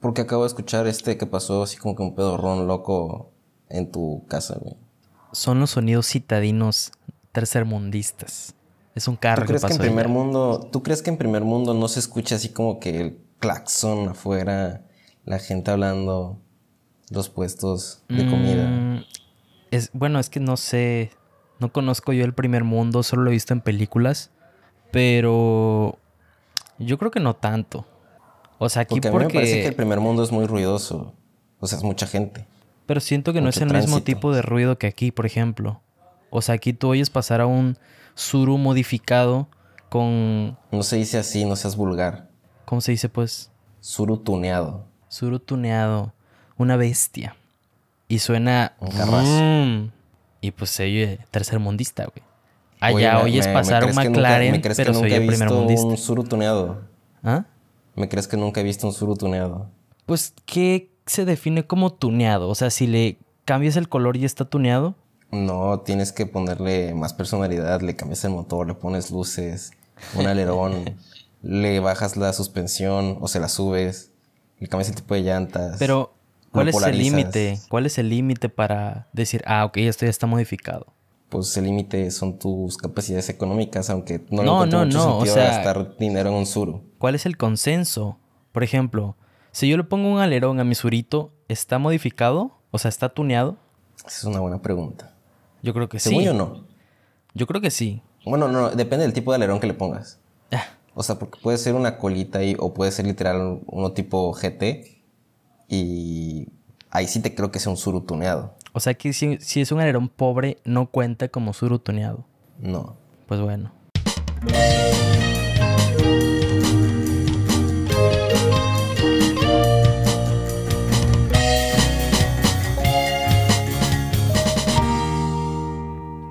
Porque 0.00 0.22
acabo 0.22 0.42
de 0.42 0.48
escuchar 0.48 0.86
este 0.86 1.16
que 1.16 1.26
pasó 1.26 1.62
así 1.62 1.76
como 1.76 1.96
que 1.96 2.02
un 2.02 2.14
pedorrón 2.14 2.66
loco 2.66 3.32
en 3.68 3.90
tu 3.90 4.24
casa, 4.28 4.56
güey. 4.60 4.76
Son 5.32 5.60
los 5.60 5.70
sonidos 5.70 6.06
citadinos 6.06 6.92
tercermundistas. 7.32 8.54
Es 8.94 9.08
un 9.08 9.16
carro 9.16 9.42
¿Tú 9.42 9.48
crees 9.48 9.62
que 9.62 9.68
que 9.68 9.74
en 9.74 9.80
primer 9.80 10.06
allá. 10.06 10.14
mundo, 10.14 10.68
tú 10.72 10.82
crees 10.82 11.02
que 11.02 11.10
en 11.10 11.18
primer 11.18 11.44
mundo 11.44 11.74
no 11.74 11.88
se 11.88 12.00
escucha 12.00 12.36
así 12.36 12.48
como 12.48 12.80
que 12.80 13.00
el 13.00 13.18
claxon 13.38 14.08
afuera, 14.08 14.82
la 15.24 15.38
gente 15.38 15.70
hablando, 15.70 16.38
los 17.10 17.28
puestos 17.28 18.02
de 18.08 18.28
comida? 18.28 18.66
Mm, 18.66 19.04
es, 19.70 19.90
bueno, 19.92 20.18
es 20.18 20.30
que 20.30 20.40
no 20.40 20.56
sé. 20.56 21.10
No 21.60 21.72
conozco 21.72 22.12
yo 22.12 22.24
el 22.24 22.34
primer 22.34 22.64
mundo, 22.64 23.02
solo 23.02 23.22
lo 23.22 23.30
he 23.30 23.32
visto 23.32 23.52
en 23.52 23.60
películas. 23.60 24.30
Pero 24.90 25.98
yo 26.78 26.98
creo 26.98 27.10
que 27.10 27.20
no 27.20 27.34
tanto. 27.36 27.86
O 28.58 28.68
sea, 28.68 28.82
aquí 28.82 28.94
Porque 28.96 29.08
a 29.08 29.10
porque. 29.12 29.26
mí 29.28 29.32
me 29.34 29.38
parece 29.40 29.60
que 29.62 29.68
el 29.68 29.74
primer 29.74 30.00
mundo 30.00 30.22
es 30.22 30.32
muy 30.32 30.46
ruidoso. 30.46 31.14
O 31.60 31.66
sea, 31.66 31.78
es 31.78 31.84
mucha 31.84 32.06
gente. 32.06 32.46
Pero 32.86 33.00
siento 33.00 33.32
que 33.32 33.40
no 33.40 33.48
es 33.50 33.56
el 33.58 33.72
mismo 33.72 34.02
tipo 34.02 34.32
de 34.32 34.42
ruido 34.42 34.78
que 34.78 34.86
aquí, 34.86 35.10
por 35.12 35.26
ejemplo. 35.26 35.80
O 36.30 36.42
sea, 36.42 36.54
aquí 36.56 36.72
tú 36.72 36.88
oyes 36.88 37.10
pasar 37.10 37.40
a 37.40 37.46
un 37.46 37.76
suru 38.14 38.58
modificado 38.58 39.48
con. 39.88 40.56
No 40.72 40.82
se 40.82 40.96
dice 40.96 41.18
así, 41.18 41.44
no 41.44 41.56
seas 41.56 41.76
vulgar. 41.76 42.28
¿Cómo 42.64 42.80
se 42.80 42.92
dice, 42.92 43.08
pues? 43.08 43.50
Suru 43.80 44.18
tuneado. 44.18 44.84
Suru 45.08 45.38
tuneado. 45.38 46.12
Una 46.56 46.76
bestia. 46.76 47.36
Y 48.08 48.18
suena. 48.20 48.74
Un 48.80 48.90
carrazo. 48.90 49.26
Mm, 49.42 49.90
y 50.40 50.50
pues 50.50 50.70
se 50.70 50.84
oye 50.84 51.18
tercermundista, 51.30 52.04
güey. 52.06 52.26
Allá 52.80 53.18
Oye, 53.18 53.24
oyes 53.32 53.46
me- 53.46 53.52
me 53.54 53.58
pasar 53.58 53.84
un 53.84 53.90
nunca- 53.90 54.04
McLaren, 54.08 54.52
¿Me 54.52 54.58
pero 54.60 54.74
que 54.74 54.84
nunca 54.84 54.98
oye 55.06 55.16
he 55.16 55.18
visto 55.20 55.36
primermundista. 55.36 55.86
un 55.86 55.96
suru 55.96 56.24
tuneado? 56.24 56.82
¿Ah? 57.24 57.44
¿Me 57.98 58.08
crees 58.08 58.28
que 58.28 58.36
nunca 58.36 58.60
he 58.60 58.64
visto 58.64 58.86
un 58.86 58.92
suru 58.92 59.16
tuneado? 59.16 59.68
Pues, 60.06 60.32
¿qué 60.46 60.92
se 61.06 61.24
define 61.24 61.66
como 61.66 61.92
tuneado? 61.92 62.48
O 62.48 62.54
sea, 62.54 62.70
si 62.70 62.86
le 62.86 63.18
cambias 63.44 63.76
el 63.76 63.88
color 63.88 64.16
y 64.16 64.24
está 64.24 64.44
tuneado. 64.44 64.94
No, 65.32 65.80
tienes 65.80 66.12
que 66.12 66.24
ponerle 66.24 66.94
más 66.94 67.12
personalidad, 67.12 67.80
le 67.82 67.96
cambias 67.96 68.24
el 68.24 68.30
motor, 68.30 68.68
le 68.68 68.74
pones 68.74 69.10
luces, 69.10 69.72
un 70.14 70.26
alerón, 70.26 70.96
le 71.42 71.80
bajas 71.80 72.16
la 72.16 72.32
suspensión 72.32 73.18
o 73.20 73.26
se 73.26 73.40
la 73.40 73.48
subes, 73.48 74.12
le 74.60 74.68
cambias 74.68 74.90
el 74.90 74.94
tipo 74.94 75.14
de 75.14 75.22
llantas. 75.22 75.76
Pero, 75.80 76.14
¿cuál 76.52 76.68
es 76.68 76.80
el 76.80 76.98
límite? 76.98 77.58
¿Cuál 77.68 77.86
es 77.86 77.98
el 77.98 78.10
límite 78.10 78.48
para 78.48 79.08
decir, 79.12 79.42
ah, 79.44 79.64
ok, 79.64 79.78
esto 79.78 80.06
ya 80.06 80.10
está 80.10 80.26
modificado? 80.28 80.86
Pues 81.28 81.54
el 81.58 81.64
límite 81.64 82.10
son 82.10 82.38
tus 82.38 82.76
capacidades 82.78 83.28
económicas, 83.28 83.90
aunque 83.90 84.24
no, 84.30 84.42
No, 84.42 84.64
le 84.64 84.70
no, 84.72 84.84
mucho 84.86 84.98
no, 84.98 85.04
o 85.08 85.24
sentido 85.24 85.34
sea- 85.34 85.44
gastar 85.56 85.96
dinero 85.98 86.30
en 86.30 86.36
un 86.36 86.46
suru. 86.46 86.82
¿Cuál 86.98 87.14
es 87.14 87.26
el 87.26 87.36
consenso? 87.36 88.16
Por 88.52 88.62
ejemplo, 88.64 89.14
si 89.52 89.68
yo 89.68 89.76
le 89.76 89.84
pongo 89.84 90.08
un 90.10 90.20
alerón 90.20 90.58
a 90.60 90.64
mi 90.64 90.74
surito, 90.74 91.32
¿está 91.48 91.78
modificado? 91.78 92.52
O 92.70 92.78
sea, 92.78 92.88
¿está 92.88 93.08
tuneado? 93.10 93.56
Esa 93.98 94.08
es 94.08 94.24
una 94.24 94.40
buena 94.40 94.62
pregunta. 94.62 95.14
Yo 95.62 95.74
creo 95.74 95.88
que 95.88 95.98
Según 95.98 96.20
sí. 96.20 96.24
yo 96.26 96.32
no. 96.34 96.64
Yo 97.34 97.46
creo 97.46 97.60
que 97.60 97.70
sí. 97.70 98.02
Bueno, 98.24 98.48
no, 98.48 98.70
depende 98.70 99.04
del 99.04 99.12
tipo 99.12 99.30
de 99.32 99.36
alerón 99.36 99.60
que 99.60 99.66
le 99.66 99.74
pongas. 99.74 100.18
Ah, 100.52 100.64
O 100.94 101.02
sea, 101.02 101.18
porque 101.18 101.38
puede 101.42 101.58
ser 101.58 101.74
una 101.74 101.98
colita 101.98 102.38
ahí 102.38 102.56
o 102.58 102.72
puede 102.72 102.90
ser 102.90 103.06
literal 103.06 103.60
uno 103.66 103.92
tipo 103.92 104.32
GT 104.32 104.98
y 105.68 106.48
ahí 106.90 107.06
sí 107.06 107.20
te 107.20 107.34
creo 107.34 107.50
que 107.50 107.58
sea 107.58 107.70
un 107.70 107.76
suru 107.76 108.00
tuneado. 108.02 108.54
O 108.78 108.80
sea 108.80 108.94
que 108.94 109.12
si, 109.12 109.38
si 109.38 109.60
es 109.60 109.72
un 109.72 109.80
alerón 109.80 110.08
pobre, 110.08 110.58
no 110.64 110.86
cuenta 110.86 111.26
como 111.26 111.52
suru 111.52 111.80
tuneado. 111.80 112.24
No. 112.60 112.96
Pues 113.26 113.40
bueno. 113.40 113.72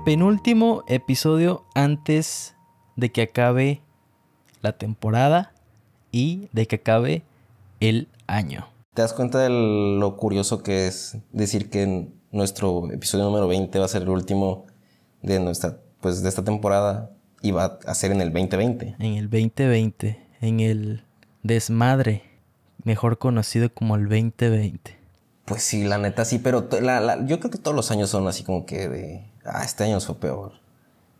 Penúltimo 0.05 0.85
episodio 0.87 1.65
antes 1.75 2.55
de 2.95 3.11
que 3.11 3.23
acabe 3.23 3.81
la 4.61 4.77
temporada 4.77 5.53
y 6.13 6.47
de 6.53 6.65
que 6.65 6.77
acabe 6.77 7.23
el 7.81 8.07
año. 8.25 8.69
¿Te 8.93 9.01
das 9.01 9.11
cuenta 9.11 9.39
de 9.39 9.49
lo 9.49 10.15
curioso 10.15 10.63
que 10.63 10.87
es 10.87 11.17
decir 11.33 11.69
que 11.69 12.07
nuestro 12.37 12.89
episodio 12.91 13.25
número 13.25 13.47
20 13.47 13.77
va 13.79 13.85
a 13.85 13.89
ser 13.89 14.03
el 14.03 14.09
último 14.09 14.65
de 15.21 15.39
nuestra 15.39 15.77
pues 15.99 16.21
de 16.23 16.29
esta 16.29 16.43
temporada 16.43 17.09
y 17.41 17.51
va 17.51 17.79
a 17.85 17.93
ser 17.95 18.11
en 18.11 18.21
el 18.21 18.31
2020? 18.31 18.95
En 18.99 19.13
el 19.15 19.29
2020, 19.29 20.19
en 20.41 20.59
el 20.59 21.03
desmadre, 21.43 22.23
mejor 22.83 23.17
conocido 23.17 23.73
como 23.73 23.95
el 23.95 24.03
2020. 24.03 24.95
Pues 25.45 25.63
sí, 25.63 25.83
la 25.85 25.97
neta 25.97 26.25
sí, 26.25 26.39
pero 26.39 26.67
la- 26.81 26.99
la- 26.99 27.25
yo 27.25 27.39
creo 27.39 27.51
que 27.51 27.57
todos 27.57 27.75
los 27.75 27.89
años 27.91 28.09
son 28.09 28.27
así 28.27 28.43
como 28.43 28.65
que 28.65 28.87
de, 28.89 29.25
ah, 29.45 29.63
este 29.63 29.83
año 29.85 29.99
fue 29.99 30.15
peor. 30.19 30.53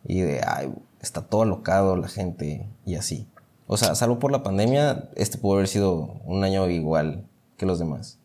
Y 0.04 0.20
de, 0.20 0.40
ay, 0.46 0.72
está 1.00 1.22
todo 1.22 1.42
alocado 1.42 1.96
la 1.96 2.08
gente 2.08 2.66
y 2.86 2.94
así. 2.94 3.26
O 3.66 3.76
sea, 3.76 3.94
salvo 3.94 4.18
por 4.18 4.30
la 4.32 4.42
pandemia, 4.42 5.08
este 5.16 5.38
pudo 5.38 5.54
haber 5.54 5.68
sido 5.68 6.20
un 6.24 6.44
año 6.44 6.68
igual 6.70 7.24
que 7.56 7.66
los 7.66 7.78
demás. 7.78 8.17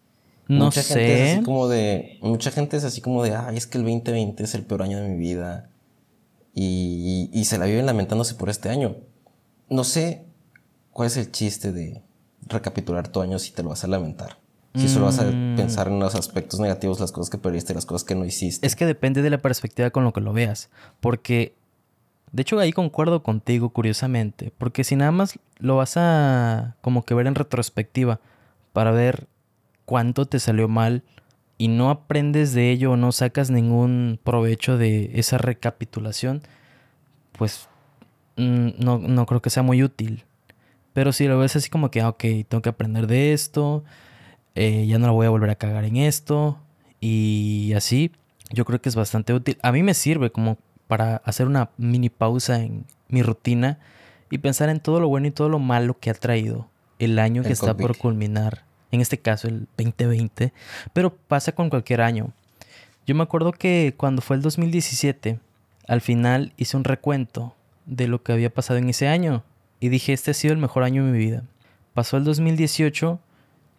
No 0.47 0.65
mucha 0.65 0.83
gente 0.83 1.13
es 1.23 1.29
sé. 1.29 1.35
así 1.35 1.43
como 1.43 1.67
de, 1.67 2.17
mucha 2.21 2.51
gente 2.51 2.77
es 2.77 2.83
así 2.83 3.01
como 3.01 3.23
de, 3.23 3.35
ay, 3.35 3.57
es 3.57 3.65
que 3.67 3.77
el 3.77 3.83
2020 3.85 4.43
es 4.43 4.55
el 4.55 4.63
peor 4.63 4.83
año 4.83 4.99
de 5.01 5.07
mi 5.09 5.17
vida. 5.17 5.69
Y, 6.53 7.29
y 7.33 7.45
se 7.45 7.57
la 7.57 7.65
viven 7.65 7.85
lamentándose 7.85 8.35
por 8.35 8.49
este 8.49 8.69
año. 8.69 8.95
No 9.69 9.83
sé 9.83 10.25
cuál 10.91 11.07
es 11.07 11.17
el 11.17 11.31
chiste 11.31 11.71
de 11.71 12.01
recapitular 12.47 13.07
tu 13.07 13.21
año 13.21 13.39
si 13.39 13.51
te 13.51 13.63
lo 13.63 13.69
vas 13.69 13.83
a 13.83 13.87
lamentar. 13.87 14.37
Si 14.75 14.87
solo 14.89 15.05
vas 15.05 15.19
a 15.19 15.23
Mm. 15.25 15.55
pensar 15.55 15.87
en 15.87 15.99
los 15.99 16.15
aspectos 16.15 16.59
negativos, 16.59 16.99
las 16.99 17.11
cosas 17.11 17.29
que 17.29 17.37
perdiste, 17.37 17.73
las 17.75 17.85
cosas 17.85 18.03
que 18.03 18.15
no 18.15 18.25
hiciste. 18.25 18.65
Es 18.65 18.75
que 18.75 18.85
depende 18.87 19.21
de 19.21 19.29
la 19.29 19.37
perspectiva 19.37 19.91
con 19.91 20.03
lo 20.03 20.13
que 20.13 20.21
lo 20.21 20.33
veas. 20.33 20.69
Porque, 20.99 21.53
de 22.31 22.41
hecho, 22.41 22.57
ahí 22.59 22.71
concuerdo 22.73 23.21
contigo, 23.21 23.69
curiosamente. 23.69 24.51
Porque 24.57 24.83
si 24.83 24.95
nada 24.95 25.11
más 25.11 25.37
lo 25.59 25.77
vas 25.77 25.93
a 25.95 26.75
como 26.81 27.03
que 27.05 27.13
ver 27.13 27.27
en 27.27 27.35
retrospectiva 27.35 28.19
para 28.73 28.89
ver 28.91 29.27
cuánto 29.85 30.25
te 30.25 30.39
salió 30.39 30.67
mal 30.67 31.03
y 31.57 31.67
no 31.67 31.89
aprendes 31.89 32.53
de 32.53 32.71
ello 32.71 32.91
o 32.91 32.97
no 32.97 33.11
sacas 33.11 33.49
ningún 33.49 34.19
provecho 34.23 34.77
de 34.77 35.11
esa 35.13 35.37
recapitulación, 35.37 36.41
pues 37.37 37.67
mm, 38.37 38.69
no, 38.79 38.97
no 38.99 39.25
creo 39.25 39.41
que 39.41 39.49
sea 39.49 39.63
muy 39.63 39.83
útil. 39.83 40.25
Pero 40.93 41.11
si 41.11 41.27
lo 41.27 41.39
ves 41.39 41.55
así 41.55 41.69
como 41.69 41.89
que, 41.89 42.01
ah, 42.01 42.09
ok, 42.09 42.23
tengo 42.47 42.61
que 42.61 42.69
aprender 42.69 43.07
de 43.07 43.33
esto, 43.33 43.83
eh, 44.55 44.85
ya 44.87 44.99
no 44.99 45.07
la 45.07 45.11
voy 45.13 45.25
a 45.25 45.29
volver 45.29 45.49
a 45.49 45.55
cagar 45.55 45.85
en 45.85 45.97
esto, 45.97 46.59
y 47.05 47.73
así, 47.75 48.11
yo 48.49 48.63
creo 48.63 48.81
que 48.81 48.87
es 48.87 48.95
bastante 48.95 49.33
útil. 49.33 49.57
A 49.61 49.73
mí 49.73 49.83
me 49.83 49.93
sirve 49.93 50.31
como 50.31 50.57
para 50.87 51.17
hacer 51.25 51.47
una 51.47 51.71
mini 51.77 52.09
pausa 52.09 52.61
en 52.61 52.85
mi 53.09 53.23
rutina 53.23 53.79
y 54.29 54.37
pensar 54.37 54.69
en 54.69 54.79
todo 54.79 55.01
lo 55.01 55.09
bueno 55.09 55.27
y 55.27 55.31
todo 55.31 55.49
lo 55.49 55.59
malo 55.59 55.99
que 55.99 56.09
ha 56.09 56.13
traído 56.13 56.69
el 56.99 57.19
año 57.19 57.41
que 57.41 57.49
El 57.49 57.53
está 57.53 57.75
por 57.75 57.97
culminar. 57.97 58.63
En 58.93 59.01
este 59.01 59.17
caso, 59.17 59.47
el 59.47 59.67
2020. 59.75 60.53
Pero 60.93 61.15
pasa 61.15 61.51
con 61.53 61.71
cualquier 61.71 62.01
año. 62.01 62.31
Yo 63.07 63.15
me 63.15 63.23
acuerdo 63.23 63.51
que 63.51 63.95
cuando 63.97 64.21
fue 64.21 64.35
el 64.35 64.43
2017, 64.43 65.39
al 65.87 65.99
final 65.99 66.53
hice 66.57 66.77
un 66.77 66.83
recuento 66.83 67.55
de 67.87 68.07
lo 68.07 68.21
que 68.21 68.33
había 68.33 68.53
pasado 68.53 68.77
en 68.77 68.87
ese 68.87 69.07
año. 69.07 69.43
Y 69.79 69.89
dije, 69.89 70.13
este 70.13 70.29
ha 70.29 70.35
sido 70.35 70.53
el 70.53 70.59
mejor 70.59 70.83
año 70.83 71.03
de 71.03 71.11
mi 71.11 71.17
vida. 71.17 71.43
Pasó 71.95 72.17
el 72.17 72.23
2018, 72.23 73.19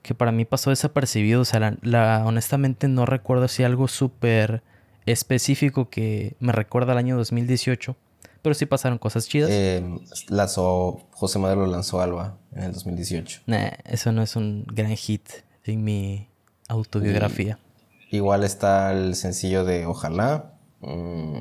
que 0.02 0.14
para 0.16 0.32
mí 0.32 0.44
pasó 0.44 0.70
desapercibido. 0.70 1.42
O 1.42 1.44
sea, 1.44 1.76
la, 1.80 2.24
honestamente 2.26 2.88
no 2.88 3.06
recuerdo 3.06 3.46
si 3.46 3.62
algo 3.62 3.86
súper 3.86 4.64
específico 5.06 5.90
que 5.90 6.34
me 6.40 6.52
recuerda 6.52 6.90
al 6.90 6.98
año 6.98 7.16
2018. 7.16 7.94
Pero 8.44 8.52
sí 8.52 8.66
pasaron 8.66 8.98
cosas 8.98 9.26
chidas. 9.26 9.48
Eh, 9.50 9.82
lanzó, 10.28 11.00
José 11.12 11.38
Madero 11.38 11.66
lanzó 11.66 12.02
Alba 12.02 12.36
en 12.52 12.64
el 12.64 12.72
2018. 12.74 13.40
Nah, 13.46 13.70
eso 13.86 14.12
no 14.12 14.20
es 14.20 14.36
un 14.36 14.66
gran 14.66 14.94
hit 14.94 15.26
en 15.64 15.82
mi 15.82 16.28
autobiografía. 16.68 17.58
Igual 18.10 18.44
está 18.44 18.92
el 18.92 19.14
sencillo 19.14 19.64
de 19.64 19.86
Ojalá. 19.86 20.52
Mm, 20.82 21.40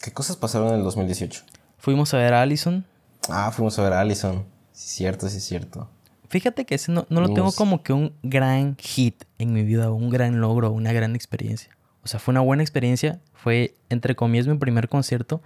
¿Qué 0.00 0.12
cosas 0.12 0.36
pasaron 0.36 0.68
en 0.68 0.74
el 0.74 0.84
2018? 0.84 1.42
Fuimos 1.76 2.14
a 2.14 2.18
ver 2.18 2.32
a 2.32 2.42
Allison. 2.42 2.86
Ah, 3.28 3.50
fuimos 3.50 3.76
a 3.80 3.82
ver 3.82 3.94
a 3.94 4.00
Allison. 4.00 4.44
Sí, 4.70 4.90
cierto, 4.90 5.28
sí, 5.28 5.40
cierto. 5.40 5.90
Fíjate 6.28 6.64
que 6.66 6.76
ese 6.76 6.92
no, 6.92 7.04
no 7.08 7.20
lo 7.20 7.34
tengo 7.34 7.50
como 7.50 7.82
que 7.82 7.92
un 7.92 8.12
gran 8.22 8.76
hit 8.76 9.24
en 9.38 9.52
mi 9.52 9.64
vida, 9.64 9.90
un 9.90 10.08
gran 10.08 10.40
logro, 10.40 10.70
una 10.70 10.92
gran 10.92 11.16
experiencia. 11.16 11.76
O 12.04 12.06
sea, 12.06 12.20
fue 12.20 12.30
una 12.30 12.42
buena 12.42 12.62
experiencia. 12.62 13.18
Fue, 13.34 13.74
entre 13.88 14.14
comillas, 14.14 14.46
mi 14.46 14.56
primer 14.56 14.88
concierto, 14.88 15.42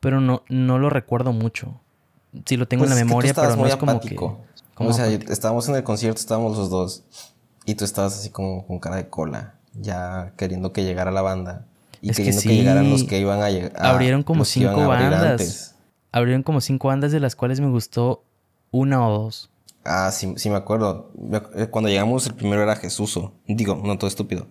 pero 0.00 0.20
no, 0.20 0.42
no 0.48 0.78
lo 0.78 0.90
recuerdo 0.90 1.32
mucho. 1.32 1.80
Sí 2.44 2.56
lo 2.56 2.68
tengo 2.68 2.84
Pues 2.84 2.90
en 2.90 2.96
la 2.96 3.02
es 3.02 3.06
que 3.06 3.06
tú 3.06 3.08
memoria, 3.08 3.34
pero 3.34 3.56
no 3.56 3.56
muy 3.56 3.70
es 3.70 3.76
como 3.76 3.92
apático. 3.92 4.38
que... 4.38 4.74
como 4.74 4.90
o 4.90 4.92
sea, 4.92 5.06
apático. 5.06 5.32
estábamos 5.32 5.68
en 5.68 5.76
el 5.76 5.82
concierto, 5.84 6.20
estábamos 6.20 6.56
los 6.56 6.70
dos. 6.70 7.04
Y 7.64 7.74
tú 7.74 7.84
estabas 7.84 8.18
así 8.18 8.30
como 8.30 8.66
con 8.66 8.78
cara 8.78 8.96
de 8.96 9.08
cola, 9.08 9.54
ya 9.74 10.32
queriendo 10.36 10.72
que 10.72 10.84
llegara 10.84 11.10
la 11.10 11.22
banda. 11.22 11.66
Y 12.00 12.10
Es 12.10 12.16
que 12.16 12.22
queriendo 12.24 12.42
que, 12.42 12.48
sí, 12.48 12.56
llegaran 12.56 12.90
los 12.90 13.04
que 13.04 13.18
iban 13.18 13.42
a 13.42 13.50
llegar. 13.50 13.72
Abrieron 13.76 14.22
como 14.22 14.44
que 14.44 14.50
cinco 14.50 14.86
bandas. 14.86 15.22
antes. 15.22 15.74
Abrieron 16.12 16.42
como 16.42 16.60
cinco 16.60 16.88
bandas 16.88 17.12
de 17.12 17.20
las 17.20 17.36
cuales 17.36 17.60
me 17.60 17.68
gustó 17.68 18.22
una 18.70 19.06
o 19.06 19.10
dos. 19.22 19.50
Ah, 19.84 20.10
sí, 20.12 20.34
sí 20.36 20.50
me 20.50 20.56
acuerdo. 20.56 21.10
Eh, 21.56 21.66
Cuando 21.66 21.88
llegamos, 21.88 22.26
el 22.26 22.34
primero 22.34 22.62
era 22.62 22.76
Jesuso. 22.76 23.32
Digo, 23.46 23.80
no 23.82 23.98
todo 23.98 24.08
estúpido. 24.08 24.46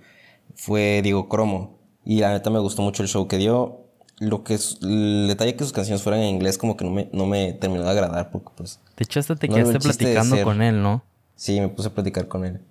Fue 0.56 1.02
Diego 1.04 1.30
Cromo. 1.30 1.78
Y 2.04 2.20
la 2.20 2.32
neta 2.32 2.50
me 2.50 2.60
gustó 2.60 2.82
mucho 2.82 3.04
el 3.04 3.10
show 3.10 3.28
que 3.28 3.38
dio. 3.38 3.82
Lo 4.20 4.44
que 4.44 4.56
es, 4.56 4.78
el 4.82 5.28
detalle 5.28 5.56
que 5.56 5.64
sus 5.64 5.74
canciones 5.74 6.02
fueran 6.02 6.22
en 6.22 6.30
inglés 6.30 6.58
como 6.58 6.76
que 6.76 6.84
no 6.86 6.92
me, 6.92 7.10
no 7.14 7.26
me 7.28 7.54
terminó 7.54 7.84
de 7.84 7.92
agradar 7.92 8.32
porque 8.32 8.50
pues 8.56 8.80
De 8.98 9.04
hecho, 9.04 9.20
hasta 9.20 9.36
te 9.36 9.48
No 9.48 9.56
quedaste 9.56 9.80
platicando 9.80 10.36
ser- 10.36 10.44
con 10.44 10.62
él, 10.62 10.82
¿no? 10.82 11.04
Sí, 11.36 11.60
me 11.62 11.70
puse 11.70 11.90
a 11.90 11.94
platicar 11.94 12.28
con 12.28 12.44
él. 12.46 12.62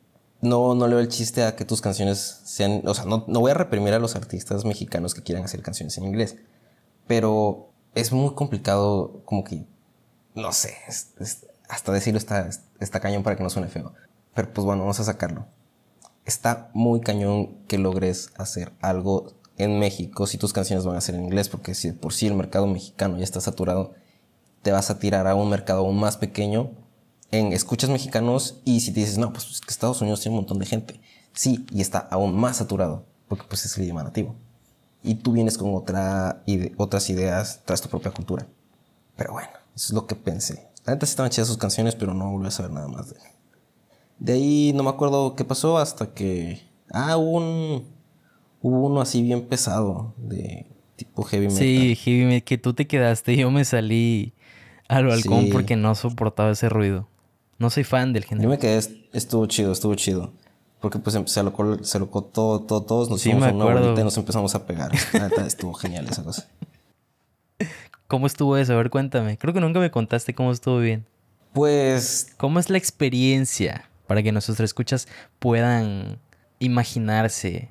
No, 0.40 0.74
no 0.74 0.86
le 0.88 0.94
veo 0.96 1.00
el 1.02 1.08
chiste 1.08 1.44
a 1.44 1.54
que 1.54 1.64
tus 1.64 1.80
canciones 1.80 2.40
sean. 2.44 2.82
O 2.84 2.94
sea, 2.94 3.04
no, 3.04 3.24
no 3.28 3.40
voy 3.40 3.52
a 3.52 3.54
reprimir 3.54 3.94
a 3.94 3.98
los 4.00 4.16
artistas 4.16 4.64
mexicanos 4.64 5.14
que 5.14 5.22
quieran 5.22 5.44
hacer 5.44 5.62
canciones 5.62 5.96
en 5.98 6.04
inglés. 6.04 6.36
Pero 7.06 7.70
es 7.94 8.12
muy 8.12 8.34
complicado, 8.34 9.22
como 9.24 9.44
que. 9.44 9.64
No 10.34 10.52
sé. 10.52 10.74
es- 10.88 11.12
es- 11.20 11.46
hasta 11.68 11.92
decirlo 11.92 12.18
está, 12.18 12.48
está 12.80 13.00
cañón 13.00 13.22
para 13.22 13.36
que 13.36 13.42
no 13.42 13.50
suene 13.50 13.68
feo. 13.68 13.92
Pero 14.34 14.52
pues 14.52 14.64
bueno, 14.64 14.82
vamos 14.82 15.00
a 15.00 15.04
sacarlo. 15.04 15.46
Está 16.24 16.70
muy 16.74 17.00
cañón 17.00 17.56
que 17.68 17.78
logres 17.78 18.30
hacer 18.36 18.72
algo 18.80 19.32
en 19.58 19.78
México 19.78 20.26
si 20.26 20.38
tus 20.38 20.52
canciones 20.52 20.84
van 20.84 20.96
a 20.96 21.00
ser 21.00 21.14
en 21.14 21.24
inglés, 21.24 21.48
porque 21.48 21.74
si 21.74 21.92
por 21.92 22.12
sí 22.12 22.26
el 22.26 22.34
mercado 22.34 22.66
mexicano 22.66 23.16
ya 23.18 23.24
está 23.24 23.40
saturado, 23.40 23.94
te 24.62 24.72
vas 24.72 24.90
a 24.90 24.98
tirar 24.98 25.26
a 25.26 25.34
un 25.34 25.48
mercado 25.48 25.80
aún 25.80 25.98
más 25.98 26.16
pequeño 26.16 26.70
en 27.30 27.52
escuchas 27.52 27.90
mexicanos 27.90 28.60
y 28.64 28.80
si 28.80 28.92
te 28.92 29.00
dices, 29.00 29.18
no, 29.18 29.32
pues 29.32 29.60
Estados 29.68 30.00
Unidos 30.00 30.20
tiene 30.20 30.36
un 30.36 30.42
montón 30.42 30.58
de 30.58 30.66
gente. 30.66 31.00
Sí, 31.32 31.66
y 31.70 31.80
está 31.80 31.98
aún 31.98 32.36
más 32.36 32.56
saturado, 32.58 33.04
porque 33.28 33.44
pues 33.48 33.64
es 33.64 33.76
el 33.76 33.84
idioma 33.84 34.02
nativo. 34.04 34.34
Y 35.02 35.16
tú 35.16 35.32
vienes 35.32 35.58
con 35.58 35.74
otra 35.74 36.42
ide- 36.46 36.72
otras 36.78 37.08
ideas, 37.10 37.60
traes 37.64 37.80
tu 37.82 37.88
propia 37.88 38.10
cultura. 38.12 38.46
Pero 39.16 39.32
bueno, 39.32 39.50
eso 39.74 39.86
es 39.88 39.92
lo 39.92 40.06
que 40.06 40.14
pensé. 40.16 40.68
La 40.84 40.94
neta 40.94 41.06
sí 41.06 41.10
estaban 41.10 41.30
chidas 41.30 41.48
sus 41.48 41.58
canciones, 41.58 41.94
pero 41.94 42.14
no 42.14 42.30
volví 42.30 42.46
a 42.46 42.50
saber 42.50 42.72
nada 42.72 42.88
más 42.88 43.10
de 43.10 43.16
él. 43.16 43.22
De 44.18 44.32
ahí 44.32 44.72
no 44.74 44.82
me 44.82 44.90
acuerdo 44.90 45.34
qué 45.36 45.44
pasó 45.44 45.78
hasta 45.78 46.12
que... 46.14 46.60
Ah, 46.90 47.16
un... 47.16 47.84
Hubo 48.68 48.86
uno 48.88 49.00
así 49.00 49.22
bien 49.22 49.46
pesado, 49.46 50.12
de 50.16 50.66
tipo 50.96 51.22
heavy 51.22 51.46
metal. 51.46 51.58
Sí, 51.58 51.94
Heavy 51.94 52.24
Metal, 52.24 52.42
que 52.42 52.58
tú 52.58 52.74
te 52.74 52.86
quedaste 52.88 53.34
y 53.34 53.36
yo 53.36 53.50
me 53.52 53.64
salí 53.64 54.32
al 54.88 55.06
balcón 55.06 55.44
Sí. 55.44 55.50
porque 55.52 55.76
no 55.76 55.94
soportaba 55.94 56.50
ese 56.50 56.68
ruido. 56.68 57.06
No 57.58 57.70
soy 57.70 57.84
fan 57.84 58.12
del 58.12 58.24
Yo 58.24 58.28
género. 58.30 58.48
me 58.50 58.58
quedé, 58.58 58.80
estuvo 59.12 59.46
chido, 59.46 59.70
estuvo 59.70 59.94
chido. 59.94 60.32
Porque 60.80 60.98
pues 60.98 61.14
em- 61.14 61.26
se 61.28 61.38
alocó, 61.38 61.82
se 61.84 61.96
alocó 61.98 62.22
todo, 62.24 62.60
todo, 62.62 62.82
todos, 62.82 63.08
nos 63.08 63.20
Sí, 63.20 63.28
hicimos 63.28 63.52
una 63.52 63.64
bolita 63.66 64.00
y 64.00 64.04
nos 64.04 64.16
empezamos 64.16 64.54
a 64.56 64.66
pegar. 64.66 64.90
Estuvo 65.46 65.72
genial 65.74 66.06
esa 66.10 66.24
cosa. 66.24 66.48
¿Cómo 68.08 68.26
estuvo 68.26 68.56
eso? 68.56 68.72
A 68.72 68.76
ver, 68.76 68.90
cuéntame. 68.90 69.38
Creo 69.38 69.54
que 69.54 69.60
nunca 69.60 69.78
me 69.80 69.90
contaste 69.92 70.34
cómo 70.34 70.50
estuvo 70.50 70.78
bien. 70.80 71.06
Pues, 71.52 72.34
¿Cómo 72.36 72.58
es 72.58 72.68
la 72.68 72.78
experiencia 72.78 73.88
para 74.08 74.22
que 74.24 74.32
nuestros 74.32 74.58
escuchas 74.60 75.06
puedan 75.38 76.18
imaginarse 76.58 77.68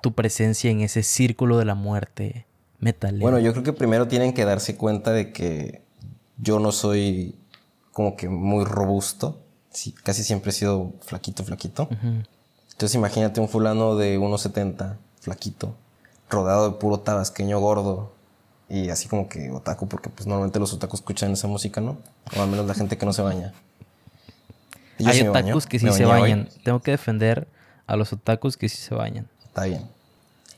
tu 0.00 0.12
presencia 0.12 0.70
en 0.70 0.80
ese 0.80 1.02
círculo 1.02 1.58
de 1.58 1.64
la 1.64 1.74
muerte 1.74 2.46
metalera? 2.78 3.22
bueno, 3.22 3.38
yo 3.38 3.52
creo 3.52 3.64
que 3.64 3.72
primero 3.72 4.06
tienen 4.08 4.32
que 4.32 4.44
darse 4.44 4.76
cuenta 4.76 5.12
de 5.12 5.32
que 5.32 5.82
yo 6.38 6.58
no 6.58 6.72
soy 6.72 7.34
como 7.92 8.16
que 8.16 8.28
muy 8.28 8.64
robusto. 8.64 9.40
Sí, 9.70 9.92
casi 9.92 10.22
siempre 10.22 10.50
he 10.50 10.52
sido 10.52 10.92
flaquito, 11.00 11.44
flaquito. 11.44 11.88
Entonces 12.72 12.94
imagínate 12.94 13.40
un 13.40 13.48
fulano 13.48 13.96
de 13.96 14.18
1.70, 14.18 14.96
flaquito, 15.20 15.74
rodado 16.28 16.70
de 16.70 16.78
puro 16.78 17.00
tabasqueño 17.00 17.58
gordo. 17.58 18.12
Y 18.68 18.90
así 18.90 19.08
como 19.08 19.28
que 19.28 19.50
otaku, 19.50 19.86
porque 19.88 20.10
pues 20.10 20.26
normalmente 20.26 20.58
los 20.58 20.72
otakus 20.72 21.00
escuchan 21.00 21.30
esa 21.32 21.46
música, 21.46 21.80
¿no? 21.80 21.98
O 22.36 22.42
al 22.42 22.48
menos 22.48 22.66
la 22.66 22.74
gente 22.74 22.98
que 22.98 23.06
no 23.06 23.12
se 23.12 23.22
baña. 23.22 23.52
Yo 24.98 25.08
Hay 25.08 25.18
sí 25.18 25.24
me 25.24 25.30
baño, 25.30 25.46
otakus 25.46 25.66
que 25.66 25.78
sí 25.78 25.90
se 25.92 26.04
hoy. 26.04 26.20
bañan. 26.20 26.48
Tengo 26.64 26.80
que 26.80 26.90
defender 26.90 27.46
a 27.86 27.96
los 27.96 28.12
otakus 28.12 28.56
que 28.56 28.68
sí 28.68 28.78
se 28.78 28.94
bañan. 28.94 29.28
Está 29.56 29.64
bien. 29.68 29.88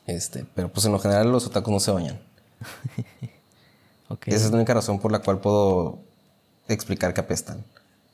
Este, 0.06 0.44
pero 0.56 0.68
pues 0.72 0.84
en 0.86 0.90
lo 0.92 0.98
general 0.98 1.30
los 1.30 1.46
otakus 1.46 1.72
no 1.72 1.78
se 1.78 1.92
bañan. 1.92 2.18
Esa 4.26 4.44
es 4.46 4.50
la 4.50 4.56
única 4.56 4.74
razón 4.74 4.98
por 4.98 5.12
la 5.12 5.20
cual 5.20 5.38
puedo 5.38 6.00
explicar 6.66 7.14
que 7.14 7.20
apestan. 7.20 7.62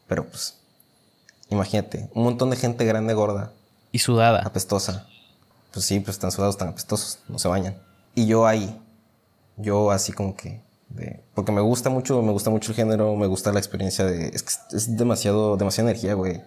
Pero 0.08 0.26
pues, 0.26 0.56
imagínate, 1.48 2.10
un 2.14 2.24
montón 2.24 2.50
de 2.50 2.56
gente 2.56 2.84
grande, 2.84 3.14
gorda, 3.14 3.52
Y 3.92 4.00
sudada. 4.00 4.42
apestosa. 4.44 5.06
Pues 5.72 5.86
sí, 5.86 6.00
pues 6.00 6.16
están 6.16 6.30
sudados, 6.32 6.56
están 6.56 6.68
apestosos, 6.68 7.20
no 7.28 7.38
se 7.38 7.48
bañan. 7.48 7.76
Y 8.14 8.26
yo 8.26 8.46
ahí, 8.46 8.78
yo 9.56 9.90
así 9.90 10.12
como 10.12 10.36
que, 10.36 10.60
de- 10.90 11.22
porque 11.34 11.50
me 11.52 11.60
gusta 11.62 11.88
mucho, 11.90 12.20
me 12.22 12.32
gusta 12.32 12.50
mucho 12.50 12.72
el 12.72 12.76
género, 12.76 13.16
me 13.16 13.26
gusta 13.26 13.52
la 13.52 13.58
experiencia 13.58 14.04
de, 14.04 14.28
es 14.28 14.42
que 14.42 14.52
es 14.76 14.96
demasiado, 14.96 15.56
demasiada 15.56 15.90
energía, 15.90 16.14
güey. 16.14 16.42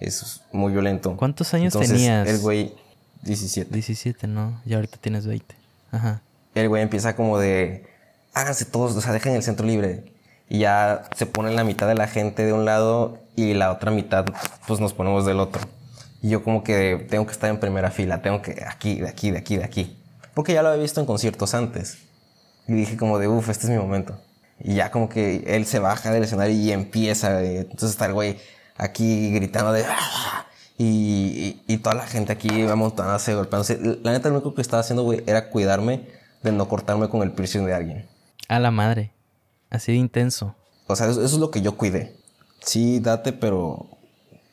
Es 0.00 0.40
muy 0.50 0.72
violento. 0.72 1.16
¿Cuántos 1.16 1.52
años 1.54 1.74
Entonces, 1.74 1.96
tenías? 1.98 2.26
El 2.28 2.40
güey, 2.40 2.74
17. 3.22 3.70
17, 3.72 4.26
¿no? 4.26 4.60
Y 4.66 4.74
ahorita 4.74 4.98
tienes 5.00 5.26
20. 5.26 5.54
Ajá. 5.92 6.22
el 6.54 6.68
güey 6.68 6.82
empieza 6.82 7.14
como 7.16 7.38
de, 7.38 7.84
háganse 8.34 8.64
todos, 8.64 8.94
o 8.96 9.00
sea, 9.00 9.12
dejen 9.12 9.34
el 9.34 9.42
centro 9.42 9.66
libre. 9.66 10.12
Y 10.48 10.58
ya 10.60 11.04
se 11.16 11.24
pone 11.26 11.50
la 11.52 11.64
mitad 11.64 11.86
de 11.88 11.94
la 11.94 12.06
gente 12.08 12.44
de 12.44 12.52
un 12.52 12.64
lado 12.64 13.18
y 13.36 13.54
la 13.54 13.72
otra 13.72 13.90
mitad, 13.90 14.26
pues 14.66 14.80
nos 14.80 14.92
ponemos 14.92 15.24
del 15.24 15.40
otro. 15.40 15.62
Y 16.20 16.28
yo 16.28 16.44
como 16.44 16.62
que 16.62 17.06
tengo 17.10 17.24
que 17.26 17.32
estar 17.32 17.48
en 17.50 17.58
primera 17.58 17.90
fila, 17.90 18.20
tengo 18.22 18.42
que 18.42 18.62
aquí, 18.66 19.00
de 19.00 19.08
aquí, 19.08 19.30
de 19.30 19.38
aquí, 19.38 19.56
de 19.56 19.64
aquí. 19.64 19.98
Porque 20.34 20.52
ya 20.52 20.62
lo 20.62 20.68
había 20.68 20.82
visto 20.82 21.00
en 21.00 21.06
conciertos 21.06 21.54
antes. 21.54 21.98
Y 22.68 22.72
dije 22.74 22.96
como 22.96 23.18
de, 23.18 23.28
uff, 23.28 23.48
este 23.48 23.64
es 23.64 23.70
mi 23.70 23.76
momento. 23.78 24.18
Y 24.60 24.74
ya 24.74 24.90
como 24.90 25.08
que 25.08 25.42
él 25.46 25.66
se 25.66 25.78
baja 25.78 26.10
del 26.12 26.22
escenario 26.24 26.54
y 26.54 26.70
empieza. 26.70 27.42
Entonces 27.42 27.90
está 27.90 28.06
el 28.06 28.12
güey 28.12 28.38
aquí 28.76 29.32
gritando 29.32 29.72
de... 29.72 29.84
"Ah", 29.88 30.46
Y, 30.78 31.62
y, 31.66 31.74
y 31.74 31.76
toda 31.78 31.94
la 31.94 32.06
gente 32.06 32.32
aquí 32.32 32.62
amontonándose, 32.62 33.34
golpeándose. 33.34 33.78
La 34.02 34.12
neta, 34.12 34.28
lo 34.28 34.36
único 34.36 34.54
que 34.54 34.62
estaba 34.62 34.80
haciendo, 34.80 35.02
güey, 35.02 35.22
era 35.26 35.50
cuidarme 35.50 36.08
de 36.42 36.52
no 36.52 36.68
cortarme 36.68 37.08
con 37.08 37.22
el 37.22 37.32
piercing 37.32 37.66
de 37.66 37.74
alguien. 37.74 38.06
A 38.48 38.58
la 38.58 38.70
madre. 38.70 39.12
Así 39.70 39.92
de 39.92 39.98
intenso. 39.98 40.54
O 40.86 40.96
sea, 40.96 41.08
eso, 41.08 41.24
eso 41.24 41.36
es 41.36 41.40
lo 41.40 41.50
que 41.50 41.62
yo 41.62 41.76
cuidé. 41.76 42.16
Sí, 42.60 43.00
date, 43.00 43.32
pero 43.32 43.86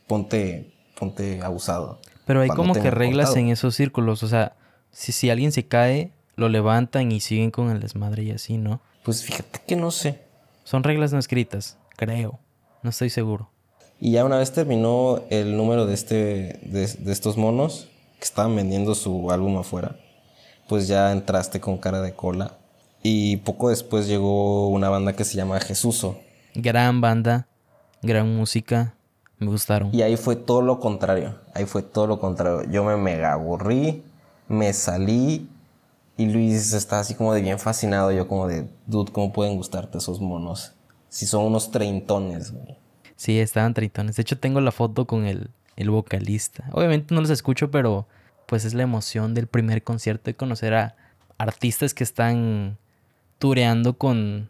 ponte, 0.07 0.73
ponte 0.97 1.41
abusado. 1.41 1.99
Pero 2.25 2.41
hay 2.41 2.49
como 2.49 2.73
que 2.73 2.91
reglas 2.91 3.27
cortado. 3.29 3.45
en 3.45 3.51
esos 3.51 3.75
círculos. 3.75 4.23
O 4.23 4.27
sea, 4.27 4.55
si, 4.91 5.11
si 5.11 5.29
alguien 5.29 5.51
se 5.51 5.67
cae, 5.67 6.11
lo 6.35 6.49
levantan 6.49 7.11
y 7.11 7.19
siguen 7.19 7.51
con 7.51 7.69
el 7.69 7.79
desmadre 7.79 8.23
y 8.23 8.31
así, 8.31 8.57
¿no? 8.57 8.81
Pues 9.03 9.23
fíjate 9.23 9.61
que 9.65 9.75
no 9.75 9.91
sé. 9.91 10.21
Son 10.63 10.83
reglas 10.83 11.11
no 11.11 11.19
escritas, 11.19 11.77
creo. 11.95 12.39
No 12.83 12.91
estoy 12.91 13.09
seguro. 13.09 13.49
Y 13.99 14.11
ya 14.11 14.25
una 14.25 14.37
vez 14.37 14.51
terminó 14.51 15.21
el 15.29 15.57
número 15.57 15.85
de, 15.85 15.93
este, 15.93 16.59
de, 16.63 16.87
de 16.87 17.11
estos 17.11 17.37
monos 17.37 17.89
que 18.17 18.25
estaban 18.25 18.55
vendiendo 18.55 18.95
su 18.95 19.31
álbum 19.31 19.57
afuera, 19.57 19.95
pues 20.67 20.87
ya 20.87 21.11
entraste 21.11 21.59
con 21.59 21.77
cara 21.77 22.01
de 22.01 22.13
cola. 22.13 22.53
Y 23.01 23.37
poco 23.37 23.69
después 23.69 24.07
llegó 24.07 24.67
una 24.69 24.89
banda 24.89 25.13
que 25.13 25.23
se 25.23 25.35
llama 25.35 25.59
Jesuso. 25.59 26.17
Gran 26.53 27.01
banda, 27.01 27.47
gran 28.01 28.35
música. 28.35 28.95
Me 29.37 29.47
gustaron. 29.47 29.93
Y 29.93 30.01
ahí 30.01 30.17
fue 30.17 30.35
todo 30.35 30.61
lo 30.61 30.79
contrario. 30.79 31.35
Ahí 31.53 31.65
fue 31.65 31.81
todo 31.81 32.07
lo 32.07 32.19
contrario. 32.19 32.69
Yo 32.69 32.83
me 32.83 32.97
mega 32.97 33.31
aburrí, 33.31 34.03
me 34.49 34.73
salí 34.73 35.47
y 36.17 36.25
Luis 36.25 36.73
está 36.73 36.99
así 36.99 37.15
como 37.15 37.33
de 37.33 37.41
bien 37.41 37.57
fascinado. 37.57 38.11
Yo 38.11 38.27
como 38.27 38.47
de, 38.47 38.67
dude, 38.85 39.13
¿cómo 39.13 39.31
pueden 39.31 39.55
gustarte 39.55 39.97
esos 39.97 40.19
monos? 40.19 40.73
Si 41.07 41.25
son 41.25 41.45
unos 41.45 41.71
treintones, 41.71 42.51
güey. 42.51 42.78
Sí, 43.19 43.37
estaban 43.37 43.73
tritones. 43.73 44.15
De 44.15 44.21
hecho, 44.21 44.39
tengo 44.39 44.61
la 44.61 44.71
foto 44.71 45.05
con 45.05 45.25
el, 45.25 45.49
el 45.75 45.89
vocalista. 45.89 46.63
Obviamente 46.71 47.13
no 47.13 47.19
los 47.19 47.29
escucho, 47.29 47.69
pero 47.69 48.07
pues 48.45 48.63
es 48.63 48.73
la 48.73 48.83
emoción 48.83 49.33
del 49.33 49.47
primer 49.47 49.83
concierto 49.83 50.23
de 50.29 50.35
conocer 50.35 50.73
a 50.73 50.95
artistas 51.37 51.93
que 51.93 52.05
están 52.05 52.77
tureando 53.39 53.97
con 53.97 54.49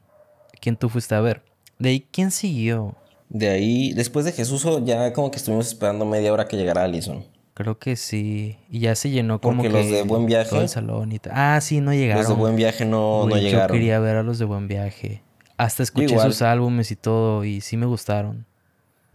quien 0.61 0.75
tú 0.77 0.87
fuiste 0.87 1.15
a 1.15 1.19
ver. 1.21 1.41
De 1.79 1.89
ahí, 1.89 2.07
¿quién 2.11 2.29
siguió? 2.29 2.93
De 3.29 3.49
ahí, 3.49 3.91
después 3.93 4.23
de 4.25 4.33
Jesuso, 4.33 4.85
ya 4.85 5.13
como 5.13 5.31
que 5.31 5.37
estuvimos 5.37 5.65
esperando 5.65 6.05
media 6.05 6.31
hora 6.31 6.47
que 6.47 6.55
llegara 6.55 6.83
Allison. 6.83 7.25
Creo 7.55 7.79
que 7.79 7.95
sí. 7.95 8.59
Y 8.69 8.81
ya 8.81 8.93
se 8.93 9.09
llenó 9.09 9.41
como 9.41 9.63
Porque 9.63 9.71
que 9.73 9.77
los 9.81 9.89
de 9.91 10.03
Buen 10.03 10.27
Viaje- 10.27 10.51
todo 10.51 10.61
el 10.61 10.69
salón 10.69 11.11
y 11.11 11.17
tal. 11.17 11.33
Ah, 11.35 11.59
sí, 11.59 11.81
no 11.81 11.91
llegaron. 11.91 12.21
Los 12.21 12.29
de 12.29 12.35
Buen 12.39 12.55
Viaje 12.55 12.85
no, 12.85 13.25
no 13.27 13.35
llegaron. 13.35 13.69
Yo 13.69 13.73
quería 13.79 13.99
ver 13.99 14.17
a 14.17 14.21
los 14.23 14.37
de 14.37 14.45
Buen 14.45 14.67
Viaje. 14.67 15.23
Hasta 15.57 15.81
escuché 15.81 16.19
sus 16.19 16.43
álbumes 16.43 16.91
y 16.91 16.95
todo 16.95 17.43
y 17.43 17.61
sí 17.61 17.75
me 17.77 17.87
gustaron. 17.87 18.45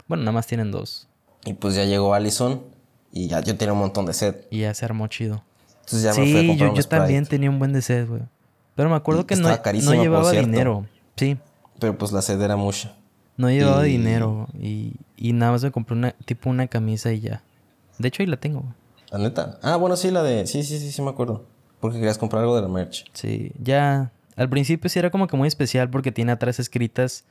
Bueno, 0.07 0.23
nada 0.23 0.33
más 0.33 0.47
tienen 0.47 0.71
dos. 0.71 1.07
Y 1.45 1.53
pues 1.53 1.75
ya 1.75 1.85
llegó 1.85 2.13
Allison 2.13 2.61
y 3.11 3.27
ya 3.27 3.39
yo 3.41 3.55
tenía 3.57 3.73
un 3.73 3.79
montón 3.79 4.05
de 4.05 4.13
sed. 4.13 4.35
Y 4.49 4.59
ya 4.61 4.73
se 4.73 4.85
armó 4.85 5.07
chido. 5.07 5.43
Entonces 5.81 6.01
ya 6.03 6.09
me 6.09 6.15
fui 6.15 6.23
a 6.37 6.41
Sí, 6.41 6.47
comprar 6.47 6.69
yo, 6.71 6.75
yo 6.75 6.83
también 6.87 7.25
tenía 7.25 7.49
un 7.49 7.59
buen 7.59 7.73
de 7.73 7.81
sed, 7.81 8.07
güey. 8.07 8.21
Pero 8.75 8.89
me 8.89 8.95
acuerdo 8.95 9.21
Y 9.21 9.25
que 9.25 9.35
no, 9.35 9.49
no 9.49 9.93
llevaba 9.93 10.31
dinero. 10.31 10.85
Sí, 11.15 11.37
Pero 11.79 11.97
pues 11.97 12.11
la 12.11 12.21
sed 12.21 12.41
era 12.41 12.55
mucha. 12.55 12.95
no 13.37 13.49
llevaba 13.49 13.87
Y- 13.87 13.91
dinero. 13.97 14.47
Y, 14.59 14.93
y 15.17 15.33
nada 15.33 15.51
más 15.53 15.63
me 15.63 15.71
compré 15.71 15.95
una, 15.95 16.11
tipo 16.25 16.49
una 16.49 16.67
camisa 16.67 17.11
y 17.13 17.19
ya. 17.21 17.43
De 17.99 18.07
hecho, 18.09 18.23
ahí 18.23 18.27
la 18.27 18.37
tengo, 18.37 18.61
güey. 18.61 18.73
¿La 19.11 19.19
neta? 19.19 19.59
Ah, 19.61 19.75
bueno, 19.77 19.95
sí, 19.95 20.11
la 20.11 20.23
de... 20.23 20.45
Sí, 20.47 20.63
sí, 20.63 20.79
sí, 20.79 20.91
sí 20.91 21.01
me 21.01 21.09
acuerdo. 21.11 21.45
Porque 21.79 21.97
querías 21.99 22.17
comprar 22.17 22.41
algo 22.41 22.55
de 22.55 22.63
la 22.63 22.67
merch. 22.67 23.05
Sí, 23.13 23.51
ya. 23.61 24.11
Al 24.35 24.49
principio 24.49 24.89
sí 24.89 24.99
era 24.99 25.11
como 25.11 25.27
que 25.27 25.37
muy 25.37 25.47
especial 25.47 25.89
porque 25.89 26.11
tiene 26.11 26.31
atrás 26.33 26.59
escritas 26.59 27.23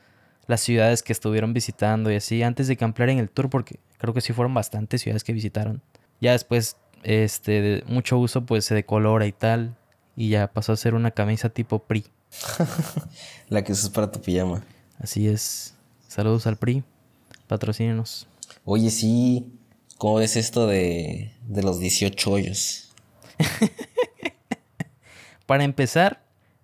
las 0.47 0.61
ciudades 0.61 1.03
que 1.03 1.13
estuvieron 1.13 1.53
visitando 1.53 2.11
y 2.11 2.15
así, 2.15 2.43
antes 2.43 2.67
de 2.67 2.77
que 2.77 2.85
ampliaran 2.85 3.17
el 3.17 3.29
tour, 3.29 3.49
porque 3.49 3.79
creo 3.97 4.13
que 4.13 4.21
sí 4.21 4.33
fueron 4.33 4.53
bastantes 4.53 5.01
ciudades 5.01 5.23
que 5.23 5.33
visitaron. 5.33 5.81
Ya 6.21 6.33
después, 6.33 6.77
este, 7.03 7.61
de 7.61 7.83
mucho 7.87 8.17
uso, 8.17 8.45
pues 8.45 8.65
se 8.65 8.75
decolora 8.75 9.25
y 9.25 9.31
tal, 9.31 9.75
y 10.15 10.29
ya 10.29 10.47
pasó 10.47 10.73
a 10.73 10.77
ser 10.77 10.93
una 10.93 11.11
camisa 11.11 11.49
tipo 11.49 11.79
PRI. 11.79 12.05
La 13.49 13.63
que 13.63 13.71
usas 13.71 13.89
para 13.89 14.11
tu 14.11 14.21
pijama. 14.21 14.63
Así 14.99 15.27
es. 15.27 15.73
Saludos 16.07 16.47
al 16.47 16.57
PRI, 16.57 16.83
patrocínenos. 17.47 18.27
Oye, 18.63 18.89
sí, 18.89 19.51
¿cómo 19.97 20.15
ves 20.15 20.35
esto 20.35 20.67
de, 20.67 21.33
de 21.47 21.63
los 21.63 21.79
18 21.79 22.31
hoyos? 22.31 22.93
Para 25.45 25.63
empezar, 25.63 26.23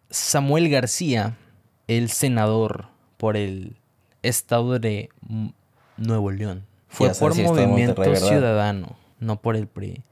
Samuel 0.09 0.69
García, 0.69 1.37
el 1.87 2.09
senador 2.09 2.90
por 3.21 3.37
el 3.37 3.77
estado 4.23 4.79
de 4.79 5.09
Nuevo 5.95 6.31
León, 6.31 6.65
fue 6.87 7.09
Ya 7.09 7.13
por 7.13 7.35
Movimiento. 7.35 8.03
Ciudadano, 8.15 8.95
no 9.19 9.39
por 9.39 9.55
el 9.55 9.67
PRI. 9.67 10.03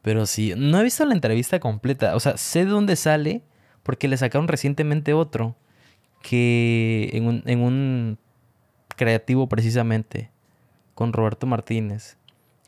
Pero 0.00 0.24
sí, 0.24 0.54
no 0.56 0.80
he 0.80 0.82
visto 0.82 1.04
la 1.04 1.12
entrevista 1.12 1.60
completa. 1.60 2.16
O 2.16 2.20
sea, 2.20 2.38
sé 2.38 2.64
de 2.64 2.70
dónde 2.70 2.96
sale 2.96 3.42
porque 3.82 4.08
le 4.08 4.16
sacaron 4.16 4.48
recientemente 4.48 5.12
otro 5.12 5.56
que 6.22 7.10
en 7.12 7.26
un, 7.26 7.42
en 7.44 7.60
un 7.60 8.18
creativo 8.96 9.46
precisamente 9.46 10.30
con 10.94 11.12
Roberto 11.12 11.46
Martínez 11.46 12.16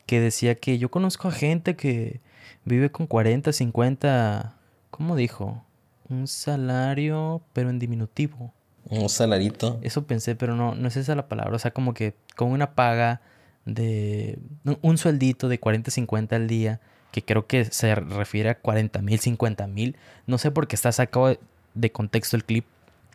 que 0.05 0.19
decía 0.21 0.53
que 0.53 0.77
yo 0.77 0.91
conozco 0.91 1.29
a 1.29 1.31
gente 1.31 1.75
que 1.75 2.21
vive 2.65 2.91
con 2.91 3.07
40, 3.07 3.51
50, 3.51 4.57
¿cómo 4.91 5.15
dijo? 5.15 5.63
Un 6.07 6.27
salario, 6.27 7.41
pero 7.53 7.71
en 7.71 7.79
diminutivo. 7.79 8.53
Un 8.89 9.09
salarito. 9.09 9.79
Eso 9.81 10.05
pensé, 10.05 10.35
pero 10.35 10.55
no, 10.55 10.75
no 10.75 10.87
es 10.87 10.97
esa 10.97 11.15
la 11.15 11.27
palabra. 11.27 11.55
O 11.55 11.59
sea, 11.59 11.71
como 11.71 11.93
que 11.93 12.15
con 12.35 12.51
una 12.51 12.73
paga 12.75 13.21
de 13.65 14.39
un- 14.81 14.97
sueldito 14.97 15.49
de 15.49 15.59
40, 15.59 15.91
50 15.91 16.35
al 16.37 16.47
día, 16.47 16.79
que 17.11 17.21
creo 17.23 17.47
que 17.47 17.65
se 17.65 17.93
refiere 17.95 18.49
a 18.49 18.59
40 18.59 19.01
mil, 19.01 19.19
50 19.19 19.67
mil. 19.67 19.97
No 20.25 20.37
sé 20.37 20.51
por 20.51 20.67
qué 20.67 20.75
está 20.75 20.91
sacado 20.91 21.37
de- 21.73 21.91
contexto 21.91 22.35
el 22.37 22.45
clip. 22.45 22.65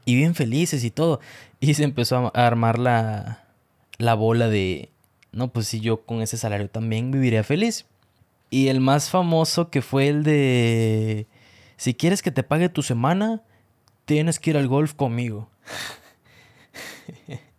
Y 0.04 0.16
bien 0.16 0.34
felices 0.34 0.84
y 0.84 0.90
todo. 0.90 1.20
Y 1.60 1.74
se 1.74 1.84
empezó 1.84 2.32
a 2.34 2.46
armar 2.46 2.78
la, 2.78 3.44
la 3.98 4.14
bola 4.14 4.48
de, 4.48 4.90
no, 5.32 5.48
pues 5.52 5.68
si 5.68 5.80
yo 5.80 6.04
con 6.04 6.20
ese 6.22 6.36
salario 6.36 6.68
también 6.68 7.10
viviría 7.12 7.44
feliz. 7.44 7.86
Y 8.50 8.68
el 8.68 8.80
más 8.80 9.08
famoso 9.08 9.70
que 9.70 9.80
fue 9.80 10.08
el 10.08 10.24
de, 10.24 11.26
si 11.78 11.94
quieres 11.94 12.20
que 12.20 12.30
te 12.32 12.42
pague 12.42 12.68
tu 12.68 12.82
semana, 12.82 13.40
tienes 14.04 14.38
que 14.38 14.50
ir 14.50 14.56
al 14.58 14.68
golf 14.68 14.92
conmigo. 14.94 15.48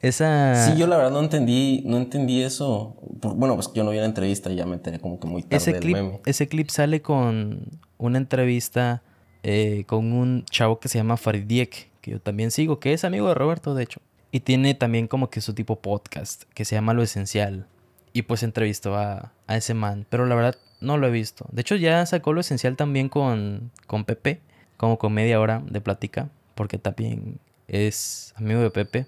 Esa, 0.00 0.66
Sí, 0.66 0.78
yo 0.78 0.86
la 0.86 0.98
verdad 0.98 1.12
no 1.12 1.20
entendí, 1.20 1.82
no 1.86 1.96
entendí 1.96 2.42
eso. 2.42 2.94
Bueno, 3.22 3.54
pues 3.54 3.72
yo 3.72 3.84
no 3.84 3.90
vi 3.90 3.96
la 3.96 4.04
entrevista 4.04 4.50
y 4.50 4.56
ya 4.56 4.66
me 4.66 4.74
enteré 4.74 4.98
como 5.00 5.18
que 5.18 5.26
muy 5.26 5.42
tarde 5.42 5.56
ese 5.56 5.72
del 5.72 5.80
clip, 5.80 5.96
meme. 5.96 6.20
ese 6.26 6.46
clip 6.46 6.68
sale 6.68 7.00
con 7.00 7.80
una 7.96 8.18
entrevista 8.18 9.02
eh, 9.42 9.84
con 9.86 10.12
un 10.12 10.44
chavo 10.44 10.78
que 10.78 10.88
se 10.88 10.98
llama 10.98 11.16
Farid 11.16 11.44
Diek, 11.44 11.90
que 12.02 12.10
yo 12.10 12.20
también 12.20 12.50
sigo, 12.50 12.80
que 12.80 12.92
es 12.92 13.04
amigo 13.04 13.28
de 13.28 13.34
Roberto, 13.34 13.74
de 13.74 13.84
hecho. 13.84 14.00
Y 14.30 14.40
tiene 14.40 14.74
también 14.74 15.06
como 15.06 15.30
que 15.30 15.40
su 15.40 15.54
tipo 15.54 15.80
podcast, 15.80 16.44
que 16.52 16.66
se 16.66 16.74
llama 16.74 16.92
Lo 16.92 17.02
Esencial. 17.02 17.66
Y 18.12 18.22
pues 18.22 18.42
entrevistó 18.42 18.96
a, 18.96 19.32
a 19.46 19.56
ese 19.56 19.72
man. 19.72 20.06
Pero 20.10 20.26
la 20.26 20.34
verdad 20.34 20.56
no 20.80 20.98
lo 20.98 21.06
he 21.06 21.10
visto. 21.10 21.46
De 21.50 21.62
hecho 21.62 21.76
ya 21.76 22.04
sacó 22.06 22.32
Lo 22.32 22.40
Esencial 22.40 22.76
también 22.76 23.08
con, 23.08 23.70
con 23.86 24.04
Pepe, 24.04 24.40
como 24.76 24.98
con 24.98 25.12
media 25.12 25.40
hora 25.40 25.62
de 25.66 25.80
plática, 25.80 26.28
porque 26.54 26.78
también 26.78 27.38
es 27.68 28.32
amigo 28.36 28.60
de 28.60 28.70
Pepe. 28.70 29.06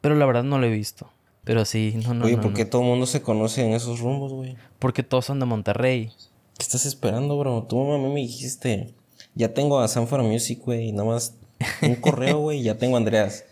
Pero 0.00 0.14
la 0.14 0.26
verdad 0.26 0.44
no 0.44 0.58
lo 0.58 0.66
he 0.66 0.70
visto. 0.70 1.10
Pero 1.44 1.64
sí, 1.64 1.98
no, 2.04 2.14
no, 2.14 2.24
Oye, 2.24 2.36
no, 2.36 2.42
¿por 2.42 2.50
no. 2.50 2.56
qué 2.56 2.64
todo 2.64 2.82
el 2.82 2.88
mundo 2.88 3.06
se 3.06 3.22
conoce 3.22 3.64
en 3.64 3.72
esos 3.72 4.00
rumbos, 4.00 4.32
güey? 4.32 4.56
Porque 4.78 5.02
todos 5.02 5.24
son 5.26 5.38
de 5.38 5.46
Monterrey. 5.46 6.10
¿Qué 6.58 6.62
estás 6.62 6.86
esperando, 6.86 7.38
bro? 7.38 7.62
Tú 7.68 7.92
a 7.92 7.98
mí 7.98 8.08
me 8.08 8.20
dijiste, 8.20 8.94
ya 9.34 9.54
tengo 9.54 9.78
a 9.78 9.86
Sanfora 9.88 10.22
Music, 10.22 10.60
güey, 10.64 10.90
nada 10.92 11.08
más 11.08 11.34
un 11.82 11.94
correo, 12.00 12.38
güey, 12.38 12.62
ya 12.62 12.78
tengo 12.78 12.96
a 12.96 12.98
Andreas. 12.98 13.44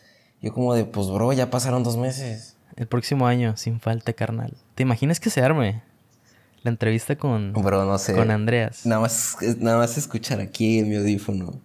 Yo 0.42 0.52
como 0.52 0.74
de, 0.74 0.84
pues, 0.84 1.08
bro, 1.08 1.32
ya 1.32 1.50
pasaron 1.50 1.84
dos 1.84 1.96
meses. 1.96 2.56
El 2.76 2.86
próximo 2.88 3.26
año, 3.26 3.56
sin 3.56 3.78
falta, 3.80 4.12
carnal. 4.12 4.54
¿Te 4.74 4.82
imaginas 4.82 5.20
que 5.20 5.30
se 5.30 5.40
arme 5.42 5.82
la 6.62 6.70
entrevista 6.70 7.16
con, 7.16 7.52
Bro, 7.52 7.84
no 7.84 7.98
sé. 7.98 8.14
con 8.14 8.30
Andreas? 8.30 8.84
Nada 8.84 9.02
más, 9.02 9.36
nada 9.58 9.78
más 9.78 9.96
escuchar 9.96 10.40
aquí 10.40 10.80
en 10.80 10.88
mi 10.88 10.96
audífono 10.96 11.60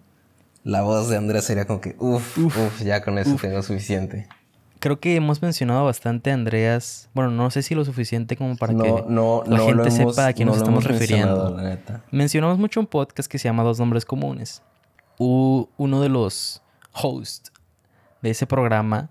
la 0.64 0.82
voz 0.82 1.08
de 1.08 1.16
Andreas 1.16 1.44
sería 1.44 1.66
como 1.66 1.80
que, 1.80 1.96
uff, 1.98 2.38
uff, 2.38 2.82
ya 2.82 3.02
con 3.02 3.18
eso 3.18 3.36
tengo 3.36 3.62
suficiente. 3.62 4.28
Creo 4.78 4.98
que 4.98 5.14
hemos 5.16 5.42
mencionado 5.42 5.84
bastante 5.84 6.30
a 6.30 6.34
Andreas. 6.34 7.10
Bueno, 7.12 7.30
no 7.30 7.50
sé 7.50 7.62
si 7.62 7.74
lo 7.74 7.84
suficiente 7.84 8.36
como 8.36 8.56
para 8.56 8.72
no, 8.72 8.82
que 8.82 8.90
no, 9.08 9.42
la 9.46 9.58
no 9.58 9.66
gente 9.66 9.88
hemos, 9.88 10.14
sepa 10.14 10.28
a 10.28 10.32
quién 10.32 10.46
no 10.46 10.52
nos 10.52 10.62
estamos 10.62 10.84
refiriendo. 10.84 11.54
la 11.54 11.62
neta. 11.62 12.02
Mencionamos 12.10 12.58
mucho 12.58 12.80
un 12.80 12.86
podcast 12.86 13.30
que 13.30 13.38
se 13.38 13.48
llama 13.48 13.62
Dos 13.62 13.78
Nombres 13.78 14.06
Comunes. 14.06 14.62
Uno 15.18 16.00
de 16.00 16.08
los 16.08 16.62
hosts 16.92 17.52
de 18.22 18.30
ese 18.30 18.46
programa 18.46 19.10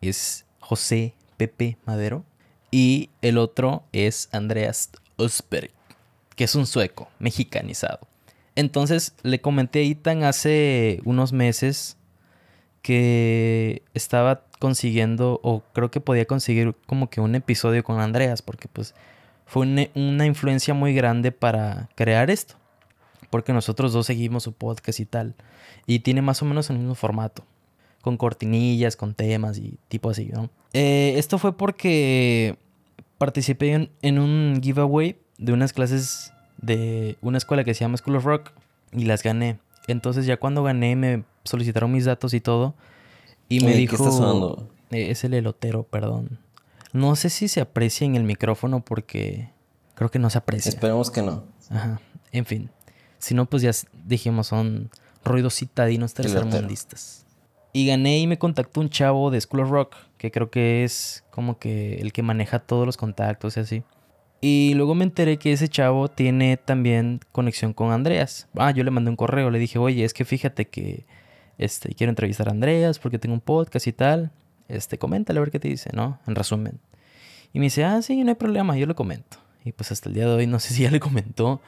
es 0.00 0.46
José 0.60 1.14
Pepe 1.36 1.76
Madero 1.84 2.24
y 2.70 3.10
el 3.20 3.36
otro 3.36 3.84
es 3.92 4.30
Andreas 4.32 4.90
Ösberg, 5.18 5.70
que 6.34 6.44
es 6.44 6.54
un 6.54 6.66
sueco 6.66 7.08
mexicanizado. 7.18 8.08
Entonces 8.56 9.14
le 9.22 9.40
comenté 9.40 9.80
a 9.80 9.82
Ethan 9.82 10.24
hace 10.24 11.00
unos 11.04 11.32
meses 11.32 11.98
que 12.80 13.82
estaba 13.92 14.44
consiguiendo 14.58 15.40
o 15.42 15.62
creo 15.74 15.90
que 15.90 16.00
podía 16.00 16.24
conseguir 16.24 16.74
como 16.86 17.10
que 17.10 17.20
un 17.20 17.34
episodio 17.34 17.84
con 17.84 18.00
Andreas 18.00 18.40
porque 18.40 18.68
pues 18.68 18.94
fue 19.44 19.66
una, 19.66 19.86
una 19.94 20.24
influencia 20.24 20.72
muy 20.72 20.94
grande 20.94 21.32
para 21.32 21.90
crear 21.94 22.30
esto. 22.30 22.54
Porque 23.28 23.52
nosotros 23.52 23.92
dos 23.92 24.06
seguimos 24.06 24.44
su 24.44 24.52
podcast 24.52 25.00
y 25.00 25.04
tal. 25.04 25.34
Y 25.86 25.98
tiene 25.98 26.22
más 26.22 26.40
o 26.42 26.44
menos 26.44 26.70
el 26.70 26.78
mismo 26.78 26.94
formato. 26.94 27.44
Con 28.00 28.16
cortinillas, 28.16 28.96
con 28.96 29.14
temas 29.14 29.58
y 29.58 29.78
tipo 29.88 30.10
así, 30.10 30.26
¿no? 30.26 30.48
Eh, 30.72 31.14
esto 31.16 31.38
fue 31.38 31.56
porque 31.56 32.56
participé 33.18 33.90
en 34.00 34.18
un 34.18 34.60
giveaway 34.62 35.18
de 35.38 35.52
unas 35.52 35.72
clases 35.72 36.32
de 36.58 37.16
una 37.20 37.38
escuela 37.38 37.64
que 37.64 37.74
se 37.74 37.80
llama 37.80 37.96
School 37.96 38.16
of 38.16 38.24
Rock 38.24 38.50
y 38.92 39.04
las 39.04 39.22
gané. 39.22 39.58
Entonces 39.86 40.26
ya 40.26 40.36
cuando 40.38 40.62
gané 40.62 40.96
me 40.96 41.24
solicitaron 41.44 41.92
mis 41.92 42.04
datos 42.04 42.34
y 42.34 42.40
todo. 42.40 42.74
Y 43.48 43.60
me 43.60 43.66
Oye, 43.66 43.74
¿qué 43.74 43.80
dijo... 43.80 43.96
está 43.96 44.10
sonando? 44.10 44.68
Eh, 44.90 45.10
es 45.10 45.24
el 45.24 45.34
elotero, 45.34 45.84
perdón. 45.84 46.38
No 46.92 47.16
sé 47.16 47.30
si 47.30 47.48
se 47.48 47.60
aprecia 47.60 48.04
en 48.04 48.16
el 48.16 48.22
micrófono 48.22 48.84
porque 48.84 49.50
creo 49.94 50.10
que 50.10 50.18
no 50.18 50.30
se 50.30 50.38
aprecia. 50.38 50.70
Esperemos 50.70 51.10
que 51.10 51.22
no. 51.22 51.44
Ajá. 51.70 52.00
En 52.32 52.46
fin. 52.46 52.70
Si 53.18 53.34
no, 53.34 53.46
pues 53.46 53.62
ya 53.62 53.70
dijimos, 54.04 54.48
son 54.48 54.90
ruidos 55.24 55.54
citadinos 55.54 56.14
tercermundistas. 56.14 57.26
Y 57.72 57.86
gané 57.86 58.18
y 58.20 58.26
me 58.26 58.38
contactó 58.38 58.80
un 58.80 58.88
chavo 58.88 59.30
de 59.30 59.40
School 59.40 59.60
of 59.60 59.70
Rock, 59.70 59.96
que 60.16 60.30
creo 60.30 60.50
que 60.50 60.84
es 60.84 61.24
como 61.30 61.58
que 61.58 61.96
el 61.96 62.12
que 62.12 62.22
maneja 62.22 62.58
todos 62.58 62.86
los 62.86 62.96
contactos 62.96 63.56
y 63.56 63.60
así. 63.60 63.82
Y 64.40 64.74
luego 64.74 64.94
me 64.94 65.04
enteré 65.04 65.38
que 65.38 65.52
ese 65.52 65.68
chavo 65.68 66.08
tiene 66.08 66.56
también 66.56 67.20
conexión 67.32 67.72
con 67.72 67.90
Andreas. 67.90 68.48
Ah, 68.56 68.70
yo 68.70 68.84
le 68.84 68.90
mandé 68.90 69.10
un 69.10 69.16
correo, 69.16 69.50
le 69.50 69.58
dije, 69.58 69.78
oye, 69.78 70.04
es 70.04 70.12
que 70.12 70.24
fíjate 70.24 70.66
que 70.66 71.06
este, 71.58 71.94
quiero 71.94 72.10
entrevistar 72.10 72.48
a 72.48 72.52
Andreas 72.52 72.98
porque 72.98 73.18
tengo 73.18 73.34
un 73.34 73.40
podcast 73.40 73.86
y 73.86 73.92
tal. 73.92 74.30
Este, 74.68 74.98
coméntale 74.98 75.38
a 75.38 75.42
ver 75.42 75.50
qué 75.50 75.58
te 75.58 75.68
dice, 75.68 75.90
¿no? 75.92 76.18
En 76.26 76.34
resumen. 76.34 76.78
Y 77.52 77.58
me 77.58 77.66
dice, 77.66 77.84
ah, 77.84 78.02
sí, 78.02 78.22
no 78.22 78.30
hay 78.30 78.34
problema, 78.34 78.76
yo 78.76 78.86
le 78.86 78.94
comento. 78.94 79.38
Y 79.64 79.72
pues 79.72 79.90
hasta 79.90 80.08
el 80.08 80.14
día 80.14 80.26
de 80.26 80.34
hoy 80.34 80.46
no 80.46 80.58
sé 80.60 80.74
si 80.74 80.82
ya 80.82 80.90
le 80.90 81.00
comentó, 81.00 81.60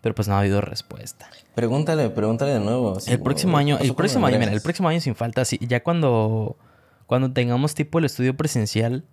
pero 0.00 0.14
pues 0.14 0.28
no 0.28 0.34
ha 0.34 0.40
habido 0.40 0.60
respuesta. 0.60 1.30
Pregúntale, 1.54 2.10
pregúntale 2.10 2.52
de 2.52 2.60
nuevo. 2.60 2.98
el 3.06 3.20
próximo 3.20 3.56
"Oye, 3.56 3.64
año, 3.72 3.78
¿qué 3.78 3.86
el 3.86 3.94
próximo 3.94 4.26
año, 4.26 4.34
mira, 4.34 4.44
el 4.44 4.48
Andreas?" 4.48 4.62
próximo 4.64 4.88
año 4.88 5.00
sin 5.00 5.14
falta, 5.14 5.44
sí, 5.44 5.58
ya 5.62 5.82
cuando, 5.82 6.56
cuando 7.06 7.32
tengamos 7.32 7.74
tipo 7.74 7.98
el 7.98 8.04
estudio 8.04 8.36
presencial, 8.36 9.04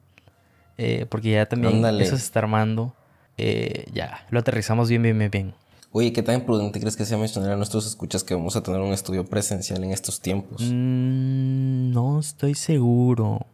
eh, 0.78 1.06
porque 1.10 1.32
ya 1.32 1.48
también 1.48 1.76
Ándale. 1.76 2.04
eso 2.04 2.18
se 2.18 2.24
está 2.24 2.40
armando, 2.40 2.94
eh, 3.38 3.86
ya, 3.94 4.26
lo 4.30 4.40
aterrizamos 4.40 4.90
bien, 4.90 5.02
bien, 5.02 5.18
bien, 5.18 5.32
bien. 5.32 5.54
Oye, 5.92 6.12
¿qué 6.12 6.22
tan 6.22 6.36
imprudente 6.36 6.80
crees 6.80 6.98
que 6.98 7.06
sea 7.06 7.18
mencionar 7.18 7.52
a 7.52 7.56
nuestros 7.56 7.88
escuchas 7.88 8.24
que 8.24 8.34
vamos 8.36 8.56
a 8.58 8.64
tener 8.64 8.82
un 8.82 8.92
estudio 8.92 9.26
presencial 9.26 9.82
en 9.84 9.92
estos 9.92 10.20
tiempos? 10.20 10.62
Mm, 10.62 11.92
no 11.92 12.20
estoy 12.20 12.54
seguro. 12.56 13.46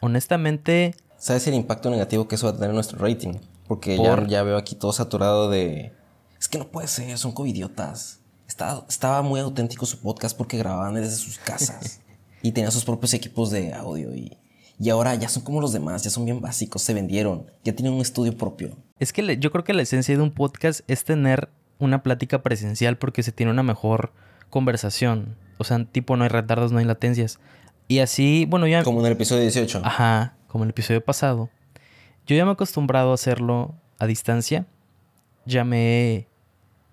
Honestamente, 0.00 0.94
¿Sabes 1.24 1.46
el 1.46 1.54
impacto 1.54 1.88
negativo 1.90 2.28
que 2.28 2.34
eso 2.34 2.46
va 2.46 2.50
a 2.50 2.54
tener 2.54 2.70
en 2.70 2.74
nuestro 2.74 2.98
rating? 2.98 3.34
Porque 3.66 3.96
Por- 3.96 4.22
ya, 4.22 4.28
ya 4.28 4.42
veo 4.42 4.58
aquí 4.58 4.74
todo 4.74 4.92
saturado 4.92 5.48
de... 5.48 5.92
Es 6.38 6.48
que 6.48 6.58
no 6.58 6.68
puede 6.68 6.88
ser, 6.88 7.16
son 7.16 7.32
covidiotas. 7.32 8.20
Estaba, 8.46 8.84
estaba 8.88 9.22
muy 9.22 9.40
auténtico 9.40 9.86
su 9.86 10.00
podcast 10.00 10.36
porque 10.36 10.58
grababan 10.58 10.94
desde 10.94 11.16
sus 11.16 11.38
casas. 11.38 12.00
y 12.42 12.52
tenían 12.52 12.72
sus 12.72 12.84
propios 12.84 13.14
equipos 13.14 13.50
de 13.50 13.72
audio. 13.72 14.14
Y, 14.14 14.36
y 14.78 14.90
ahora 14.90 15.14
ya 15.14 15.28
son 15.28 15.42
como 15.44 15.60
los 15.60 15.72
demás, 15.72 16.02
ya 16.04 16.10
son 16.10 16.24
bien 16.24 16.40
básicos, 16.40 16.82
se 16.82 16.94
vendieron. 16.94 17.46
Ya 17.64 17.74
tienen 17.74 17.92
un 17.94 18.00
estudio 18.00 18.36
propio. 18.36 18.76
Es 18.98 19.12
que 19.12 19.22
le- 19.22 19.38
yo 19.38 19.50
creo 19.52 19.64
que 19.64 19.72
la 19.74 19.82
esencia 19.82 20.16
de 20.16 20.22
un 20.22 20.30
podcast 20.32 20.80
es 20.88 21.04
tener 21.04 21.48
una 21.78 22.02
plática 22.02 22.42
presencial 22.42 22.96
porque 22.98 23.22
se 23.22 23.32
tiene 23.32 23.52
una 23.52 23.62
mejor 23.62 24.12
conversación. 24.50 25.36
O 25.58 25.64
sea, 25.64 25.84
tipo, 25.84 26.16
no 26.16 26.24
hay 26.24 26.28
retardos, 26.30 26.72
no 26.72 26.78
hay 26.78 26.84
latencias. 26.84 27.38
Y 27.88 27.98
así, 27.98 28.46
bueno, 28.48 28.66
ya... 28.66 28.82
Como 28.84 29.00
en 29.00 29.06
el 29.06 29.12
episodio 29.12 29.42
18. 29.42 29.82
Ajá, 29.84 30.36
como 30.48 30.64
en 30.64 30.68
el 30.68 30.70
episodio 30.70 31.04
pasado. 31.04 31.50
Yo 32.26 32.34
ya 32.36 32.44
me 32.44 32.50
he 32.50 32.54
acostumbrado 32.54 33.10
a 33.10 33.14
hacerlo 33.14 33.74
a 33.98 34.06
distancia. 34.06 34.66
Ya 35.44 35.64
me 35.64 36.14
he 36.14 36.28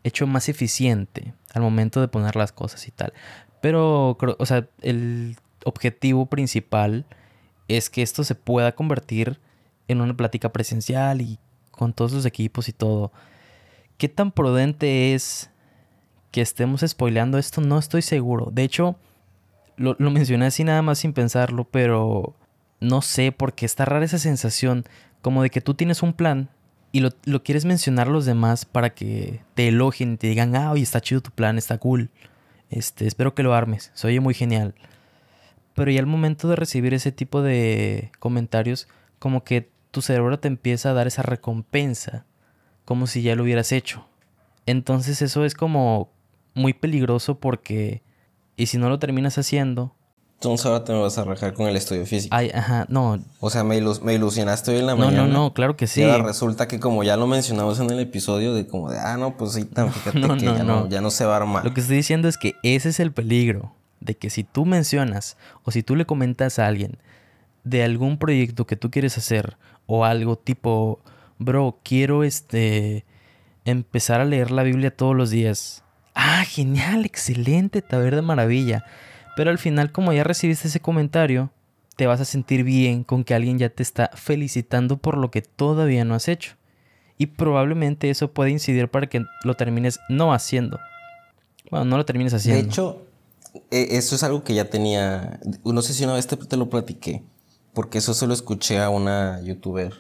hecho 0.04 0.28
más 0.28 0.50
eficiente 0.50 1.34
al 1.54 1.62
momento 1.62 2.02
de 2.02 2.08
poner 2.08 2.36
las 2.36 2.52
cosas 2.52 2.88
y 2.88 2.92
tal. 2.92 3.14
Pero, 3.62 4.18
o 4.20 4.46
sea, 4.46 4.68
el 4.82 5.38
objetivo 5.64 6.26
principal 6.26 7.06
es 7.78 7.90
que 7.90 8.02
esto 8.02 8.24
se 8.24 8.36
pueda 8.36 8.74
convertir 8.74 9.40
en 9.88 10.02
una 10.02 10.16
plática 10.16 10.52
presencial 10.52 11.22
y 11.22 11.40
con 11.72 11.94
todos 11.94 12.12
los 12.12 12.26
equipos 12.26 12.70
y 12.70 12.74
todo. 12.74 13.12
¿Qué 13.98 14.10
tan 14.10 14.32
prudente 14.32 15.14
es 15.14 15.50
que 16.32 16.42
estemos 16.42 16.82
spoileando 16.88 17.38
esto? 17.38 17.62
No 17.62 17.78
estoy 17.78 18.02
seguro. 18.02 18.50
De 18.52 18.64
hecho, 18.64 18.96
lo, 19.78 19.96
mencioné 20.12 20.46
así 20.46 20.64
nada 20.64 20.82
más 20.82 21.00
sin 21.00 21.14
pensarlo, 21.14 21.66
pero 21.66 22.36
no 22.80 23.02
sé, 23.02 23.32
porque 23.32 23.66
está 23.66 23.86
rara 23.86 24.06
esa 24.06 24.20
sensación 24.20 24.86
como 25.22 25.44
de 25.44 25.50
que 25.50 25.62
tú 25.62 25.74
tienes 25.74 26.04
un 26.04 26.14
plan 26.14 26.50
y 26.92 27.00
lo, 27.00 27.44
quieres 27.44 27.66
mencionar 27.66 28.08
a 28.08 28.12
los 28.12 28.26
demás 28.26 28.66
para 28.66 28.92
que 28.92 29.42
te 29.54 29.70
elogien 29.70 30.14
y 30.14 30.18
te 30.18 30.28
digan, 30.28 30.56
ah, 30.56 30.72
oye, 30.72 30.84
está 30.84 31.00
chido 31.00 31.22
tu 31.22 31.32
plan, 31.32 31.58
está 31.58 31.78
cool. 31.78 32.10
Este, 32.70 33.08
espero 33.08 33.34
que 33.34 33.44
lo 33.44 33.54
armes, 33.54 33.92
se 33.94 34.08
oye 34.08 34.20
muy 34.20 34.34
genial. 34.34 34.74
Pero 35.74 35.92
ya 35.92 36.00
al 36.00 36.06
momento 36.06 36.48
de 36.48 36.56
recibir 36.56 36.94
ese 36.94 37.12
tipo 37.12 37.42
de 37.42 38.12
comentarios, 38.20 38.88
como 39.20 39.44
que 39.44 39.70
tu 39.92 40.02
cerebro 40.02 40.40
te 40.40 40.48
empieza 40.48 40.92
a 40.92 40.94
dar 40.94 41.08
esa 41.08 41.22
recompensa, 41.22 42.26
como 42.86 43.08
si 43.08 43.22
ya 43.22 43.36
lo 43.36 43.44
hubieras 43.44 43.72
hecho. 43.72 44.06
Entonces 44.66 45.22
eso 45.22 45.46
es 45.46 45.54
como 45.54 46.12
muy 46.54 46.74
peligroso 46.74 47.40
porque, 47.40 48.02
y 48.58 48.68
si 48.68 48.78
no 48.78 48.90
lo 48.90 49.00
terminas 49.00 49.38
haciendo, 49.38 49.96
entonces 50.42 50.66
ahora 50.66 50.84
te 50.84 50.92
me 50.92 51.00
vas 51.00 51.16
a 51.20 51.24
rajar 51.24 51.54
con 51.54 51.68
el 51.68 51.76
estudio 51.76 52.04
físico. 52.08 52.36
Ay, 52.36 52.50
ajá, 52.52 52.88
no. 52.90 53.20
O 53.40 53.52
sea, 53.52 53.64
me, 53.64 53.78
ilusionaste 53.78 54.72
hoy 54.72 54.80
en 54.80 54.88
la 54.88 54.96
no, 54.96 55.06
mañana. 55.06 55.28
No, 55.28 55.34
no, 55.34 55.54
claro 55.54 55.78
que 55.78 55.86
sí. 55.86 56.02
Y 56.02 56.04
ahora 56.04 56.24
resulta 56.24 56.68
que 56.68 56.80
como 56.80 57.04
ya 57.04 57.16
lo 57.16 57.28
mencionamos 57.28 57.80
en 57.80 57.92
el 57.92 58.00
episodio, 58.00 58.56
de 58.56 58.66
como 58.66 58.90
de, 58.90 58.98
ah, 58.98 59.18
no, 59.18 59.38
pues 59.38 59.52
sí, 59.52 59.66
tan, 59.66 59.94
fíjate 59.94 60.20
que 60.20 60.46
ya 60.46 60.64
no, 60.64 60.90
ya 60.90 61.00
no 61.00 61.12
se 61.12 61.26
va 61.26 61.34
a 61.34 61.38
armar. 61.38 61.64
Lo 61.64 61.76
que 61.76 61.82
estoy 61.82 61.98
diciendo 61.98 62.28
es 62.28 62.40
que 62.40 62.56
ese 62.64 62.90
es 62.90 63.00
el 63.00 63.12
peligro. 63.12 63.76
De 64.02 64.18
que 64.18 64.30
si 64.30 64.44
tú 64.44 64.66
mencionas 64.66 65.38
o 65.64 65.72
si 65.72 65.84
tú 65.84 65.96
le 65.96 66.06
comentas 66.06 66.60
a 66.60 66.68
alguien 66.68 66.98
de 67.64 67.84
algún 67.84 68.18
proyecto 68.18 68.68
que 68.68 68.76
tú 68.76 68.92
quieres 68.92 69.18
hacer 69.18 69.58
o 69.86 70.04
algo 70.06 70.38
tipo, 70.38 71.00
bro, 71.38 71.80
quiero 71.84 72.24
este 72.24 73.06
empezar 73.66 74.22
a 74.22 74.26
leer 74.26 74.52
la 74.52 74.64
Biblia 74.64 74.96
todos 74.96 75.16
los 75.16 75.30
días. 75.30 75.84
Ah, 76.14 76.44
genial, 76.46 77.06
excelente, 77.06 77.82
taber 77.82 78.16
de 78.16 78.22
maravilla. 78.22 78.86
Pero 79.36 79.50
al 79.50 79.58
final, 79.58 79.92
como 79.92 80.12
ya 80.14 80.24
recibiste 80.24 80.68
ese 80.68 80.80
comentario, 80.80 81.52
te 81.96 82.08
vas 82.08 82.20
a 82.22 82.26
sentir 82.26 82.64
bien 82.64 83.04
con 83.04 83.24
que 83.24 83.34
alguien 83.34 83.58
ya 83.58 83.70
te 83.70 83.84
está 83.84 84.10
felicitando 84.16 84.98
por 84.98 85.18
lo 85.18 85.32
que 85.32 85.42
todavía 85.42 86.04
no 86.04 86.16
has 86.16 86.28
hecho. 86.28 86.56
Y 87.18 87.28
probablemente 87.28 88.10
eso 88.10 88.34
puede 88.34 88.50
incidir 88.50 88.88
para 88.88 89.08
que 89.08 89.24
lo 89.44 89.54
termines 89.54 90.00
no 90.10 90.34
haciendo. 90.34 90.80
Bueno, 91.70 91.86
no 91.86 91.98
lo 91.98 92.06
termines 92.06 92.34
haciendo. 92.34 92.62
De 92.62 92.68
hecho, 92.68 93.06
eso 93.70 94.16
es 94.16 94.24
algo 94.24 94.44
que 94.44 94.54
ya 94.54 94.70
tenía. 94.70 95.40
No 95.64 95.82
sé 95.82 95.94
si 95.94 96.04
una 96.04 96.14
vez 96.14 96.28
te, 96.28 96.58
lo 96.58 96.70
platiqué. 96.70 97.24
Porque 97.74 98.00
eso 98.00 98.14
se 98.14 98.28
lo 98.28 98.34
escuché 98.34 98.80
a 98.80 98.90
una 98.90 99.42
youtuber 99.42 99.94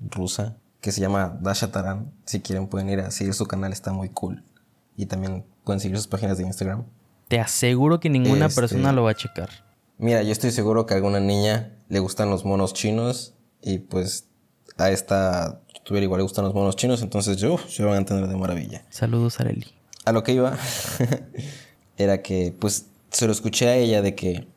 rusa 0.00 0.56
que 0.80 0.92
se 0.92 1.00
llama 1.00 1.36
Dasha 1.40 1.72
Taran. 1.72 2.12
Si 2.24 2.40
quieren 2.40 2.68
pueden 2.68 2.88
ir 2.90 3.00
a 3.00 3.10
seguir 3.10 3.34
su 3.34 3.46
canal, 3.46 3.72
está 3.72 3.92
muy 3.92 4.08
cool. 4.10 4.44
Y 4.96 5.06
también 5.06 5.44
pueden 5.64 5.80
seguir 5.80 5.96
sus 5.96 6.06
páginas 6.06 6.38
de 6.38 6.44
Instagram. 6.44 6.84
Te 7.26 7.40
aseguro 7.40 7.98
que 7.98 8.08
ninguna 8.08 8.46
este, 8.46 8.60
persona 8.60 8.92
lo 8.92 9.02
va 9.02 9.10
a 9.10 9.14
checar. 9.14 9.50
Mira, 9.98 10.22
yo 10.22 10.30
estoy 10.30 10.52
seguro 10.52 10.86
que 10.86 10.94
a 10.94 10.96
alguna 10.96 11.18
niña 11.18 11.76
le 11.88 11.98
gustan 11.98 12.30
los 12.30 12.44
monos 12.44 12.72
chinos 12.72 13.34
y 13.60 13.78
pues 13.78 14.28
a 14.76 14.90
esta 14.90 15.60
youtuber 15.74 16.02
igual 16.02 16.20
le 16.20 16.22
gustan 16.22 16.44
los 16.44 16.54
monos 16.54 16.76
chinos, 16.76 17.02
entonces 17.02 17.36
yo 17.36 17.58
se 17.68 17.82
van 17.82 17.94
a 17.94 17.98
entender 17.98 18.28
de 18.28 18.36
maravilla. 18.36 18.84
Saludos, 18.90 19.40
Areli. 19.40 19.66
A 20.04 20.12
lo 20.12 20.22
que 20.22 20.32
iba 20.32 20.56
era 21.98 22.22
que 22.22 22.54
pues 22.58 22.86
se 23.10 23.26
lo 23.26 23.32
escuché 23.32 23.68
a 23.68 23.76
ella 23.76 24.00
de 24.00 24.14
que 24.14 24.48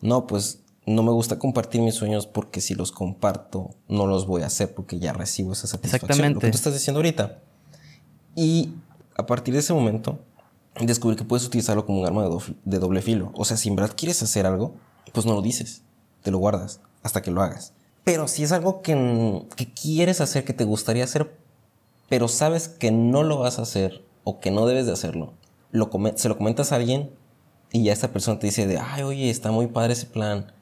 no, 0.00 0.26
pues 0.26 0.60
no 0.86 1.02
me 1.02 1.12
gusta 1.12 1.38
compartir 1.38 1.80
mis 1.82 1.94
sueños 1.94 2.26
porque 2.26 2.60
si 2.60 2.74
los 2.74 2.92
comparto 2.92 3.74
no 3.88 4.06
los 4.06 4.26
voy 4.26 4.42
a 4.42 4.46
hacer 4.46 4.74
porque 4.74 4.98
ya 4.98 5.12
recibo 5.12 5.52
esa 5.52 5.66
satisfacción. 5.66 6.10
Exactamente. 6.10 6.34
Lo 6.34 6.40
que 6.40 6.50
tú 6.50 6.56
estás 6.56 6.72
diciendo 6.72 6.98
ahorita. 6.98 7.38
Y 8.34 8.72
a 9.16 9.26
partir 9.26 9.54
de 9.54 9.60
ese 9.60 9.72
momento 9.72 10.18
descubrí 10.80 11.16
que 11.16 11.24
puedes 11.24 11.46
utilizarlo 11.46 11.86
como 11.86 12.00
un 12.00 12.06
arma 12.06 12.28
de, 12.64 12.78
doble 12.78 13.02
filo. 13.02 13.32
O 13.34 13.44
sea, 13.44 13.56
si 13.56 13.68
en 13.68 13.76
verdad 13.76 13.94
quieres 13.96 14.22
hacer 14.22 14.46
algo, 14.46 14.74
pues 15.12 15.26
no 15.26 15.34
lo 15.34 15.42
dices, 15.42 15.82
te 16.22 16.30
lo 16.30 16.38
guardas 16.38 16.80
hasta 17.02 17.22
que 17.22 17.30
lo 17.30 17.42
hagas. 17.42 17.72
Pero 18.04 18.28
si 18.28 18.44
es 18.44 18.52
algo 18.52 18.82
que, 18.82 19.46
que 19.56 19.72
quieres 19.72 20.20
hacer, 20.20 20.44
que 20.44 20.52
te 20.52 20.64
gustaría 20.64 21.04
hacer, 21.04 21.36
pero 22.08 22.28
sabes 22.28 22.68
que 22.68 22.92
no 22.92 23.22
lo 23.24 23.38
vas 23.38 23.58
a 23.58 23.62
hacer 23.62 24.04
o 24.22 24.38
que 24.38 24.50
no 24.50 24.66
debes 24.66 24.86
de 24.86 24.92
hacerlo, 24.92 25.32
lo 25.76 25.90
se 26.16 26.28
lo 26.28 26.36
comentas 26.36 26.72
a 26.72 26.76
alguien 26.76 27.10
y 27.72 27.84
ya 27.84 27.92
esta 27.92 28.12
persona 28.12 28.38
te 28.38 28.46
dice 28.46 28.66
de, 28.66 28.78
ay, 28.78 29.02
oye, 29.02 29.30
está 29.30 29.50
muy 29.50 29.66
padre 29.66 29.92
ese 29.92 30.06
plan, 30.06 30.52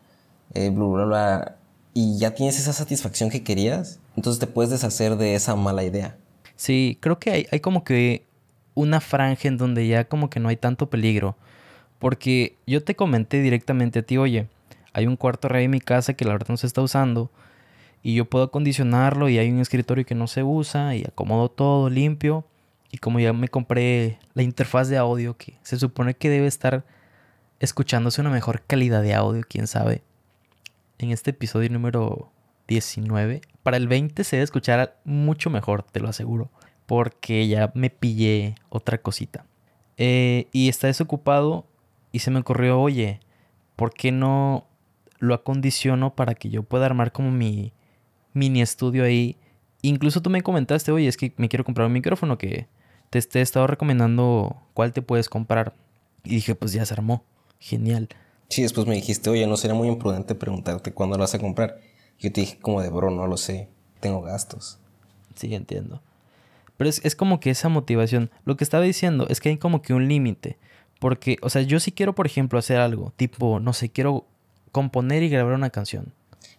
eh, 0.54 0.70
bla, 0.70 0.84
bla, 0.84 1.04
bla, 1.04 1.56
y 1.92 2.18
ya 2.18 2.34
tienes 2.34 2.58
esa 2.58 2.72
satisfacción 2.72 3.30
que 3.30 3.44
querías, 3.44 4.00
entonces 4.16 4.40
te 4.40 4.46
puedes 4.46 4.70
deshacer 4.70 5.16
de 5.16 5.34
esa 5.34 5.54
mala 5.54 5.84
idea. 5.84 6.16
Sí, 6.56 6.98
creo 7.00 7.18
que 7.18 7.30
hay, 7.30 7.46
hay 7.50 7.60
como 7.60 7.84
que 7.84 8.24
una 8.74 9.00
franja 9.00 9.48
en 9.48 9.56
donde 9.56 9.86
ya 9.86 10.04
como 10.04 10.30
que 10.30 10.40
no 10.40 10.48
hay 10.48 10.56
tanto 10.56 10.90
peligro. 10.90 11.36
Porque 11.98 12.56
yo 12.66 12.82
te 12.82 12.96
comenté 12.96 13.40
directamente 13.40 14.00
a 14.00 14.02
ti, 14.02 14.18
oye, 14.18 14.48
hay 14.92 15.06
un 15.06 15.16
cuarto 15.16 15.48
rey 15.48 15.64
en 15.64 15.70
mi 15.70 15.80
casa 15.80 16.14
que 16.14 16.24
la 16.24 16.32
verdad 16.32 16.48
no 16.48 16.56
se 16.56 16.66
está 16.66 16.82
usando 16.82 17.30
y 18.02 18.14
yo 18.14 18.26
puedo 18.26 18.44
acondicionarlo 18.44 19.28
y 19.28 19.38
hay 19.38 19.50
un 19.50 19.60
escritorio 19.60 20.04
que 20.04 20.14
no 20.14 20.26
se 20.26 20.42
usa 20.42 20.94
y 20.94 21.04
acomodo 21.04 21.48
todo 21.48 21.88
limpio 21.88 22.44
y 22.94 22.98
como 22.98 23.18
ya 23.18 23.32
me 23.32 23.48
compré 23.48 24.20
la 24.34 24.44
interfaz 24.44 24.88
de 24.88 24.98
audio 24.98 25.36
que 25.36 25.58
se 25.62 25.76
supone 25.80 26.14
que 26.14 26.30
debe 26.30 26.46
estar 26.46 26.84
escuchándose 27.58 28.20
una 28.20 28.30
mejor 28.30 28.62
calidad 28.62 29.02
de 29.02 29.14
audio, 29.14 29.42
quién 29.48 29.66
sabe. 29.66 30.04
En 30.98 31.10
este 31.10 31.30
episodio 31.30 31.68
número 31.70 32.30
19, 32.68 33.40
para 33.64 33.78
el 33.78 33.88
20 33.88 34.22
se 34.22 34.36
debe 34.36 34.44
escuchar 34.44 35.00
mucho 35.04 35.50
mejor, 35.50 35.82
te 35.82 35.98
lo 35.98 36.08
aseguro 36.08 36.52
porque 36.86 37.48
ya 37.48 37.72
me 37.74 37.90
pillé 37.90 38.54
otra 38.68 38.98
cosita. 38.98 39.44
Eh, 39.96 40.46
y 40.52 40.68
está 40.68 40.86
desocupado 40.86 41.66
y 42.12 42.20
se 42.20 42.30
me 42.30 42.38
ocurrió, 42.38 42.80
oye, 42.80 43.18
¿por 43.74 43.92
qué 43.92 44.12
no 44.12 44.68
lo 45.18 45.34
acondiciono 45.34 46.14
para 46.14 46.36
que 46.36 46.48
yo 46.48 46.62
pueda 46.62 46.86
armar 46.86 47.10
como 47.10 47.32
mi 47.32 47.72
mini 48.34 48.62
estudio 48.62 49.02
ahí? 49.02 49.36
Incluso 49.82 50.22
tú 50.22 50.30
me 50.30 50.42
comentaste, 50.42 50.92
oye, 50.92 51.08
es 51.08 51.16
que 51.16 51.32
me 51.38 51.48
quiero 51.48 51.64
comprar 51.64 51.88
un 51.88 51.92
micrófono 51.92 52.38
que 52.38 52.68
te, 53.20 53.38
he 53.38 53.42
estado 53.42 53.66
recomendando 53.66 54.56
cuál 54.74 54.92
te 54.92 55.02
puedes 55.02 55.28
comprar. 55.28 55.74
Y 56.24 56.36
dije, 56.36 56.54
pues 56.54 56.72
ya 56.72 56.84
se 56.84 56.94
armó. 56.94 57.24
Genial. 57.60 58.08
Sí, 58.48 58.62
después 58.62 58.86
me 58.86 58.94
dijiste, 58.94 59.30
oye, 59.30 59.46
no 59.46 59.56
sería 59.56 59.74
muy 59.74 59.88
imprudente 59.88 60.34
preguntarte 60.34 60.92
cuándo 60.92 61.16
lo 61.16 61.22
vas 61.22 61.34
a 61.34 61.38
comprar. 61.38 61.78
Yo 62.18 62.32
te 62.32 62.42
dije 62.42 62.58
como 62.58 62.80
de, 62.82 62.88
bro, 62.88 63.10
no 63.10 63.26
lo 63.26 63.36
sé, 63.36 63.68
tengo 64.00 64.22
gastos. 64.22 64.78
Sí, 65.34 65.54
entiendo. 65.54 66.00
Pero 66.76 66.90
es, 66.90 67.16
como 67.16 67.40
que 67.40 67.50
esa 67.50 67.68
motivación. 67.68 68.30
Lo 68.44 68.56
que 68.56 68.64
estaba 68.64 68.82
diciendo 68.84 69.26
es 69.28 69.40
que 69.40 69.48
hay 69.48 69.58
como 69.58 69.82
que 69.82 69.94
un 69.94 70.08
límite. 70.08 70.58
Porque, 70.98 71.36
o 71.42 71.50
sea, 71.50 71.62
yo 71.62 71.80
sí 71.80 71.92
quiero, 71.92 72.14
por 72.14 72.26
ejemplo, 72.26 72.58
hacer 72.58 72.78
algo. 72.78 73.12
Tipo, 73.16 73.60
no 73.60 73.72
sé, 73.72 73.90
quiero 73.90 74.26
componer 74.72 75.22
y 75.22 75.28
grabar 75.28 75.54
una 75.54 75.70
canción. 75.70 76.12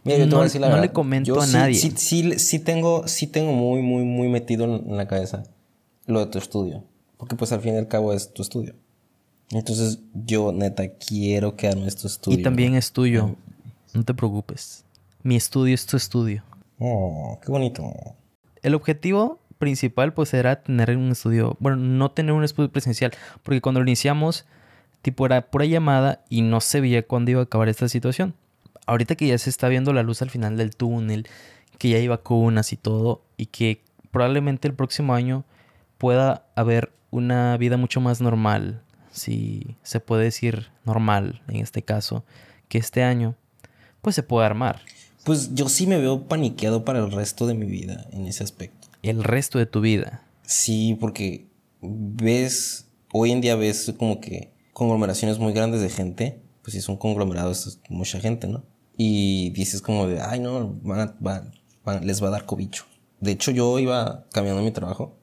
Mira, 0.04 0.20
yo 0.20 0.24
te 0.26 0.30
no, 0.30 0.36
voy 0.38 0.44
a 0.44 0.46
decir 0.46 0.62
la 0.62 0.70
no 0.70 0.82
le 0.82 0.92
comento 0.92 1.42
a 1.42 1.48
nadie. 1.48 1.76
Sí, 1.76 1.92
sí, 1.96 2.40
sí, 2.40 2.60
tengo, 2.60 3.08
sí 3.08 3.28
tengo 3.28 3.52
muy, 3.54 3.82
muy, 3.82 4.04
muy 4.04 4.28
metido 4.30 4.66
en 4.66 4.96
la 4.96 5.08
cabeza 5.08 5.44
lo 6.06 6.20
de 6.20 6.28
tu 6.28 6.38
estudio. 6.38 6.84
Porque 7.18 7.36
pues 7.36 7.52
al 7.52 7.62
fin 7.62 7.76
y 7.76 7.78
al 7.78 7.88
cabo 7.88 8.14
es 8.14 8.34
tu 8.34 8.42
estudio. 8.42 8.76
Entonces 9.52 10.00
yo 10.14 10.52
neta 10.52 10.90
quiero 10.94 11.56
que 11.56 11.68
en 11.68 11.80
tu 11.96 12.08
estudio. 12.08 12.40
Y 12.40 12.44
también 12.44 12.76
es 12.76 12.92
tuyo. 12.92 13.36
No 13.94 14.04
te 14.04 14.14
preocupes. 14.14 14.84
Mi 15.24 15.36
estudio 15.36 15.74
es 15.74 15.86
tu 15.86 15.98
estudio. 15.98 16.44
Oh, 16.80 17.40
qué 17.44 17.52
bonito. 17.52 17.84
El 18.62 18.76
objetivo 18.76 19.40
principal 19.58 20.14
pues 20.14 20.34
era 20.34 20.62
tener 20.62 20.98
un 20.98 21.12
estudio, 21.12 21.56
bueno, 21.60 21.78
no 21.78 22.12
tener 22.12 22.34
un 22.34 22.44
estudio 22.44 22.72
presencial, 22.72 23.12
porque 23.44 23.62
cuando 23.62 23.80
lo 23.80 23.86
iniciamos, 23.86 24.46
tipo 25.02 25.26
era 25.26 25.50
pura 25.50 25.66
llamada 25.66 26.24
y 26.30 26.42
no 26.42 26.60
se 26.62 26.82
veía 26.82 27.04
cuándo 27.04 27.32
iba 27.32 27.40
a 27.40 27.44
acabar 27.44 27.70
esta 27.70 27.88
situación. 27.88 28.34
Ahorita 28.86 29.16
que 29.16 29.28
ya 29.28 29.38
se 29.38 29.50
está 29.50 29.68
viendo 29.68 29.94
la 29.94 30.04
luz 30.04 30.22
al 30.22 30.30
final 30.30 30.58
del 30.58 30.76
túnel, 30.76 31.28
que 31.78 31.90
ya 31.90 31.98
hay 31.98 32.08
vacunas 32.08 32.74
y 32.74 32.78
todo, 32.78 33.24
y 33.38 33.48
que 33.48 33.82
probablemente 34.12 34.68
el 34.68 34.74
próximo 34.74 35.14
año 35.14 35.46
pueda 35.98 36.46
haber 36.56 36.92
una 37.12 37.58
vida 37.58 37.78
mucho 37.78 38.02
más 38.02 38.22
normal, 38.22 38.82
si 39.12 39.78
se 39.84 40.00
puede 40.00 40.24
decir 40.26 40.68
normal 40.84 41.42
en 41.48 41.58
este 41.58 41.84
caso, 41.84 42.26
que 42.68 42.78
este 42.78 43.04
año, 43.04 43.36
pues 44.02 44.16
se 44.16 44.24
puede 44.24 44.46
armar. 44.46 44.82
Pues 45.24 45.56
yo 45.56 45.70
sí 45.70 45.88
me 45.88 45.98
veo 45.98 46.28
paniqueado 46.28 46.86
para 46.86 47.00
el 47.00 47.12
resto 47.12 47.48
de 47.48 47.54
mi 47.54 47.66
vida 47.66 48.06
en 48.12 48.26
ese 48.28 48.44
aspecto 48.44 48.86
el 49.10 49.24
resto 49.24 49.60
de 49.60 49.66
tu 49.66 49.82
vida. 49.82 50.24
Sí, 50.44 50.98
porque 51.00 51.48
ves, 51.82 52.88
hoy 53.12 53.32
en 53.32 53.42
día 53.42 53.56
ves 53.56 53.94
como 53.98 54.20
que 54.20 54.52
conglomeraciones 54.74 55.40
muy 55.40 55.54
grandes 55.54 55.82
de 55.82 55.90
gente, 55.90 56.42
pues 56.62 56.74
sí 56.74 56.80
es 56.80 56.90
un 56.90 56.98
conglomerado, 56.98 57.52
es 57.52 57.80
mucha 57.90 58.20
gente, 58.20 58.48
¿no? 58.48 58.64
Y 58.98 59.52
dices 59.52 59.82
como 59.82 60.08
de, 60.08 60.22
ay, 60.22 60.40
no, 60.40 60.76
van 60.82 61.52
les 62.02 62.24
va 62.24 62.28
a 62.28 62.32
dar 62.32 62.46
cobicho. 62.46 62.86
De 63.20 63.32
hecho, 63.32 63.52
yo 63.52 63.78
iba 63.80 64.26
caminando 64.32 64.60
en 64.60 64.66
mi 64.66 64.72
trabajo 64.72 65.18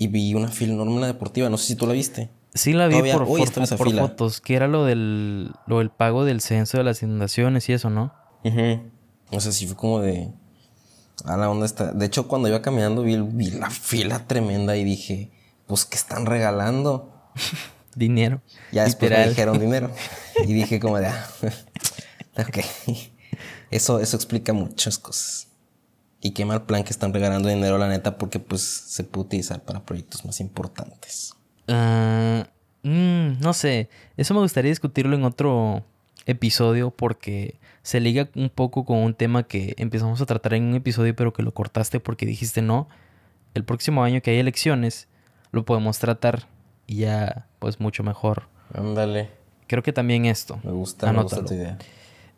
y 0.00 0.08
vi 0.08 0.32
una 0.32 0.48
fila 0.48 0.82
la 0.82 1.06
deportiva, 1.08 1.50
no 1.50 1.58
sé 1.58 1.66
si 1.66 1.76
tú 1.76 1.86
la 1.86 1.92
viste. 1.92 2.30
Sí 2.54 2.72
la 2.72 2.88
vi 2.88 3.02
por, 3.12 3.26
fotos, 3.26 4.40
que 4.40 4.54
era 4.54 4.66
lo 4.66 4.86
del, 4.86 5.52
lo 5.66 5.78
del 5.78 5.90
pago 5.90 6.24
del 6.24 6.40
censo 6.40 6.78
de 6.78 6.84
las 6.84 7.02
inundaciones 7.02 7.68
y 7.68 7.74
eso, 7.74 7.90
¿no? 7.90 8.14
O 9.30 9.40
sea, 9.40 9.52
sí 9.52 9.66
fue 9.66 9.76
como 9.76 10.00
de... 10.00 10.32
A 11.26 11.36
la 11.36 11.50
onda 11.50 11.66
está. 11.66 11.92
De 11.92 12.06
hecho, 12.06 12.28
cuando 12.28 12.48
iba 12.48 12.62
caminando 12.62 13.02
vi, 13.02 13.20
vi 13.20 13.50
la 13.50 13.68
fila 13.68 14.26
tremenda 14.26 14.74
y 14.74 14.84
dije, 14.84 15.32
pues, 15.66 15.84
¿qué 15.84 15.96
están 15.96 16.24
regalando? 16.24 17.12
dinero. 17.94 18.40
Ya 18.72 18.84
después 18.84 19.10
me 19.10 19.28
dijeron 19.28 19.58
dinero. 19.60 19.90
y 20.42 20.54
dije 20.54 20.80
como 20.80 20.98
de, 20.98 21.08
ah, 21.08 21.28
ok. 22.38 22.58
Eso, 23.70 24.00
eso 24.00 24.16
explica 24.16 24.54
muchas 24.54 24.98
cosas. 24.98 25.48
Y 26.20 26.32
qué 26.32 26.44
mal 26.44 26.66
plan 26.66 26.84
que 26.84 26.90
están 26.90 27.14
regalando 27.14 27.48
dinero, 27.48 27.78
la 27.78 27.88
neta, 27.88 28.18
porque 28.18 28.38
pues 28.38 28.62
se 28.62 29.04
puede 29.04 29.26
utilizar 29.26 29.62
para 29.62 29.84
proyectos 29.84 30.24
más 30.24 30.40
importantes. 30.40 31.34
Mm, 31.66 33.40
no 33.40 33.52
sé, 33.52 33.88
eso 34.16 34.34
me 34.34 34.40
gustaría 34.40 34.70
discutirlo 34.70 35.16
en 35.16 35.24
otro 35.24 35.84
episodio 36.26 36.90
porque 36.90 37.58
se 37.82 38.00
liga 38.00 38.28
un 38.34 38.50
poco 38.50 38.84
con 38.84 38.98
un 38.98 39.14
tema 39.14 39.44
que 39.44 39.74
empezamos 39.78 40.20
a 40.20 40.26
tratar 40.26 40.54
en 40.54 40.64
un 40.64 40.74
episodio 40.74 41.14
pero 41.16 41.32
que 41.32 41.42
lo 41.42 41.52
cortaste 41.52 42.00
porque 42.00 42.26
dijiste 42.26 42.62
no. 42.62 42.88
El 43.54 43.64
próximo 43.64 44.04
año 44.04 44.20
que 44.20 44.30
hay 44.30 44.38
elecciones 44.38 45.08
lo 45.50 45.64
podemos 45.64 45.98
tratar 45.98 46.46
y 46.86 46.96
ya 46.96 47.46
pues 47.58 47.80
mucho 47.80 48.02
mejor. 48.02 48.48
Ándale. 48.74 49.30
Creo 49.66 49.82
que 49.82 49.92
también 49.92 50.26
esto. 50.26 50.60
Me 50.62 50.72
gusta, 50.72 51.12
me 51.12 51.22
gusta 51.22 51.44
tu 51.44 51.54
idea. 51.54 51.78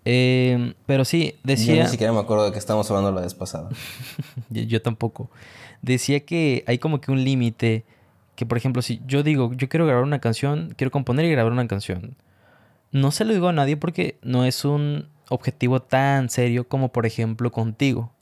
Eh, 0.04 0.74
pero 0.86 1.04
sí, 1.04 1.36
decía... 1.44 1.76
Yo 1.76 1.82
ni 1.84 1.88
siquiera 1.88 2.12
me 2.12 2.20
acuerdo 2.20 2.46
de 2.46 2.52
que 2.52 2.58
estábamos 2.58 2.90
hablando 2.90 3.12
la 3.12 3.20
vez 3.20 3.34
pasada. 3.34 3.70
yo 4.50 4.82
tampoco. 4.82 5.30
Decía 5.80 6.20
que 6.20 6.64
hay 6.66 6.78
como 6.78 7.00
que 7.00 7.12
un 7.12 7.24
límite 7.24 7.84
que 8.34 8.46
por 8.46 8.58
ejemplo, 8.58 8.82
si 8.82 9.00
yo 9.06 9.22
digo, 9.22 9.52
yo 9.54 9.68
quiero 9.68 9.86
grabar 9.86 10.04
una 10.04 10.20
canción, 10.20 10.74
quiero 10.76 10.90
componer 10.90 11.26
y 11.26 11.30
grabar 11.30 11.52
una 11.52 11.66
canción, 11.68 12.16
no 12.90 13.10
se 13.10 13.24
lo 13.24 13.32
digo 13.32 13.48
a 13.48 13.52
nadie 13.52 13.76
porque 13.76 14.18
no 14.22 14.44
es 14.44 14.64
un 14.64 15.08
objetivo 15.28 15.80
tan 15.80 16.28
serio 16.28 16.66
como 16.68 16.92
por 16.92 17.06
ejemplo 17.06 17.52
contigo, 17.52 18.12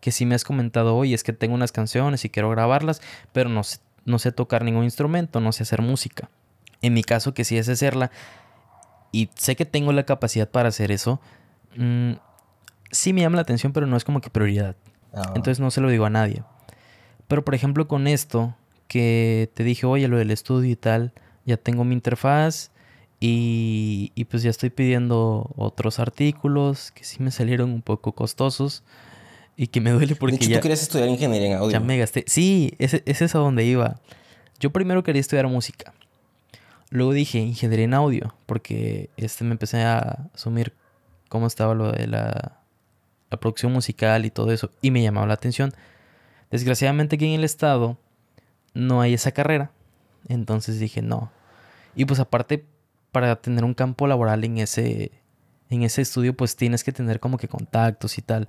que 0.00 0.12
si 0.12 0.26
me 0.26 0.34
has 0.34 0.44
comentado 0.44 0.96
hoy 0.96 1.14
es 1.14 1.22
que 1.22 1.32
tengo 1.32 1.54
unas 1.54 1.72
canciones 1.72 2.24
y 2.24 2.30
quiero 2.30 2.50
grabarlas, 2.50 3.00
pero 3.32 3.50
no 3.50 3.62
sé, 3.64 3.78
no 4.04 4.18
sé 4.18 4.32
tocar 4.32 4.64
ningún 4.64 4.84
instrumento, 4.84 5.40
no 5.40 5.52
sé 5.52 5.64
hacer 5.64 5.82
música. 5.82 6.30
En 6.80 6.94
mi 6.94 7.02
caso, 7.02 7.34
que 7.34 7.44
sí 7.44 7.58
es 7.58 7.68
hacerla, 7.68 8.12
y 9.12 9.30
sé 9.34 9.56
que 9.56 9.64
tengo 9.64 9.92
la 9.92 10.04
capacidad 10.04 10.48
para 10.50 10.68
hacer 10.68 10.90
eso, 10.92 11.20
mm, 11.76 12.12
sí 12.90 13.12
me 13.12 13.22
llama 13.22 13.36
la 13.36 13.42
atención, 13.42 13.72
pero 13.72 13.86
no 13.86 13.96
es 13.96 14.04
como 14.04 14.20
que 14.20 14.30
prioridad. 14.30 14.76
Ah. 15.12 15.32
Entonces 15.34 15.60
no 15.60 15.70
se 15.70 15.80
lo 15.80 15.88
digo 15.88 16.04
a 16.04 16.10
nadie. 16.10 16.42
Pero 17.26 17.44
por 17.44 17.54
ejemplo 17.54 17.88
con 17.88 18.06
esto, 18.06 18.54
que 18.86 19.50
te 19.54 19.64
dije, 19.64 19.86
oye, 19.86 20.08
lo 20.08 20.16
del 20.16 20.30
estudio 20.30 20.70
y 20.70 20.76
tal, 20.76 21.12
ya 21.44 21.56
tengo 21.56 21.84
mi 21.84 21.94
interfaz 21.94 22.70
y, 23.20 24.12
y 24.14 24.24
pues 24.24 24.42
ya 24.42 24.50
estoy 24.50 24.70
pidiendo 24.70 25.50
otros 25.56 25.98
artículos 25.98 26.90
que 26.92 27.04
sí 27.04 27.22
me 27.22 27.30
salieron 27.30 27.70
un 27.70 27.82
poco 27.82 28.12
costosos 28.12 28.82
y 29.56 29.66
que 29.66 29.80
me 29.80 29.90
duele 29.90 30.14
porque 30.14 30.36
de 30.36 30.44
hecho, 30.44 30.50
ya... 30.50 30.56
tú 30.58 30.62
querías 30.62 30.82
estudiar 30.82 31.08
ingeniería 31.08 31.48
en 31.48 31.54
audio. 31.54 31.70
Ya 31.70 31.80
me 31.80 31.98
gasté. 31.98 32.24
Sí, 32.26 32.74
ese, 32.78 33.02
ese 33.06 33.24
es 33.24 33.34
a 33.34 33.38
donde 33.38 33.64
iba. 33.64 34.00
Yo 34.60 34.70
primero 34.70 35.02
quería 35.02 35.20
estudiar 35.20 35.48
música. 35.48 35.92
Luego 36.90 37.12
dije 37.12 37.38
ingeniería 37.38 37.84
en 37.84 37.94
audio 37.94 38.34
porque 38.46 39.10
este 39.16 39.44
me 39.44 39.52
empecé 39.52 39.82
a 39.82 40.28
asumir 40.34 40.74
cómo 41.28 41.46
estaba 41.46 41.74
lo 41.74 41.92
de 41.92 42.06
la, 42.06 42.60
la 43.30 43.40
producción 43.40 43.72
musical 43.72 44.24
y 44.24 44.30
todo 44.30 44.52
eso 44.52 44.70
y 44.80 44.90
me 44.90 45.02
llamaba 45.02 45.26
la 45.26 45.34
atención. 45.34 45.72
Desgraciadamente 46.50 47.16
aquí 47.16 47.26
en 47.26 47.38
el 47.38 47.44
estado 47.44 47.98
no 48.74 49.00
hay 49.00 49.14
esa 49.14 49.32
carrera. 49.32 49.70
Entonces 50.28 50.78
dije, 50.78 51.02
no. 51.02 51.30
Y 51.94 52.04
pues 52.04 52.20
aparte, 52.20 52.64
para 53.12 53.36
tener 53.36 53.64
un 53.64 53.74
campo 53.74 54.06
laboral 54.06 54.44
en 54.44 54.58
ese, 54.58 55.10
en 55.70 55.82
ese 55.82 56.02
estudio, 56.02 56.36
pues 56.36 56.56
tienes 56.56 56.84
que 56.84 56.92
tener 56.92 57.20
como 57.20 57.38
que 57.38 57.48
contactos 57.48 58.18
y 58.18 58.22
tal. 58.22 58.48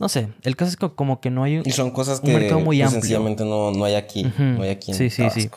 No 0.00 0.08
sé, 0.08 0.28
el 0.42 0.56
caso 0.56 0.70
es 0.70 0.76
que 0.76 0.88
como 0.90 1.20
que 1.20 1.30
no 1.30 1.44
hay 1.44 1.58
un, 1.58 1.62
y 1.66 1.72
son 1.72 1.90
cosas 1.90 2.20
que, 2.20 2.32
mercado 2.32 2.60
muy 2.60 2.80
amplio. 2.80 3.02
sencillamente 3.02 3.44
no, 3.44 3.70
no, 3.70 3.84
hay 3.84 3.96
aquí. 3.96 4.32
No 4.38 4.62
hay 4.62 4.70
aquí 4.70 4.92
en 4.92 4.96
Sí, 4.96 5.10
sí, 5.10 5.28
sí. 5.30 5.50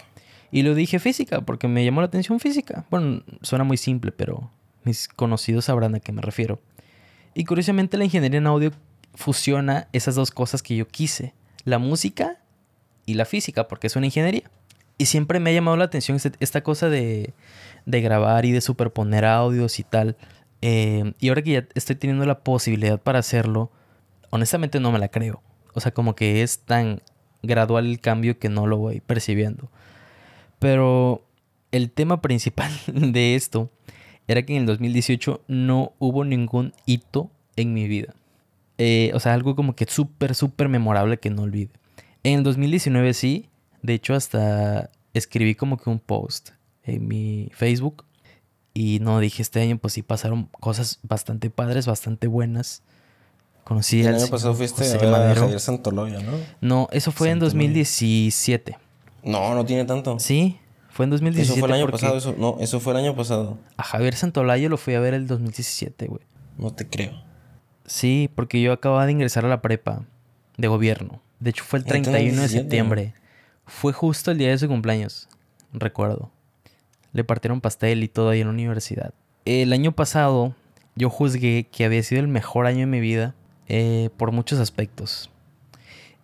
Y 0.53 0.61
lo 0.61 0.75
dije 0.75 0.99
física, 0.99 1.41
porque 1.41 1.67
me 1.67 1.83
llamó 1.83 2.01
la 2.01 2.05
atención 2.05 2.39
física. 2.39 2.85
Bueno, 2.91 3.23
suena 3.41 3.63
muy 3.63 3.75
simple, 3.75 4.11
pero 4.11 4.51
mis 4.83 5.07
conocidos 5.07 5.65
sabrán 5.65 5.95
a 5.95 5.99
qué 5.99 6.11
me 6.11 6.21
refiero. 6.21 6.61
Y 7.33 7.43
curiosamente 7.45 7.97
la 7.97 8.03
ingeniería 8.03 8.37
en 8.37 8.45
audio 8.45 8.71
fusiona 9.15 9.87
esas 9.93 10.13
dos 10.13 10.29
cosas 10.29 10.61
que 10.61 10.75
yo 10.75 10.87
quise. 10.87 11.33
La 11.65 11.79
música 11.79 12.37
y 13.07 13.15
la 13.15 13.25
física, 13.25 13.67
porque 13.67 13.87
es 13.87 13.95
una 13.95 14.05
ingeniería. 14.05 14.43
Y 14.99 15.07
siempre 15.07 15.39
me 15.39 15.49
ha 15.49 15.53
llamado 15.53 15.75
la 15.75 15.85
atención 15.85 16.17
este, 16.17 16.33
esta 16.39 16.61
cosa 16.61 16.87
de, 16.87 17.33
de 17.87 18.01
grabar 18.01 18.45
y 18.45 18.51
de 18.51 18.61
superponer 18.61 19.25
audios 19.25 19.79
y 19.79 19.83
tal. 19.83 20.17
Eh, 20.61 21.13
y 21.19 21.29
ahora 21.29 21.41
que 21.41 21.51
ya 21.51 21.67
estoy 21.73 21.95
teniendo 21.95 22.27
la 22.27 22.41
posibilidad 22.41 23.01
para 23.01 23.17
hacerlo, 23.17 23.71
honestamente 24.29 24.79
no 24.79 24.91
me 24.91 24.99
la 24.99 25.07
creo. 25.07 25.41
O 25.73 25.79
sea, 25.79 25.91
como 25.95 26.13
que 26.13 26.43
es 26.43 26.59
tan 26.59 27.01
gradual 27.41 27.87
el 27.87 27.99
cambio 27.99 28.37
que 28.37 28.49
no 28.49 28.67
lo 28.67 28.77
voy 28.77 28.99
percibiendo. 28.99 29.71
Pero 30.63 31.25
el 31.73 31.91
tema 31.91 32.21
principal 32.21 32.71
de 32.87 33.35
esto 33.35 33.69
era 34.29 34.43
que 34.43 34.55
en 34.55 34.61
el 34.61 34.65
2018 34.65 35.41
no 35.49 35.91
hubo 35.99 36.23
ningún 36.23 36.73
hito 36.85 37.29
en 37.57 37.73
mi 37.73 37.89
vida. 37.89 38.15
Eh, 38.77 39.11
o 39.13 39.19
sea, 39.19 39.33
algo 39.33 39.57
como 39.57 39.75
que 39.75 39.85
súper, 39.85 40.35
súper 40.35 40.69
memorable 40.69 41.19
que 41.19 41.29
no 41.29 41.41
olvide. 41.41 41.71
En 42.23 42.39
el 42.39 42.43
2019 42.43 43.13
sí, 43.13 43.49
de 43.81 43.95
hecho 43.95 44.13
hasta 44.13 44.89
escribí 45.13 45.53
como 45.53 45.75
que 45.75 45.89
un 45.89 45.99
post 45.99 46.51
en 46.85 47.09
mi 47.09 47.49
Facebook 47.53 48.05
y 48.73 48.99
no 49.01 49.19
dije 49.19 49.41
este 49.41 49.59
año 49.59 49.77
pues 49.77 49.95
sí 49.95 50.01
pasaron 50.01 50.45
cosas 50.61 50.99
bastante 51.03 51.49
padres, 51.49 51.87
bastante 51.87 52.27
buenas. 52.27 52.83
Conocí 53.65 53.99
El 53.99 54.15
año 54.15 54.27
pasado 54.27 54.53
fuiste 54.53 54.85
a, 54.85 55.35
Javier 55.35 55.59
Santoloya, 55.59 56.21
¿no? 56.21 56.31
No, 56.61 56.87
eso 56.93 57.11
fue 57.11 57.31
en 57.31 57.39
2017. 57.39 58.77
No, 59.23 59.55
no 59.55 59.65
tiene 59.65 59.85
tanto. 59.85 60.19
Sí, 60.19 60.59
fue 60.89 61.05
en 61.05 61.11
2017. 61.11 61.51
Eso 61.51 61.59
fue 61.59 61.69
el 61.69 61.81
año 61.81 61.91
pasado, 61.91 62.17
eso, 62.17 62.35
no, 62.37 62.57
eso 62.59 62.79
fue 62.79 62.93
el 62.93 62.99
año 62.99 63.15
pasado. 63.15 63.57
A 63.77 63.83
Javier 63.83 64.15
Santolaya 64.15 64.69
lo 64.69 64.77
fui 64.77 64.93
a 64.93 64.99
ver 64.99 65.13
el 65.13 65.27
2017, 65.27 66.07
güey. 66.07 66.21
No 66.57 66.71
te 66.71 66.87
creo. 66.87 67.13
Sí, 67.85 68.29
porque 68.35 68.61
yo 68.61 68.71
acababa 68.71 69.05
de 69.05 69.11
ingresar 69.11 69.45
a 69.45 69.49
la 69.49 69.61
prepa 69.61 70.03
de 70.57 70.67
gobierno. 70.67 71.21
De 71.39 71.49
hecho, 71.49 71.63
fue 71.63 71.79
el 71.79 71.85
31 71.85 72.41
de 72.41 72.47
septiembre. 72.47 73.13
Fue 73.65 73.93
justo 73.93 74.31
el 74.31 74.37
día 74.37 74.49
de 74.49 74.57
su 74.57 74.67
cumpleaños, 74.67 75.27
recuerdo. 75.71 76.31
Le 77.11 77.23
partieron 77.23 77.61
pastel 77.61 78.03
y 78.03 78.07
todo 78.07 78.29
ahí 78.29 78.41
en 78.41 78.47
la 78.47 78.53
universidad. 78.53 79.13
El 79.45 79.73
año 79.73 79.91
pasado 79.93 80.55
yo 80.95 81.09
juzgué 81.09 81.67
que 81.71 81.85
había 81.85 82.03
sido 82.03 82.21
el 82.21 82.27
mejor 82.27 82.65
año 82.65 82.79
de 82.79 82.85
mi 82.85 82.99
vida 82.99 83.35
eh, 83.67 84.09
por 84.17 84.31
muchos 84.31 84.59
aspectos. 84.59 85.29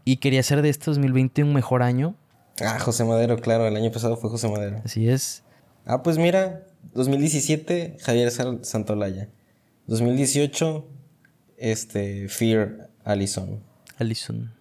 Y 0.06 0.18
quería 0.18 0.40
hacer 0.40 0.62
de 0.62 0.70
este 0.70 0.86
2020 0.86 1.44
un 1.44 1.54
mejor 1.54 1.84
año. 1.84 2.16
Ah, 2.62 2.80
José 2.80 3.04
Madero, 3.04 3.38
claro, 3.38 3.68
el 3.68 3.76
año 3.76 3.92
pasado 3.92 4.18
fue 4.18 4.30
José 4.30 4.50
Madero. 4.50 4.82
Así 4.84 5.10
es. 5.10 5.44
Ah, 5.86 6.04
pues 6.04 6.18
mira, 6.18 6.66
2017, 6.94 7.98
Javier 8.02 8.32
Santolaya. 8.32 9.30
2018, 9.88 10.88
este, 11.58 12.28
Fear 12.30 12.90
Allison. 13.04 13.64
Allison. 13.98 14.54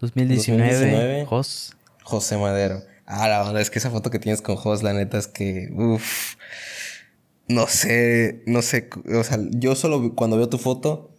2019, 0.00 1.26
Jos. 1.26 1.76
José 2.02 2.36
Madero. 2.36 2.82
Ah, 3.06 3.28
la 3.28 3.42
verdad 3.42 3.60
es 3.60 3.70
que 3.70 3.78
esa 3.78 3.90
foto 3.90 4.10
que 4.10 4.18
tienes 4.18 4.42
con 4.42 4.56
Jos, 4.56 4.82
la 4.82 4.92
neta 4.92 5.18
es 5.18 5.26
que. 5.26 5.70
Uff. 5.72 6.36
No 7.48 7.66
sé, 7.68 8.42
no 8.46 8.62
sé. 8.62 8.90
O 9.14 9.22
sea, 9.22 9.38
yo 9.50 9.74
solo 9.76 10.14
cuando 10.14 10.36
veo 10.36 10.48
tu 10.48 10.58
foto, 10.58 11.10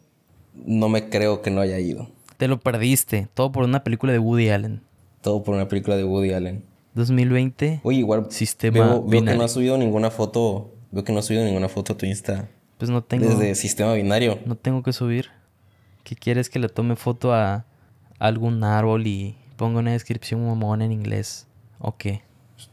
no 0.53 0.89
me 0.89 1.09
creo 1.09 1.41
que 1.41 1.51
no 1.51 1.61
haya 1.61 1.79
ido. 1.79 2.11
Te 2.37 2.47
lo 2.47 2.59
perdiste. 2.59 3.27
Todo 3.33 3.51
por 3.51 3.63
una 3.63 3.83
película 3.83 4.11
de 4.11 4.19
Woody 4.19 4.49
Allen. 4.49 4.81
Todo 5.21 5.43
por 5.43 5.55
una 5.55 5.67
película 5.67 5.95
de 5.95 6.03
Woody 6.03 6.33
Allen. 6.33 6.63
2020. 6.95 7.81
Oye, 7.83 7.99
igual. 7.99 8.27
Sistema 8.29 8.73
veo, 8.73 9.03
veo 9.03 9.23
que 9.23 9.35
no 9.35 9.43
has 9.43 9.51
subido 9.51 9.77
ninguna 9.77 10.09
foto. 10.09 10.73
Veo 10.91 11.03
que 11.03 11.11
no 11.11 11.19
has 11.19 11.25
subido 11.25 11.45
ninguna 11.45 11.69
foto 11.69 11.93
a 11.93 11.97
tu 11.97 12.05
Insta. 12.05 12.49
Pues 12.77 12.89
no 12.89 13.03
tengo. 13.03 13.27
Desde 13.27 13.55
sistema 13.55 13.93
binario. 13.93 14.39
No 14.45 14.55
tengo 14.55 14.83
que 14.83 14.93
subir. 14.93 15.29
¿Qué 16.03 16.15
quieres 16.15 16.49
que 16.49 16.59
le 16.59 16.69
tome 16.69 16.95
foto 16.95 17.33
a 17.33 17.65
algún 18.19 18.63
árbol 18.63 19.07
y 19.07 19.35
pongo 19.55 19.79
una 19.79 19.91
descripción 19.91 20.45
mamón 20.45 20.81
en 20.81 20.91
inglés. 20.91 21.47
¿O 21.79 21.97
qué? 21.97 22.21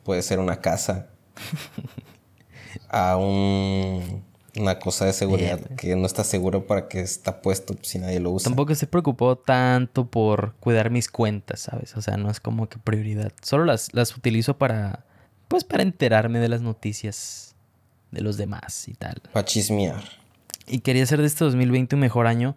Puede 0.02 0.22
ser 0.22 0.38
una 0.38 0.60
casa. 0.60 1.08
a 2.88 3.16
un, 3.16 4.22
una 4.56 4.78
cosa 4.78 5.04
de 5.04 5.12
seguridad 5.12 5.60
que 5.76 5.96
no 5.96 6.06
está 6.06 6.24
seguro 6.24 6.66
para 6.66 6.88
que 6.88 7.00
está 7.00 7.42
puesto 7.42 7.74
si 7.82 7.98
nadie 7.98 8.20
lo 8.20 8.30
usa. 8.30 8.50
Tampoco 8.50 8.74
se 8.74 8.86
preocupó 8.86 9.36
tanto 9.36 10.06
por 10.06 10.54
cuidar 10.60 10.90
mis 10.90 11.08
cuentas, 11.08 11.60
¿sabes? 11.60 11.96
O 11.96 12.02
sea, 12.02 12.16
no 12.16 12.30
es 12.30 12.40
como 12.40 12.68
que 12.68 12.78
prioridad. 12.78 13.32
Solo 13.42 13.64
las, 13.64 13.92
las 13.94 14.16
utilizo 14.16 14.56
para, 14.56 15.04
pues, 15.48 15.64
para 15.64 15.82
enterarme 15.82 16.38
de 16.38 16.48
las 16.48 16.62
noticias 16.62 17.54
de 18.12 18.20
los 18.20 18.36
demás 18.36 18.88
y 18.88 18.94
tal. 18.94 19.20
Pa' 19.32 19.44
chismear. 19.44 20.02
Y 20.66 20.80
quería 20.80 21.02
hacer 21.02 21.20
de 21.20 21.26
este 21.26 21.44
2020 21.44 21.96
un 21.96 22.00
mejor 22.00 22.26
año, 22.26 22.56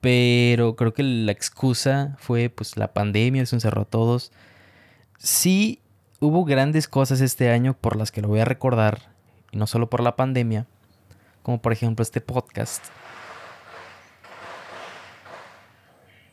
pero 0.00 0.76
creo 0.76 0.94
que 0.94 1.02
la 1.02 1.32
excusa 1.32 2.16
fue 2.18 2.48
pues 2.48 2.76
la 2.76 2.92
pandemia, 2.94 3.44
se 3.44 3.56
encerró 3.56 3.82
a 3.82 3.86
todos. 3.86 4.32
Sí, 5.18 5.80
hubo 6.20 6.44
grandes 6.44 6.88
cosas 6.88 7.20
este 7.20 7.50
año 7.50 7.74
por 7.74 7.96
las 7.96 8.12
que 8.12 8.22
lo 8.22 8.28
voy 8.28 8.40
a 8.40 8.44
recordar, 8.44 9.10
y 9.50 9.56
no 9.56 9.66
solo 9.66 9.90
por 9.90 10.02
la 10.02 10.16
pandemia, 10.16 10.66
como 11.48 11.62
por 11.62 11.72
ejemplo 11.72 12.02
este 12.02 12.20
podcast. 12.20 12.84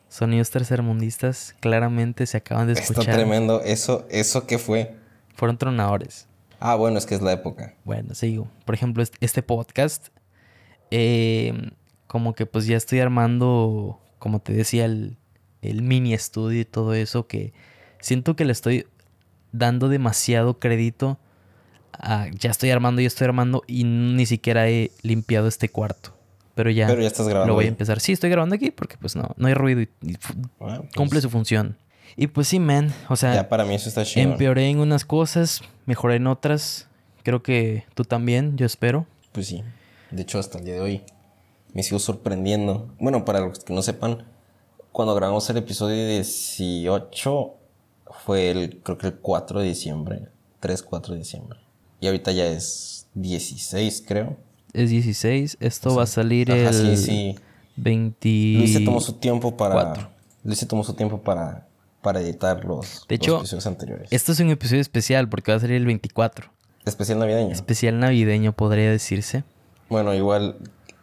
Sonidos 0.09 0.49
tercermundistas 0.49 1.55
claramente 1.61 2.25
se 2.25 2.35
acaban 2.35 2.67
de 2.67 2.73
escuchar. 2.73 3.03
Está 3.03 3.13
tremendo. 3.13 3.61
Eso, 3.61 4.05
¿Eso 4.09 4.45
qué 4.45 4.57
fue? 4.57 4.97
Fueron 5.35 5.57
tronadores. 5.57 6.27
Ah, 6.59 6.75
bueno, 6.75 6.97
es 6.97 7.05
que 7.05 7.15
es 7.15 7.21
la 7.21 7.31
época. 7.31 7.75
Bueno, 7.85 8.13
sigo. 8.13 8.49
Por 8.65 8.75
ejemplo, 8.75 9.05
este 9.21 9.41
podcast, 9.41 10.09
eh, 10.91 11.71
como 12.07 12.33
que 12.33 12.45
pues 12.45 12.65
ya 12.65 12.75
estoy 12.75 12.99
armando, 12.99 14.01
como 14.19 14.39
te 14.39 14.51
decía, 14.51 14.83
el, 14.83 15.15
el 15.61 15.81
mini 15.81 16.13
estudio 16.13 16.59
y 16.59 16.65
todo 16.65 16.93
eso, 16.93 17.25
que 17.25 17.53
siento 18.01 18.35
que 18.35 18.43
le 18.43 18.51
estoy 18.51 18.85
dando 19.53 19.87
demasiado 19.87 20.59
crédito 20.59 21.19
a, 21.99 22.27
ya 22.37 22.51
estoy 22.51 22.69
armando, 22.71 23.01
ya 23.01 23.07
estoy 23.07 23.25
armando 23.25 23.63
y 23.67 23.83
ni 23.83 24.25
siquiera 24.25 24.67
he 24.69 24.91
limpiado 25.01 25.47
este 25.47 25.69
cuarto. 25.69 26.15
Pero 26.55 26.69
ya, 26.69 26.87
Pero 26.87 27.01
ya 27.01 27.07
estás 27.07 27.27
grabando. 27.27 27.49
lo 27.49 27.55
voy 27.55 27.65
a 27.65 27.67
empezar. 27.67 27.99
Sí, 27.99 28.13
estoy 28.13 28.29
grabando 28.29 28.55
aquí 28.55 28.71
porque 28.71 28.97
pues 28.97 29.15
no, 29.15 29.29
no 29.35 29.47
hay 29.47 29.53
ruido 29.53 29.81
y, 29.81 29.89
Ah, 30.61 30.77
pues, 30.79 30.79
cumple 30.95 31.19
su 31.21 31.29
función. 31.29 31.77
Y 32.15 32.27
pues 32.27 32.47
sí, 32.47 32.59
man, 32.59 32.93
o 33.09 33.15
sea, 33.17 33.33
Ya 33.35 33.49
para 33.49 33.65
mí 33.65 33.75
eso 33.75 33.89
está 33.89 34.05
chido. 34.05 34.31
empeoré 34.31 34.69
en 34.69 34.79
unas 34.79 35.03
cosas, 35.03 35.61
mejoré 35.85 36.15
en 36.15 36.27
otras. 36.27 36.87
Creo 37.23 37.43
que 37.43 37.83
tú 37.93 38.03
también, 38.05 38.55
yo 38.57 38.65
espero. 38.65 39.05
Pues 39.33 39.47
sí. 39.47 39.63
De 40.11 40.21
hecho, 40.21 40.39
hasta 40.39 40.59
el 40.59 40.65
día 40.65 40.75
de 40.75 40.79
hoy 40.81 41.01
me 41.73 41.83
sigo 41.83 41.99
sorprendiendo. 41.99 42.89
Bueno, 42.99 43.25
para 43.25 43.41
los 43.41 43.59
que 43.59 43.73
no 43.73 43.81
sepan, 43.81 44.23
cuando 44.93 45.13
grabamos 45.13 45.49
el 45.49 45.57
episodio 45.57 46.07
18 46.07 47.53
fue 48.23 48.51
el, 48.51 48.77
creo 48.81 48.97
que 48.97 49.07
el 49.07 49.15
4 49.15 49.59
de 49.59 49.67
diciembre. 49.67 50.29
3, 50.61 50.83
4 50.83 51.13
de 51.13 51.19
diciembre. 51.19 51.59
Y 51.99 52.07
ahorita 52.07 52.31
ya 52.31 52.45
es 52.45 53.07
16, 53.15 54.03
creo. 54.07 54.37
Es 54.73 54.89
16, 54.89 55.57
esto 55.59 55.95
va 55.95 56.03
a 56.03 56.07
salir 56.07 56.51
Ajá, 56.51 56.69
el 56.69 56.97
sí, 56.97 57.05
sí. 57.05 57.35
20... 57.77 58.29
Luis 58.59 58.73
se 58.73 58.79
tomó 58.81 58.99
su 59.01 59.13
tiempo 59.13 59.55
para. 59.55 59.73
Cuatro. 59.73 60.09
Luis 60.43 60.59
se 60.59 60.65
tomó 60.65 60.83
su 60.83 60.93
tiempo 60.93 61.21
para, 61.21 61.67
para 62.01 62.19
editar 62.21 62.63
los, 62.65 63.05
De 63.07 63.15
los 63.15 63.21
hecho, 63.23 63.37
episodios 63.39 63.65
anteriores. 63.67 64.07
Esto 64.11 64.31
es 64.33 64.39
un 64.39 64.49
episodio 64.49 64.81
especial 64.81 65.27
porque 65.29 65.51
va 65.51 65.57
a 65.57 65.61
salir 65.61 65.77
el 65.77 65.85
24. 65.85 66.51
Especial 66.85 67.19
navideño. 67.19 67.51
Especial 67.51 67.99
navideño 67.99 68.53
podría 68.53 68.91
decirse. 68.91 69.43
bueno, 69.89 70.13
igual 70.13 70.57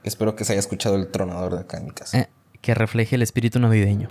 espero 0.04 0.36
que 0.36 0.44
se 0.44 0.52
haya 0.52 0.60
escuchado 0.60 0.94
el 0.96 1.08
tronador 1.10 1.54
de 1.54 1.60
acá 1.60 1.78
en 1.78 1.86
mi 1.86 1.90
casa. 1.90 2.20
Eh, 2.20 2.28
que 2.60 2.74
refleje 2.74 3.16
el 3.16 3.22
espíritu 3.22 3.58
navideño. 3.58 4.08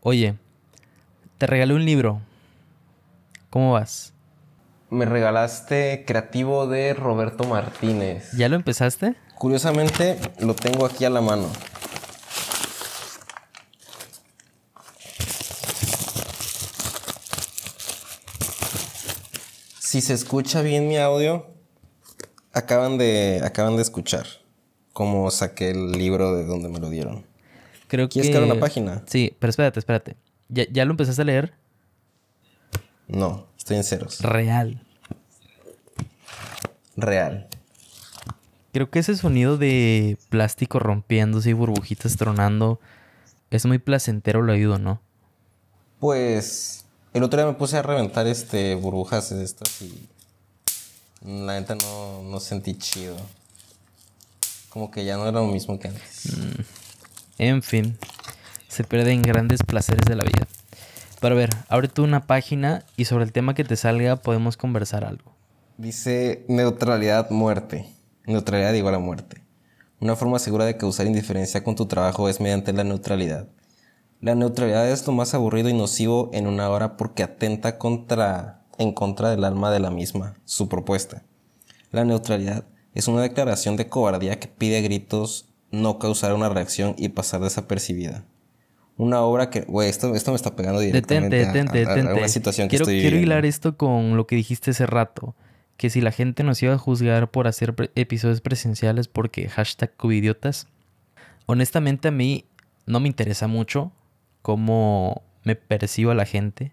Oye, 0.00 0.36
te 1.42 1.48
regalé 1.48 1.74
un 1.74 1.84
libro. 1.84 2.20
¿Cómo 3.50 3.72
vas? 3.72 4.12
Me 4.90 5.06
regalaste 5.06 6.04
Creativo 6.06 6.68
de 6.68 6.94
Roberto 6.94 7.42
Martínez. 7.42 8.30
¿Ya 8.36 8.48
lo 8.48 8.54
empezaste? 8.54 9.16
Curiosamente, 9.34 10.20
lo 10.38 10.54
tengo 10.54 10.86
aquí 10.86 11.04
a 11.04 11.10
la 11.10 11.20
mano. 11.20 11.50
Si 19.80 20.00
se 20.00 20.14
escucha 20.14 20.62
bien 20.62 20.86
mi 20.86 20.96
audio, 20.96 21.48
acaban 22.52 22.98
de, 22.98 23.40
acaban 23.42 23.74
de 23.74 23.82
escuchar 23.82 24.26
cómo 24.92 25.28
saqué 25.32 25.70
el 25.70 25.90
libro 25.90 26.36
de 26.36 26.44
donde 26.44 26.68
me 26.68 26.78
lo 26.78 26.88
dieron. 26.88 27.26
Creo 27.88 28.08
¿Quieres 28.08 28.28
que... 28.28 28.32
que 28.32 28.38
abra 28.38 28.52
una 28.52 28.60
página? 28.60 29.02
Sí, 29.06 29.36
pero 29.40 29.50
espérate, 29.50 29.80
espérate. 29.80 30.21
¿Ya, 30.52 30.64
ya 30.70 30.84
lo 30.84 30.90
empezaste 30.90 31.22
a 31.22 31.24
leer? 31.24 31.54
No, 33.08 33.46
estoy 33.56 33.78
en 33.78 33.84
ceros. 33.84 34.20
Real. 34.20 34.84
Real. 36.94 37.48
Creo 38.72 38.90
que 38.90 38.98
ese 38.98 39.16
sonido 39.16 39.56
de 39.56 40.18
plástico 40.28 40.78
rompiéndose 40.78 41.50
y 41.50 41.52
burbujitas 41.54 42.16
tronando 42.16 42.80
es 43.50 43.64
muy 43.64 43.78
placentero, 43.78 44.42
lo 44.42 44.52
ayudo, 44.52 44.78
¿no? 44.78 45.00
Pues 46.00 46.84
el 47.14 47.22
otro 47.22 47.40
día 47.40 47.50
me 47.50 47.56
puse 47.56 47.78
a 47.78 47.82
reventar 47.82 48.26
este 48.26 48.74
burbujas 48.74 49.30
de 49.30 49.44
estas 49.44 49.80
y 49.80 50.06
la 51.24 51.58
neta 51.58 51.76
no, 51.76 52.22
no 52.24 52.40
sentí 52.40 52.74
chido. 52.74 53.16
Como 54.68 54.90
que 54.90 55.04
ya 55.04 55.16
no 55.16 55.22
era 55.22 55.40
lo 55.40 55.46
mismo 55.46 55.78
que 55.78 55.88
antes. 55.88 56.28
En 57.38 57.62
fin, 57.62 57.98
se 58.72 58.84
pierden 58.84 59.20
grandes 59.20 59.62
placeres 59.62 60.06
de 60.06 60.16
la 60.16 60.24
vida. 60.24 60.48
Pero 61.20 61.34
a 61.34 61.38
ver, 61.38 61.50
abre 61.68 61.88
tú 61.88 62.04
una 62.04 62.26
página 62.26 62.84
y 62.96 63.04
sobre 63.04 63.24
el 63.24 63.32
tema 63.32 63.54
que 63.54 63.64
te 63.64 63.76
salga 63.76 64.16
podemos 64.16 64.56
conversar 64.56 65.04
algo. 65.04 65.36
Dice 65.76 66.46
neutralidad 66.48 67.28
muerte. 67.30 67.86
Neutralidad 68.24 68.72
igual 68.72 68.94
a 68.94 68.98
muerte. 68.98 69.42
Una 70.00 70.16
forma 70.16 70.38
segura 70.38 70.64
de 70.64 70.78
causar 70.78 71.06
indiferencia 71.06 71.62
con 71.62 71.76
tu 71.76 71.84
trabajo 71.84 72.30
es 72.30 72.40
mediante 72.40 72.72
la 72.72 72.82
neutralidad. 72.82 73.46
La 74.22 74.34
neutralidad 74.34 74.88
es 74.88 75.06
lo 75.06 75.12
más 75.12 75.34
aburrido 75.34 75.68
y 75.68 75.74
nocivo 75.74 76.30
en 76.32 76.46
una 76.46 76.70
hora 76.70 76.96
porque 76.96 77.22
atenta 77.22 77.76
contra, 77.76 78.62
en 78.78 78.92
contra 78.94 79.28
del 79.28 79.44
alma 79.44 79.70
de 79.70 79.80
la 79.80 79.90
misma, 79.90 80.36
su 80.46 80.70
propuesta. 80.70 81.24
La 81.90 82.06
neutralidad 82.06 82.64
es 82.94 83.06
una 83.06 83.20
declaración 83.20 83.76
de 83.76 83.90
cobardía 83.90 84.40
que 84.40 84.48
pide 84.48 84.78
a 84.78 84.80
gritos 84.80 85.50
no 85.70 85.98
causar 85.98 86.32
una 86.32 86.48
reacción 86.48 86.94
y 86.96 87.10
pasar 87.10 87.42
desapercibida. 87.42 88.24
Una 88.98 89.22
obra 89.22 89.50
que, 89.50 89.62
güey, 89.62 89.88
esto, 89.88 90.14
esto 90.14 90.30
me 90.32 90.36
está 90.36 90.54
pegando 90.54 90.80
directamente 90.80 91.36
Detente, 91.36 91.58
detente, 91.78 91.78
a- 91.88 91.92
a, 91.92 91.94
detente. 91.96 92.18
una 92.20 92.28
situación 92.28 92.66
que 92.68 92.70
quiero, 92.76 92.82
estoy 92.84 93.00
quiero 93.00 93.16
hilar 93.16 93.44
esto 93.46 93.76
con 93.76 94.16
lo 94.16 94.26
que 94.26 94.36
dijiste 94.36 94.70
hace 94.72 94.86
rato. 94.86 95.34
Que 95.78 95.88
si 95.90 96.00
la 96.00 96.12
gente 96.12 96.44
nos 96.44 96.62
iba 96.62 96.74
a 96.74 96.78
juzgar 96.78 97.30
por 97.30 97.48
hacer 97.48 97.74
pre- 97.74 97.90
episodios 97.94 98.40
presenciales 98.40 99.08
porque 99.08 99.48
hashtag 99.48 99.96
covidiotas. 99.96 100.68
Honestamente 101.46 102.08
a 102.08 102.10
mí 102.10 102.44
no 102.86 103.00
me 103.00 103.08
interesa 103.08 103.46
mucho 103.48 103.90
cómo 104.42 105.22
me 105.44 105.56
percibo 105.56 106.10
a 106.10 106.14
la 106.14 106.26
gente. 106.26 106.72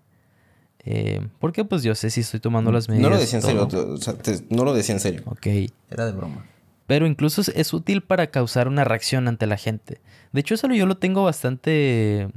Eh, 0.86 1.26
porque 1.40 1.66
pues 1.66 1.84
yo 1.84 1.96
sé 1.96 2.10
si 2.10 2.22
estoy 2.22 2.40
tomando 2.40 2.72
las 2.72 2.88
medidas. 2.90 3.04
No 3.10 3.16
lo 3.16 3.20
decía 3.20 3.40
en 3.40 3.44
serio, 3.44 3.68
todo. 3.68 3.94
o 3.94 3.98
sea, 3.98 4.14
te- 4.16 4.44
no 4.50 4.64
lo 4.64 4.74
decía 4.74 4.94
en 4.94 5.02
serio. 5.02 5.24
Ok. 5.26 5.48
Era 5.90 6.06
de 6.06 6.12
broma. 6.12 6.46
Pero 6.90 7.06
incluso 7.06 7.42
es- 7.54 7.72
útil 7.72 8.02
para 8.02 8.32
causar 8.32 8.68
una 8.68 8.84
reacción 8.84 9.28
ante 9.28 9.46
la 9.46 9.58
gente. 9.58 10.02
De 10.32 10.40
hecho, 10.42 10.56
eso 10.56 10.68
yo 10.74 10.88
lo 10.88 10.98
tengo 10.98 11.24
bastante 11.24 12.28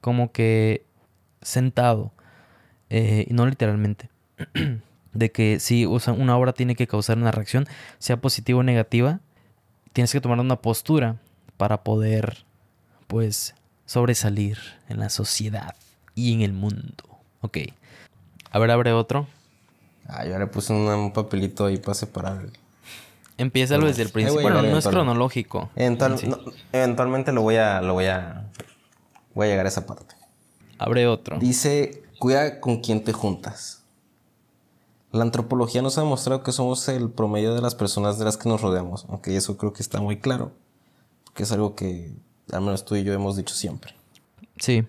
como 0.00 0.32
que 0.32 0.86
sentado. 1.42 2.10
eh, 2.88 3.26
no 3.28 3.44
literalmente. 3.44 4.08
de 5.12 5.30
que 5.30 5.60
si 5.60 5.84
una 5.84 6.38
obra 6.38 6.54
tiene 6.54 6.74
que 6.74 6.86
causar 6.86 7.18
una 7.18 7.30
reacción, 7.30 7.66
sea 7.98 8.16
positiva 8.18 8.60
o 8.60 8.62
negativa, 8.62 9.20
tienes 9.92 10.10
que 10.10 10.22
tomar 10.22 10.40
una 10.40 10.56
postura 10.62 11.16
para 11.58 11.84
poder, 11.84 12.46
pues, 13.08 13.54
sobresalir 13.84 14.56
en 14.88 15.00
la 15.00 15.10
sociedad 15.10 15.74
y 16.14 16.32
en 16.32 16.40
el 16.40 16.54
mundo. 16.54 17.04
Ok. 17.42 17.58
A 18.50 18.58
ver, 18.58 18.70
abre 18.70 18.92
otro. 18.94 19.26
Ah, 20.06 20.24
yo 20.24 20.38
le 20.38 20.46
puse 20.46 20.72
una- 20.72 20.96
un 20.96 21.12
papelito 21.12 21.66
ahí 21.66 21.76
para 21.76 21.92
separar. 21.94 22.46
Empiézalo 23.38 23.86
desde 23.86 24.02
el 24.02 24.10
principio. 24.10 24.42
Bueno, 24.42 24.60
no 24.62 24.76
es 24.78 24.86
cronológico. 24.86 25.70
Eventual- 25.76 26.18
Sí. 26.18 26.26
no, 26.28 26.38
eventualmente 26.72 27.32
lo 27.32 27.42
voy 27.42 27.56
a, 27.56 27.80
lo 27.80 27.94
voy 27.94 28.06
a, 28.06 28.50
voy 29.34 29.46
a 29.46 29.50
llegar 29.50 29.64
a 29.64 29.68
esa 29.70 29.86
parte. 29.86 30.14
Abre 30.78 31.06
otro. 31.06 31.38
Dice, 31.38 32.02
cuida 32.18 32.60
con 32.60 32.80
quién 32.80 33.02
te 33.04 33.12
juntas. 33.12 33.82
La 35.10 35.22
antropología 35.22 35.80
nos 35.80 35.96
ha 35.96 36.02
demostrado 36.02 36.42
que 36.42 36.52
somos 36.52 36.86
el 36.88 37.08
promedio 37.10 37.54
de 37.54 37.62
las 37.62 37.74
personas 37.74 38.18
de 38.18 38.24
las 38.26 38.36
que 38.36 38.48
nos 38.48 38.60
rodeamos. 38.60 39.06
Aunque 39.08 39.36
eso 39.36 39.56
creo 39.56 39.72
que 39.72 39.82
está 39.82 40.00
muy 40.00 40.18
claro. 40.20 40.52
Que 41.34 41.44
es 41.44 41.52
algo 41.52 41.74
que 41.74 42.12
al 42.52 42.60
menos 42.60 42.84
tú 42.84 42.94
y 42.96 43.04
yo 43.04 43.12
hemos 43.14 43.36
dicho 43.36 43.54
siempre. 43.54 43.94
Sí. 44.58 44.84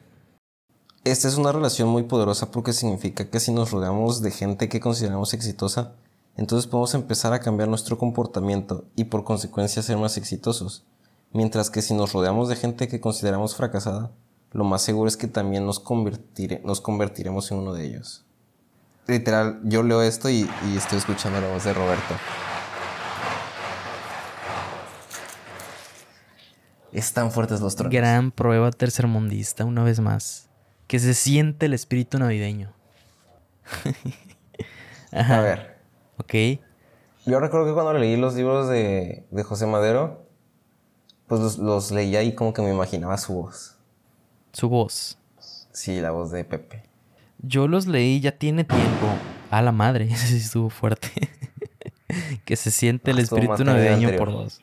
Esta 1.05 1.27
es 1.27 1.37
una 1.37 1.51
relación 1.51 1.87
muy 1.87 2.03
poderosa 2.03 2.51
porque 2.51 2.73
significa 2.73 3.29
que 3.29 3.39
si 3.39 3.53
nos 3.53 3.71
rodeamos 3.71 4.21
de 4.21 4.31
gente 4.31 4.67
que 4.67 4.79
consideramos 4.81 5.33
exitosa, 5.33 5.93
entonces 6.39 6.67
podemos 6.67 6.93
empezar 6.93 7.33
a 7.33 7.39
cambiar 7.41 7.67
nuestro 7.67 7.97
comportamiento 7.97 8.85
y 8.95 9.03
por 9.05 9.23
consecuencia 9.25 9.81
ser 9.83 9.97
más 9.97 10.15
exitosos. 10.17 10.85
Mientras 11.33 11.69
que 11.69 11.81
si 11.81 11.93
nos 11.93 12.13
rodeamos 12.13 12.47
de 12.49 12.55
gente 12.55 12.87
que 12.87 13.01
consideramos 13.01 13.55
fracasada, 13.55 14.11
lo 14.51 14.63
más 14.63 14.81
seguro 14.81 15.07
es 15.09 15.17
que 15.17 15.27
también 15.27 15.65
nos, 15.65 15.83
convertire- 15.83 16.61
nos 16.63 16.81
convertiremos 16.81 17.51
en 17.51 17.57
uno 17.59 17.73
de 17.73 17.85
ellos. 17.85 18.25
Literal, 19.05 19.59
yo 19.63 19.83
leo 19.83 20.01
esto 20.01 20.29
y, 20.29 20.49
y 20.71 20.77
estoy 20.77 20.99
escuchando 20.99 21.41
la 21.41 21.51
voz 21.51 21.65
de 21.65 21.73
Roberto. 21.73 22.15
Están 26.91 27.31
fuertes 27.31 27.59
los 27.61 27.75
tronos. 27.75 27.93
Gran 27.93 28.31
prueba 28.31 28.71
tercermundista, 28.71 29.65
una 29.65 29.83
vez 29.83 29.99
más. 29.99 30.47
Que 30.87 30.99
se 30.99 31.13
siente 31.13 31.67
el 31.67 31.73
espíritu 31.73 32.17
navideño. 32.17 32.73
A 35.11 35.39
ver. 35.41 35.68
Ok. 36.19 36.59
Yo 37.25 37.39
recuerdo 37.39 37.67
que 37.67 37.73
cuando 37.73 37.93
leí 37.93 38.17
los 38.17 38.35
libros 38.35 38.69
de, 38.69 39.25
de 39.29 39.43
José 39.43 39.65
Madero, 39.65 40.25
pues 41.27 41.41
los, 41.41 41.57
los 41.57 41.91
leía 41.91 42.23
y 42.23 42.33
como 42.33 42.53
que 42.53 42.61
me 42.61 42.71
imaginaba 42.71 43.17
su 43.17 43.33
voz. 43.33 43.77
Su 44.53 44.69
voz. 44.69 45.17
Sí, 45.71 46.01
la 46.01 46.11
voz 46.11 46.31
de 46.31 46.43
Pepe. 46.43 46.83
Yo 47.41 47.67
los 47.67 47.87
leí 47.87 48.19
ya 48.19 48.31
tiene 48.33 48.63
tiempo. 48.63 49.07
A 49.51 49.61
la 49.61 49.71
madre, 49.71 50.05
ese 50.05 50.27
sí 50.27 50.37
estuvo 50.37 50.69
fuerte. 50.69 51.09
que 52.45 52.55
se 52.55 52.71
siente 52.71 53.11
el 53.11 53.19
Ah, 53.19 53.21
estuvo 53.21 53.39
espíritu 53.39 53.63
navideño 53.63 54.15
por 54.17 54.31
dos. 54.31 54.61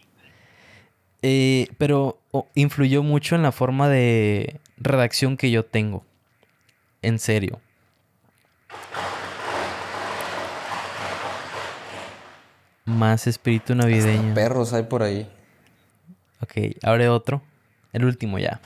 Eh, 1.23 1.69
pero 1.79 2.19
oh, 2.33 2.47
influyó 2.55 3.03
mucho 3.03 3.35
en 3.35 3.43
la 3.43 3.53
forma 3.53 3.89
de 3.89 4.61
redacción 4.77 5.37
que 5.37 5.51
yo 5.51 5.65
tengo. 5.65 6.05
En 7.03 7.19
serio. 7.19 7.61
Más 12.87 13.27
espíritu 13.27 13.75
navideño. 13.75 14.33
Perros 14.35 14.73
hay 14.73 14.85
por 14.85 15.03
ahí. 15.03 15.29
Ok, 16.43 16.77
abre 16.83 17.09
otro. 17.09 17.43
El 17.93 18.05
último 18.05 18.39
ya. 18.39 18.61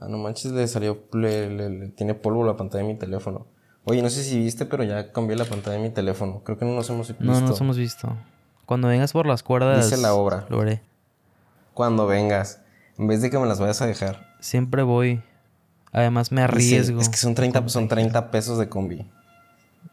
Ah, 0.00 0.06
no 0.08 0.18
manches, 0.18 0.52
le 0.52 0.66
salió. 0.66 1.04
Le, 1.12 1.48
le- 1.50 1.70
le- 1.70 1.88
tiene 1.88 2.14
polvo 2.14 2.44
la 2.44 2.56
pantalla 2.56 2.84
de 2.84 2.92
mi 2.92 2.98
teléfono. 2.98 3.46
Oye, 3.84 4.02
no 4.02 4.10
sé 4.10 4.22
si 4.24 4.38
viste, 4.38 4.66
pero 4.66 4.82
ya 4.84 5.12
cambié 5.12 5.36
la 5.36 5.44
pantalla 5.44 5.76
de 5.76 5.82
mi 5.82 5.90
teléfono. 5.90 6.42
Creo 6.44 6.58
que 6.58 6.64
no 6.64 6.74
nos 6.74 6.88
hemos 6.90 7.08
visto. 7.08 7.24
No 7.24 7.40
nos 7.40 7.60
hemos 7.60 7.76
visto. 7.78 8.16
Cuando 8.66 8.88
vengas 8.88 9.12
por 9.12 9.26
las 9.26 9.42
cuerdas. 9.42 9.88
Dice 9.90 10.00
la 10.00 10.14
obra. 10.14 10.46
Lo 10.48 10.60
haré. 10.60 10.82
Cuando 11.74 12.06
vengas. 12.06 12.60
En 12.98 13.06
vez 13.06 13.22
de 13.22 13.30
que 13.30 13.38
me 13.38 13.46
las 13.46 13.60
vayas 13.60 13.80
a 13.82 13.86
dejar. 13.86 14.34
Siempre 14.40 14.82
voy. 14.82 15.22
Además 15.92 16.30
me 16.32 16.42
arriesgo. 16.42 17.00
es 17.00 17.08
que 17.08 17.16
son 17.16 17.34
30, 17.34 17.68
son 17.68 17.88
30 17.88 18.30
pesos 18.30 18.58
de 18.58 18.68
combi. 18.68 19.06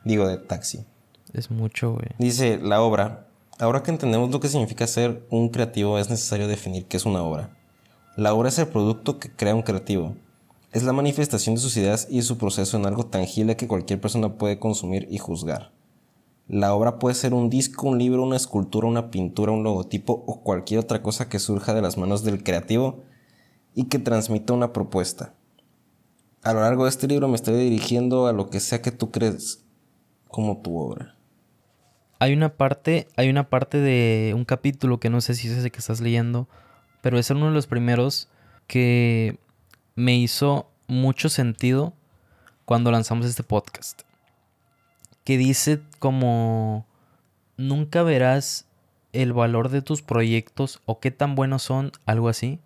Digo, 0.03 0.27
de 0.27 0.37
taxi. 0.37 0.85
Es 1.33 1.49
mucho, 1.51 1.91
güey. 1.93 2.07
Dice 2.17 2.59
la 2.61 2.81
obra. 2.81 3.26
Ahora 3.59 3.81
que 3.81 3.89
entendemos 3.89 4.29
lo 4.29 4.39
que 4.39 4.49
significa 4.49 4.85
ser 4.85 5.25
un 5.31 5.49
creativo, 5.49 5.97
es 5.97 6.11
necesario 6.11 6.47
definir 6.47 6.85
qué 6.85 6.97
es 6.97 7.07
una 7.07 7.23
obra. 7.23 7.57
La 8.15 8.35
obra 8.35 8.49
es 8.49 8.59
el 8.59 8.67
producto 8.67 9.17
que 9.17 9.31
crea 9.31 9.55
un 9.55 9.63
creativo. 9.63 10.15
Es 10.73 10.83
la 10.83 10.93
manifestación 10.93 11.55
de 11.55 11.61
sus 11.61 11.75
ideas 11.75 12.07
y 12.07 12.21
su 12.21 12.37
proceso 12.37 12.77
en 12.77 12.85
algo 12.85 13.07
tangible 13.07 13.55
que 13.55 13.67
cualquier 13.67 13.99
persona 13.99 14.37
puede 14.37 14.59
consumir 14.59 15.07
y 15.09 15.17
juzgar. 15.17 15.71
La 16.47 16.75
obra 16.75 16.99
puede 16.99 17.15
ser 17.15 17.33
un 17.33 17.49
disco, 17.49 17.87
un 17.87 17.97
libro, 17.97 18.21
una 18.21 18.35
escultura, 18.35 18.87
una 18.87 19.09
pintura, 19.09 19.51
un 19.51 19.63
logotipo 19.63 20.23
o 20.27 20.43
cualquier 20.43 20.81
otra 20.81 21.01
cosa 21.01 21.27
que 21.27 21.39
surja 21.39 21.73
de 21.73 21.81
las 21.81 21.97
manos 21.97 22.23
del 22.23 22.43
creativo 22.43 23.01
y 23.73 23.85
que 23.85 23.97
transmita 23.97 24.53
una 24.53 24.71
propuesta. 24.71 25.33
A 26.43 26.53
lo 26.53 26.61
largo 26.61 26.83
de 26.83 26.91
este 26.91 27.07
libro 27.07 27.27
me 27.27 27.35
estoy 27.35 27.55
dirigiendo 27.55 28.27
a 28.27 28.33
lo 28.33 28.51
que 28.51 28.59
sea 28.59 28.83
que 28.83 28.91
tú 28.91 29.09
crees 29.09 29.65
como 30.27 30.57
tu 30.61 30.77
obra. 30.77 31.16
Hay 32.19 32.33
una 32.33 32.49
parte, 32.49 33.07
hay 33.15 33.29
una 33.29 33.49
parte 33.49 33.79
de 33.79 34.33
un 34.35 34.43
capítulo 34.43 34.99
que 34.99 35.09
no 35.09 35.21
sé 35.21 35.35
si 35.35 35.47
es 35.47 35.53
ese 35.53 35.69
que 35.69 35.79
estás 35.79 36.01
leyendo, 36.01 36.47
pero 37.01 37.19
es 37.19 37.29
uno 37.29 37.47
de 37.47 37.53
los 37.53 37.67
primeros 37.67 38.27
que 38.65 39.37
me 39.95 40.15
hizo 40.17 40.69
mucho 40.87 41.29
sentido 41.29 41.93
cuando 42.65 42.91
lanzamos 42.91 43.25
este 43.25 43.43
podcast. 43.43 44.01
Que 45.23 45.37
dice 45.37 45.79
como 45.99 46.85
nunca 47.55 48.01
verás 48.03 48.65
el 49.13 49.33
valor 49.33 49.69
de 49.69 49.81
tus 49.81 50.01
proyectos 50.01 50.81
o 50.85 50.99
qué 50.99 51.11
tan 51.11 51.35
buenos 51.35 51.63
son, 51.63 51.91
algo 52.05 52.29
así, 52.29 52.59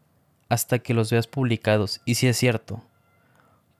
hasta 0.49 0.79
que 0.79 0.93
los 0.93 1.11
veas 1.11 1.27
publicados. 1.27 2.01
Y 2.05 2.15
si 2.15 2.27
es 2.27 2.37
cierto. 2.37 2.83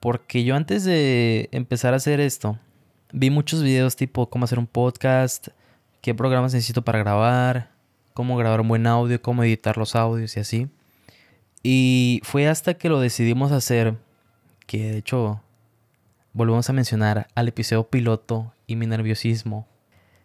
Porque 0.00 0.44
yo 0.44 0.54
antes 0.56 0.84
de 0.84 1.48
empezar 1.52 1.94
a 1.94 1.98
hacer 1.98 2.20
esto, 2.20 2.58
vi 3.12 3.30
muchos 3.30 3.62
videos 3.62 3.96
tipo 3.96 4.28
cómo 4.28 4.44
hacer 4.44 4.58
un 4.58 4.66
podcast, 4.66 5.48
qué 6.02 6.14
programas 6.14 6.52
necesito 6.52 6.82
para 6.82 6.98
grabar, 6.98 7.70
cómo 8.12 8.36
grabar 8.36 8.60
un 8.60 8.68
buen 8.68 8.86
audio, 8.86 9.22
cómo 9.22 9.42
editar 9.44 9.78
los 9.78 9.96
audios 9.96 10.36
y 10.36 10.40
así. 10.40 10.68
Y 11.62 12.20
fue 12.24 12.48
hasta 12.48 12.74
que 12.74 12.90
lo 12.90 13.00
decidimos 13.00 13.52
hacer, 13.52 13.96
que 14.66 14.90
de 14.90 14.98
hecho 14.98 15.40
volvemos 16.34 16.68
a 16.68 16.72
mencionar 16.72 17.28
al 17.34 17.48
episodio 17.48 17.88
piloto 17.88 18.52
y 18.66 18.76
mi 18.76 18.86
nerviosismo, 18.86 19.66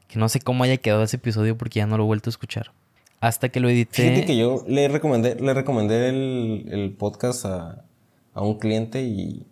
que 0.07 0.17
no 0.19 0.27
sé 0.29 0.41
cómo 0.41 0.63
haya 0.63 0.77
quedado 0.77 1.03
ese 1.03 1.17
episodio 1.17 1.57
porque 1.57 1.79
ya 1.79 1.85
no 1.85 1.95
lo 1.97 2.03
he 2.03 2.07
vuelto 2.07 2.29
a 2.29 2.31
escuchar. 2.31 2.73
Hasta 3.19 3.49
que 3.49 3.59
lo 3.59 3.69
edité. 3.69 4.03
Fíjate 4.03 4.25
que 4.25 4.37
yo 4.37 4.63
le 4.67 4.87
recomendé, 4.87 5.35
le 5.35 5.53
recomendé 5.53 6.09
el, 6.09 6.69
el 6.71 6.93
podcast 6.93 7.45
a, 7.45 7.85
a 8.33 8.41
un 8.41 8.57
cliente 8.57 9.03
y, 9.03 9.45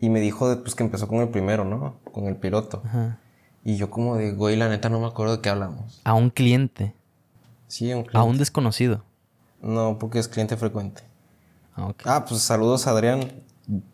y 0.00 0.08
me 0.08 0.20
dijo 0.20 0.48
de, 0.48 0.56
pues, 0.56 0.74
que 0.74 0.82
empezó 0.84 1.08
con 1.08 1.20
el 1.20 1.28
primero, 1.28 1.64
¿no? 1.64 1.98
Con 2.04 2.26
el 2.26 2.36
piloto. 2.36 2.82
Ajá. 2.84 3.18
Y 3.68 3.76
yo 3.76 3.90
como 3.90 4.16
de, 4.16 4.32
güey, 4.32 4.56
la 4.56 4.70
neta 4.70 4.88
no 4.88 4.98
me 4.98 5.06
acuerdo 5.06 5.36
de 5.36 5.42
qué 5.42 5.50
hablamos. 5.50 6.00
A 6.04 6.14
un 6.14 6.30
cliente, 6.30 6.94
Sí, 7.66 7.92
a 7.92 7.98
un 7.98 8.02
cliente. 8.04 8.16
a 8.18 8.22
un 8.22 8.38
desconocido. 8.38 9.04
No, 9.60 9.98
porque 9.98 10.18
es 10.18 10.26
cliente 10.26 10.56
frecuente. 10.56 11.02
Ah. 11.76 11.92
Ah, 12.06 12.24
pues 12.26 12.40
saludos 12.40 12.86
a 12.86 12.92
Adrián, 12.92 13.30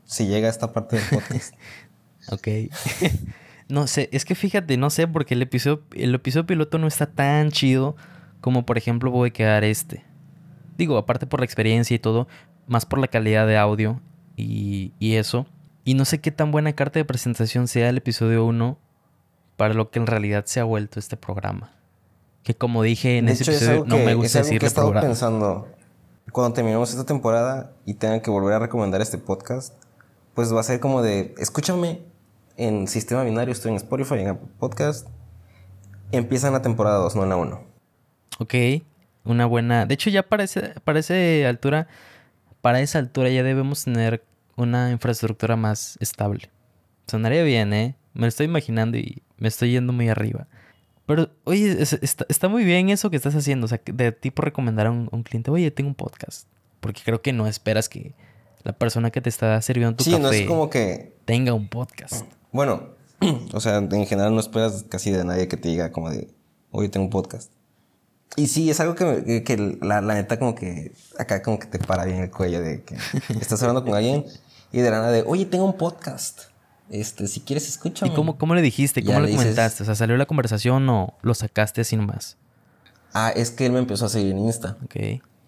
si 0.04 0.28
llega 0.28 0.46
a 0.46 0.50
esta 0.50 0.72
parte 0.72 0.94
del 1.00 1.04
podcast. 1.08 1.54
Ok. 2.30 2.46
no 3.68 3.88
sé, 3.88 4.08
es 4.12 4.24
que 4.24 4.36
fíjate, 4.36 4.76
no 4.76 4.90
sé, 4.90 5.08
porque 5.08 5.34
el 5.34 5.42
episodio, 5.42 5.82
el 5.92 6.14
episodio 6.14 6.46
piloto 6.46 6.78
no 6.78 6.86
está 6.86 7.06
tan 7.06 7.50
chido 7.50 7.96
como 8.40 8.64
por 8.64 8.78
ejemplo 8.78 9.10
voy 9.10 9.30
a 9.30 9.32
quedar 9.32 9.64
este. 9.64 10.04
Digo, 10.78 10.98
aparte 10.98 11.26
por 11.26 11.40
la 11.40 11.46
experiencia 11.46 11.96
y 11.96 11.98
todo, 11.98 12.28
más 12.68 12.86
por 12.86 13.00
la 13.00 13.08
calidad 13.08 13.48
de 13.48 13.58
audio 13.58 14.00
y, 14.36 14.92
y 15.00 15.16
eso. 15.16 15.46
Y 15.84 15.94
no 15.94 16.04
sé 16.04 16.20
qué 16.20 16.30
tan 16.30 16.52
buena 16.52 16.74
carta 16.74 17.00
de 17.00 17.04
presentación 17.04 17.66
sea 17.66 17.88
el 17.88 17.96
episodio 17.96 18.46
1 18.46 18.78
para 19.56 19.74
lo 19.74 19.90
que 19.90 19.98
en 19.98 20.06
realidad 20.06 20.44
se 20.46 20.60
ha 20.60 20.64
vuelto 20.64 20.98
este 20.98 21.16
programa. 21.16 21.72
Que 22.42 22.54
como 22.54 22.82
dije 22.82 23.18
en 23.18 23.26
de 23.26 23.32
ese 23.32 23.42
hecho, 23.44 23.52
es 23.52 23.56
episodio, 23.58 23.82
algo 23.82 23.86
no 23.88 23.96
que, 23.96 24.04
me 24.04 24.10
es 24.12 24.16
gusta 24.16 24.38
algo 24.38 24.48
que 24.48 24.48
he 24.48 24.52
decirle 24.54 24.66
estado 24.68 24.86
programa. 24.88 25.06
pensando. 25.08 25.68
Cuando 26.32 26.54
terminemos 26.54 26.90
esta 26.90 27.04
temporada 27.04 27.72
y 27.86 27.94
tengan 27.94 28.20
que 28.20 28.30
volver 28.30 28.54
a 28.54 28.58
recomendar 28.58 29.00
este 29.00 29.18
podcast, 29.18 29.74
pues 30.34 30.52
va 30.54 30.60
a 30.60 30.64
ser 30.64 30.80
como 30.80 31.00
de, 31.02 31.34
escúchame 31.38 32.00
en 32.56 32.88
Sistema 32.88 33.22
Binario, 33.22 33.52
estoy 33.52 33.70
en 33.70 33.76
Spotify, 33.76 34.14
en 34.20 34.28
Apple 34.28 34.48
Podcast. 34.58 35.08
Empieza 36.12 36.46
en 36.48 36.52
la 36.52 36.62
temporada 36.62 36.96
2, 36.98 37.16
no 37.16 37.22
en 37.24 37.28
la 37.28 37.36
1. 37.36 37.60
Ok, 38.40 38.54
una 39.24 39.46
buena. 39.46 39.86
De 39.86 39.94
hecho, 39.94 40.10
ya 40.10 40.22
para, 40.22 40.44
ese- 40.44 40.74
para 40.84 40.98
esa 41.00 41.14
altura, 41.48 41.88
para 42.60 42.80
esa 42.80 42.98
altura 42.98 43.28
ya 43.30 43.42
debemos 43.42 43.84
tener 43.84 44.24
una 44.56 44.90
infraestructura 44.90 45.56
más 45.56 45.96
estable. 46.00 46.50
Sonaría 47.08 47.42
bien, 47.42 47.72
¿eh? 47.72 47.96
Me 48.12 48.22
lo 48.22 48.28
estoy 48.28 48.46
imaginando 48.46 48.96
y 48.96 49.22
me 49.38 49.48
estoy 49.48 49.72
yendo 49.72 49.92
muy 49.92 50.08
arriba. 50.08 50.46
Pero, 51.06 51.28
oye, 51.44 51.82
es- 51.82 51.92
está, 51.94 52.24
está 52.28 52.48
muy 52.48 52.64
bien 52.64 52.88
eso 52.88 53.10
que 53.10 53.16
estás 53.16 53.34
haciendo. 53.34 53.66
O 53.66 53.68
sea, 53.68 53.80
de 53.84 54.12
tipo 54.12 54.42
recomendar 54.42 54.86
a 54.86 54.90
un, 54.90 55.08
a 55.12 55.16
un 55.16 55.22
cliente, 55.22 55.50
oye, 55.50 55.70
tengo 55.70 55.88
un 55.88 55.94
podcast. 55.94 56.46
Porque 56.80 57.02
creo 57.04 57.20
que 57.22 57.32
no 57.32 57.46
esperas 57.46 57.88
que 57.88 58.14
la 58.62 58.72
persona 58.72 59.10
que 59.10 59.20
te 59.20 59.28
está 59.28 59.60
sirviendo 59.62 59.96
tu 59.96 60.04
Sí, 60.04 60.10
café 60.12 60.22
no 60.22 60.30
es 60.30 60.46
como 60.46 60.70
que, 60.70 61.14
tenga 61.26 61.52
un 61.52 61.68
podcast. 61.68 62.24
bueno, 62.52 62.90
o 63.52 63.60
sea, 63.60 63.76
en 63.76 64.06
general 64.06 64.32
no 64.34 64.40
esperas 64.40 64.84
casi 64.88 65.10
de 65.10 65.24
nadie 65.24 65.48
que 65.48 65.56
te 65.58 65.68
diga 65.68 65.92
como 65.92 66.08
de, 66.10 66.28
oye, 66.70 66.88
tengo 66.88 67.04
un 67.04 67.10
podcast. 67.10 67.50
Y 68.36 68.46
sí, 68.48 68.68
es 68.70 68.80
algo 68.80 68.94
que, 68.94 69.04
me- 69.04 69.24
que- 69.24 69.42
que 69.44 69.78
la, 69.82 70.00
la 70.00 70.14
neta 70.14 70.38
como 70.38 70.54
que 70.54 70.92
acá 71.18 71.42
como 71.42 71.58
que 71.58 71.66
te 71.66 71.78
para 71.78 72.04
bien 72.06 72.18
el 72.20 72.30
cuello 72.30 72.60
de 72.62 72.82
que 72.82 72.96
estás 73.40 73.62
hablando 73.62 73.84
con 73.84 73.94
alguien 73.94 74.24
y 74.72 74.78
de 74.80 74.90
la 74.90 74.98
nada 75.00 75.12
de, 75.12 75.22
oye, 75.26 75.44
tengo 75.46 75.64
un 75.66 75.76
podcast. 75.76 76.40
Este, 76.90 77.26
si 77.28 77.40
quieres, 77.40 77.68
escúchame. 77.68 78.12
¿Y 78.12 78.14
cómo, 78.14 78.36
cómo 78.36 78.54
le 78.54 78.62
dijiste? 78.62 79.02
¿Cómo 79.04 79.20
le 79.20 79.26
le 79.26 79.32
dices- 79.32 79.42
comentaste? 79.44 79.82
O 79.82 79.86
sea, 79.86 79.94
¿salió 79.94 80.16
la 80.16 80.26
conversación 80.26 80.88
o 80.88 81.14
lo 81.22 81.34
sacaste 81.34 81.80
así 81.80 81.96
nomás? 81.96 82.36
Ah, 83.12 83.30
es 83.34 83.50
que 83.50 83.66
él 83.66 83.72
me 83.72 83.78
empezó 83.78 84.06
a 84.06 84.08
seguir 84.08 84.32
en 84.32 84.38
Insta. 84.40 84.76
Ok. 84.84 84.96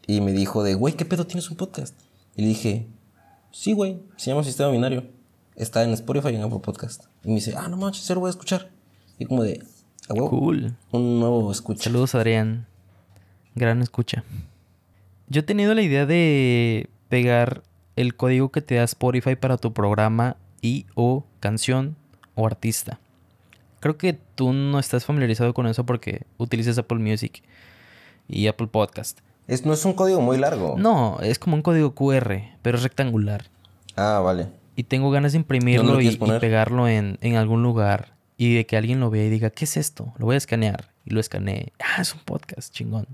Y 0.06 0.20
me 0.20 0.32
dijo 0.32 0.62
de, 0.62 0.74
güey, 0.74 0.94
¿qué 0.94 1.04
pedo 1.04 1.26
tienes 1.26 1.50
un 1.50 1.56
podcast? 1.56 1.94
Y 2.36 2.42
le 2.42 2.48
dije, 2.48 2.86
sí, 3.50 3.72
güey, 3.72 3.98
se 4.16 4.30
llama 4.30 4.44
Sistema 4.44 4.70
Binario. 4.70 5.04
Está 5.56 5.82
en 5.82 5.90
Spotify 5.90 6.28
y 6.28 6.36
en 6.36 6.42
Apple 6.42 6.60
Podcast. 6.60 7.04
Y 7.24 7.28
me 7.28 7.34
dice, 7.36 7.54
ah, 7.56 7.66
no 7.68 7.76
manches, 7.76 8.04
se 8.04 8.14
lo 8.14 8.20
voy 8.20 8.28
a 8.28 8.30
escuchar. 8.30 8.70
Y 9.18 9.24
como 9.26 9.42
de, 9.42 9.62
a 10.08 10.14
huevo, 10.14 10.30
Cool. 10.30 10.76
un 10.92 11.18
nuevo 11.18 11.50
escucha. 11.50 11.84
Saludos, 11.84 12.14
Adrián. 12.14 12.66
Gran 13.54 13.82
escucha. 13.82 14.22
Yo 15.28 15.40
he 15.40 15.42
tenido 15.42 15.74
la 15.74 15.82
idea 15.82 16.06
de 16.06 16.88
pegar 17.08 17.62
el 17.96 18.14
código 18.16 18.50
que 18.52 18.60
te 18.62 18.74
da 18.76 18.84
Spotify 18.84 19.34
para 19.34 19.56
tu 19.56 19.72
programa 19.72 20.36
y 20.66 20.86
o 20.96 21.24
canción 21.38 21.94
o 22.34 22.44
artista. 22.44 22.98
Creo 23.78 23.96
que 23.96 24.18
tú 24.34 24.52
no 24.52 24.80
estás 24.80 25.04
familiarizado 25.04 25.54
con 25.54 25.68
eso 25.68 25.86
porque 25.86 26.22
utilizas 26.38 26.76
Apple 26.76 26.98
Music 26.98 27.44
y 28.26 28.48
Apple 28.48 28.66
Podcast. 28.66 29.20
Es, 29.46 29.64
no 29.64 29.72
es 29.72 29.84
un 29.84 29.92
código 29.92 30.20
muy 30.20 30.38
largo. 30.38 30.74
No, 30.76 31.20
es 31.20 31.38
como 31.38 31.54
un 31.54 31.62
código 31.62 31.94
QR, 31.94 32.42
pero 32.62 32.78
es 32.78 32.82
rectangular. 32.82 33.44
Ah, 33.94 34.18
vale. 34.18 34.48
Y 34.74 34.82
tengo 34.82 35.12
ganas 35.12 35.32
de 35.32 35.38
¿Dónde 35.38 35.44
imprimirlo 35.44 35.94
lo 35.94 36.00
y, 36.00 36.08
y 36.08 36.16
pegarlo 36.40 36.88
en, 36.88 37.18
en 37.20 37.36
algún 37.36 37.62
lugar. 37.62 38.16
Y 38.36 38.56
de 38.56 38.66
que 38.66 38.76
alguien 38.76 38.98
lo 38.98 39.08
vea 39.08 39.24
y 39.24 39.30
diga, 39.30 39.50
¿qué 39.50 39.66
es 39.66 39.76
esto? 39.76 40.12
Lo 40.18 40.26
voy 40.26 40.34
a 40.34 40.38
escanear. 40.38 40.90
Y 41.04 41.10
lo 41.10 41.20
escaneé. 41.20 41.72
Ah, 41.78 42.02
es 42.02 42.12
un 42.12 42.20
podcast, 42.20 42.74
chingón. 42.74 43.06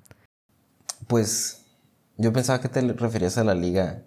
Pues 1.06 1.66
yo 2.16 2.32
pensaba 2.32 2.62
que 2.62 2.70
te 2.70 2.80
referías 2.80 3.36
a 3.36 3.44
la 3.44 3.54
liga 3.54 4.02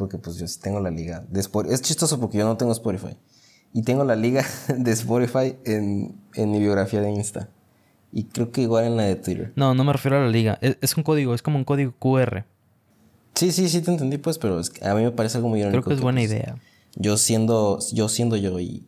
porque 0.00 0.16
pues 0.16 0.38
yo 0.38 0.48
sí 0.48 0.58
tengo 0.58 0.80
la 0.80 0.90
liga 0.90 1.26
de 1.28 1.40
Spotify. 1.40 1.74
Es 1.74 1.82
chistoso 1.82 2.18
porque 2.18 2.38
yo 2.38 2.46
no 2.46 2.56
tengo 2.56 2.72
Spotify. 2.72 3.18
Y 3.74 3.82
tengo 3.82 4.02
la 4.02 4.16
liga 4.16 4.44
de 4.74 4.90
Spotify 4.92 5.56
en, 5.66 6.18
en 6.34 6.50
mi 6.50 6.58
biografía 6.58 7.02
de 7.02 7.10
Insta. 7.10 7.50
Y 8.10 8.24
creo 8.24 8.50
que 8.50 8.62
igual 8.62 8.86
en 8.86 8.96
la 8.96 9.02
de 9.02 9.16
Twitter. 9.16 9.52
No, 9.56 9.74
no 9.74 9.84
me 9.84 9.92
refiero 9.92 10.16
a 10.16 10.20
la 10.20 10.30
liga. 10.30 10.58
Es, 10.62 10.78
es 10.80 10.96
un 10.96 11.02
código, 11.02 11.34
es 11.34 11.42
como 11.42 11.58
un 11.58 11.64
código 11.64 11.92
QR. 11.98 12.46
Sí, 13.34 13.52
sí, 13.52 13.68
sí 13.68 13.82
te 13.82 13.90
entendí, 13.90 14.16
pues, 14.16 14.38
pero 14.38 14.58
es 14.58 14.70
que 14.70 14.88
a 14.88 14.94
mí 14.94 15.02
me 15.02 15.10
parece 15.10 15.36
algo 15.36 15.50
muy 15.50 15.60
irónico. 15.60 15.82
Creo 15.82 15.88
que 15.90 15.94
es 15.98 16.00
buena 16.00 16.20
pues, 16.20 16.30
idea. 16.30 16.56
Yo 16.96 17.18
siendo, 17.18 17.78
yo 17.92 18.08
siendo 18.08 18.36
yo 18.36 18.58
y 18.58 18.86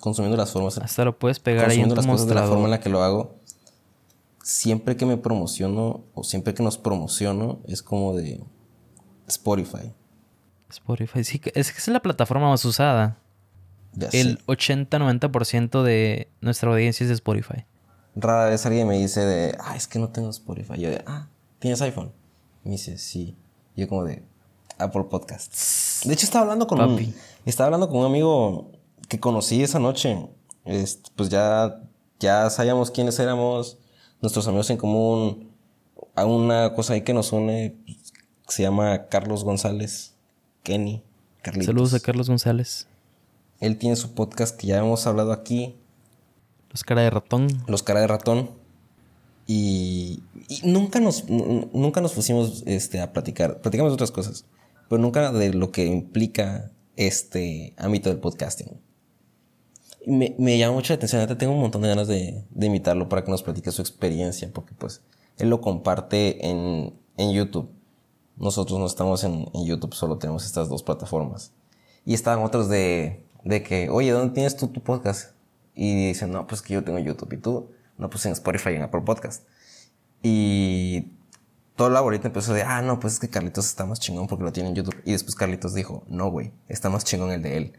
consumiendo 0.00 0.36
las 0.36 0.50
formas, 0.50 0.78
Hasta 0.78 1.04
lo 1.04 1.16
puedes 1.16 1.38
pegar 1.38 1.70
ahí 1.70 1.78
en 1.78 1.88
consumiendo 1.88 1.94
tu 1.94 2.00
las 2.00 2.10
cosas 2.10 2.26
de 2.26 2.34
la 2.34 2.46
forma 2.48 2.64
en 2.64 2.72
la 2.72 2.80
que 2.80 2.88
lo 2.88 3.04
hago, 3.04 3.36
siempre 4.42 4.96
que 4.96 5.06
me 5.06 5.16
promociono 5.16 6.04
o 6.12 6.24
siempre 6.24 6.54
que 6.54 6.64
nos 6.64 6.76
promociono 6.76 7.60
es 7.68 7.84
como 7.84 8.14
de 8.14 8.42
Spotify. 9.28 9.92
Spotify. 10.74 11.24
Sí, 11.24 11.40
es 11.54 11.72
que 11.72 11.78
es 11.78 11.88
la 11.88 12.00
plataforma 12.00 12.48
más 12.48 12.64
usada. 12.64 13.18
Ya 13.92 14.08
El 14.12 14.38
sé. 14.38 14.44
80-90% 14.46 15.82
de 15.82 16.28
nuestra 16.40 16.70
audiencia 16.70 17.04
es 17.04 17.08
de 17.08 17.14
Spotify. 17.14 17.64
Rara 18.16 18.50
vez 18.50 18.64
alguien 18.66 18.86
me 18.86 18.98
dice 18.98 19.20
de, 19.20 19.56
ah, 19.60 19.76
es 19.76 19.86
que 19.86 19.98
no 19.98 20.10
tengo 20.10 20.30
Spotify. 20.30 20.80
Yo 20.80 20.90
de, 20.90 21.02
ah, 21.06 21.28
¿tienes 21.58 21.80
iPhone? 21.82 22.12
Me 22.62 22.72
dice, 22.72 22.98
sí. 22.98 23.36
Yo 23.76 23.88
como 23.88 24.04
de, 24.04 24.22
Apple 24.78 25.04
Podcasts. 25.04 26.02
De 26.04 26.12
hecho, 26.12 26.26
estaba 26.26 26.42
hablando 26.42 26.66
con 26.66 26.78
Papi. 26.78 27.04
un, 27.04 27.14
estaba 27.44 27.66
hablando 27.66 27.88
con 27.88 27.98
un 27.98 28.06
amigo 28.06 28.72
que 29.08 29.20
conocí 29.20 29.62
esa 29.62 29.78
noche. 29.78 30.28
Este, 30.64 31.10
pues 31.16 31.28
ya, 31.28 31.80
ya 32.18 32.50
sabíamos 32.50 32.90
quiénes 32.90 33.18
éramos, 33.18 33.78
nuestros 34.20 34.46
amigos 34.48 34.70
en 34.70 34.76
común. 34.76 35.50
Hay 36.14 36.26
una 36.26 36.74
cosa 36.74 36.94
ahí 36.94 37.02
que 37.02 37.14
nos 37.14 37.32
une, 37.32 37.76
pues, 37.84 38.12
se 38.48 38.62
llama 38.62 39.06
Carlos 39.06 39.44
González, 39.44 40.13
Kenny, 40.64 41.02
Carlitos. 41.42 41.66
Saludos 41.66 41.94
a 41.94 42.00
Carlos 42.00 42.28
González. 42.28 42.88
Él 43.60 43.76
tiene 43.78 43.94
su 43.96 44.14
podcast 44.14 44.58
que 44.58 44.66
ya 44.66 44.78
hemos 44.78 45.06
hablado 45.06 45.32
aquí, 45.32 45.76
Los 46.70 46.82
cara 46.82 47.02
de 47.02 47.10
ratón. 47.10 47.46
Los 47.68 47.82
cara 47.84 48.00
de 48.00 48.08
ratón. 48.08 48.50
Y, 49.46 50.22
y 50.48 50.60
nunca 50.64 50.98
nos 51.00 51.28
nu- 51.28 51.68
nunca 51.72 52.00
nos 52.00 52.14
pusimos 52.14 52.62
este, 52.66 53.00
a 53.00 53.12
platicar. 53.12 53.60
Platicamos 53.60 53.92
de 53.92 53.94
otras 53.94 54.10
cosas. 54.10 54.46
Pero 54.88 55.00
nunca 55.00 55.30
de 55.30 55.52
lo 55.54 55.70
que 55.70 55.84
implica 55.86 56.72
este 56.96 57.74
ámbito 57.76 58.08
del 58.08 58.18
podcasting. 58.18 58.80
Me, 60.06 60.34
me 60.38 60.58
llama 60.58 60.74
mucho 60.74 60.92
la 60.92 60.96
atención. 60.96 61.38
Tengo 61.38 61.52
un 61.52 61.60
montón 61.60 61.82
de 61.82 61.88
ganas 61.88 62.08
de, 62.08 62.42
de 62.50 62.66
invitarlo 62.66 63.08
para 63.08 63.22
que 63.22 63.30
nos 63.30 63.42
platique 63.42 63.70
su 63.70 63.82
experiencia. 63.82 64.50
Porque 64.52 64.74
pues 64.74 65.02
él 65.38 65.50
lo 65.50 65.60
comparte 65.60 66.48
en, 66.48 66.94
en 67.18 67.32
YouTube. 67.32 67.70
Nosotros 68.36 68.78
no 68.78 68.86
estamos 68.86 69.24
en, 69.24 69.46
YouTube, 69.52 69.94
solo 69.94 70.18
tenemos 70.18 70.44
estas 70.44 70.68
dos 70.68 70.82
plataformas. 70.82 71.52
Y 72.04 72.14
estaban 72.14 72.44
otros 72.44 72.68
de, 72.68 73.24
que, 73.66 73.88
oye, 73.90 74.10
¿dónde 74.10 74.34
tienes 74.34 74.56
tú 74.56 74.68
tu 74.68 74.82
podcast? 74.82 75.34
Y 75.74 76.08
dicen, 76.08 76.32
no, 76.32 76.46
pues 76.46 76.62
que 76.62 76.74
yo 76.74 76.84
tengo 76.84 76.98
YouTube. 76.98 77.32
¿Y 77.32 77.36
tú? 77.38 77.70
No, 77.96 78.10
pues 78.10 78.26
en 78.26 78.32
Spotify 78.32 78.70
y 78.70 78.74
en 78.76 78.82
Apple 78.82 79.02
Podcast. 79.02 79.44
Y 80.22 81.12
todo 81.76 81.90
la 81.90 82.00
bolita 82.00 82.28
empezó 82.28 82.52
de, 82.54 82.62
ah, 82.62 82.82
no, 82.82 83.00
pues 83.00 83.14
es 83.14 83.20
que 83.20 83.28
Carlitos 83.28 83.66
está 83.66 83.84
más 83.84 84.00
chingón 84.00 84.26
porque 84.26 84.44
lo 84.44 84.52
tiene 84.52 84.70
en 84.70 84.74
YouTube. 84.74 85.00
Y 85.04 85.12
después 85.12 85.34
Carlitos 85.34 85.74
dijo, 85.74 86.04
no, 86.08 86.30
güey, 86.30 86.52
está 86.68 86.90
más 86.90 87.04
chingón 87.04 87.30
el 87.30 87.42
de 87.42 87.56
él. 87.56 87.72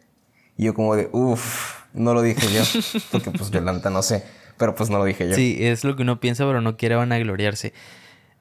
Y 0.58 0.66
yo 0.66 0.74
como 0.74 0.95
de, 0.95 1.10
uff, 1.12 1.84
no 1.93 2.14
lo 2.14 2.22
dije 2.22 2.47
yo. 2.53 2.64
Porque 3.12 3.32
pues 3.32 3.51
yo 3.51 3.62
la 3.62 3.74
neta 3.74 3.89
no 3.89 4.01
sé. 4.01 4.24
Pero 4.58 4.74
pues 4.74 4.89
no 4.89 4.97
lo 4.97 5.06
dije 5.06 5.28
yo. 5.28 5.36
Sí, 5.36 5.58
es 5.60 5.84
lo 5.84 5.95
que 5.95 6.03
uno 6.03 6.20
piensa, 6.20 6.45
pero 6.45 6.62
no 6.62 6.78
quiere 6.78 6.95
vanagloriarse. 6.95 7.74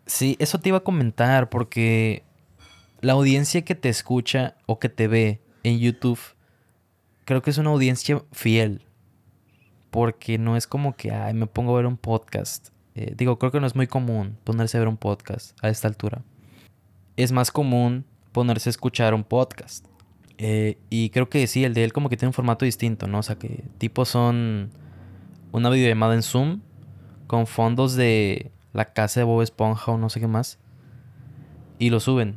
Sí, 0.06 0.36
eso 0.38 0.58
te 0.58 0.68
iba 0.68 0.78
a 0.78 0.84
comentar 0.84 1.48
porque 1.48 2.24
la 3.00 3.14
audiencia 3.14 3.62
que 3.62 3.74
te 3.74 3.88
escucha 3.88 4.56
o 4.66 4.78
que 4.78 4.88
te 4.88 5.08
ve 5.08 5.40
en 5.62 5.78
YouTube, 5.78 6.20
creo 7.24 7.42
que 7.42 7.50
es 7.50 7.58
una 7.58 7.70
audiencia 7.70 8.22
fiel. 8.32 8.86
Porque 9.90 10.38
no 10.38 10.56
es 10.56 10.66
como 10.66 10.96
que, 10.96 11.12
ay, 11.12 11.34
me 11.34 11.46
pongo 11.46 11.74
a 11.74 11.76
ver 11.76 11.86
un 11.86 11.96
podcast. 11.96 12.68
Eh, 12.94 13.14
digo, 13.16 13.38
creo 13.38 13.52
que 13.52 13.60
no 13.60 13.66
es 13.66 13.76
muy 13.76 13.86
común 13.86 14.36
ponerse 14.44 14.76
a 14.76 14.80
ver 14.80 14.88
un 14.88 14.96
podcast 14.96 15.56
a 15.62 15.68
esta 15.68 15.88
altura. 15.88 16.22
Es 17.16 17.32
más 17.32 17.50
común 17.50 18.04
ponerse 18.32 18.68
a 18.68 18.72
escuchar 18.72 19.14
un 19.14 19.24
podcast. 19.24 19.86
Eh, 20.38 20.78
y 20.90 21.10
creo 21.10 21.28
que 21.28 21.46
sí, 21.46 21.64
el 21.64 21.74
de 21.74 21.84
él 21.84 21.92
como 21.92 22.08
que 22.08 22.16
tiene 22.16 22.30
un 22.30 22.34
formato 22.34 22.64
distinto, 22.64 23.06
¿no? 23.06 23.20
O 23.20 23.22
sea, 23.22 23.36
que 23.36 23.64
tipo 23.78 24.04
son 24.04 24.70
una 25.52 25.70
videollamada 25.70 26.14
en 26.14 26.22
Zoom 26.22 26.60
con 27.26 27.46
fondos 27.46 27.94
de 27.94 28.50
la 28.74 28.92
casa 28.92 29.20
de 29.20 29.24
Bob 29.24 29.40
Esponja 29.40 29.92
o 29.92 29.96
no 29.98 30.10
sé 30.10 30.20
qué 30.20 30.26
más. 30.26 30.58
Y 31.78 31.88
lo 31.90 32.00
suben. 32.00 32.36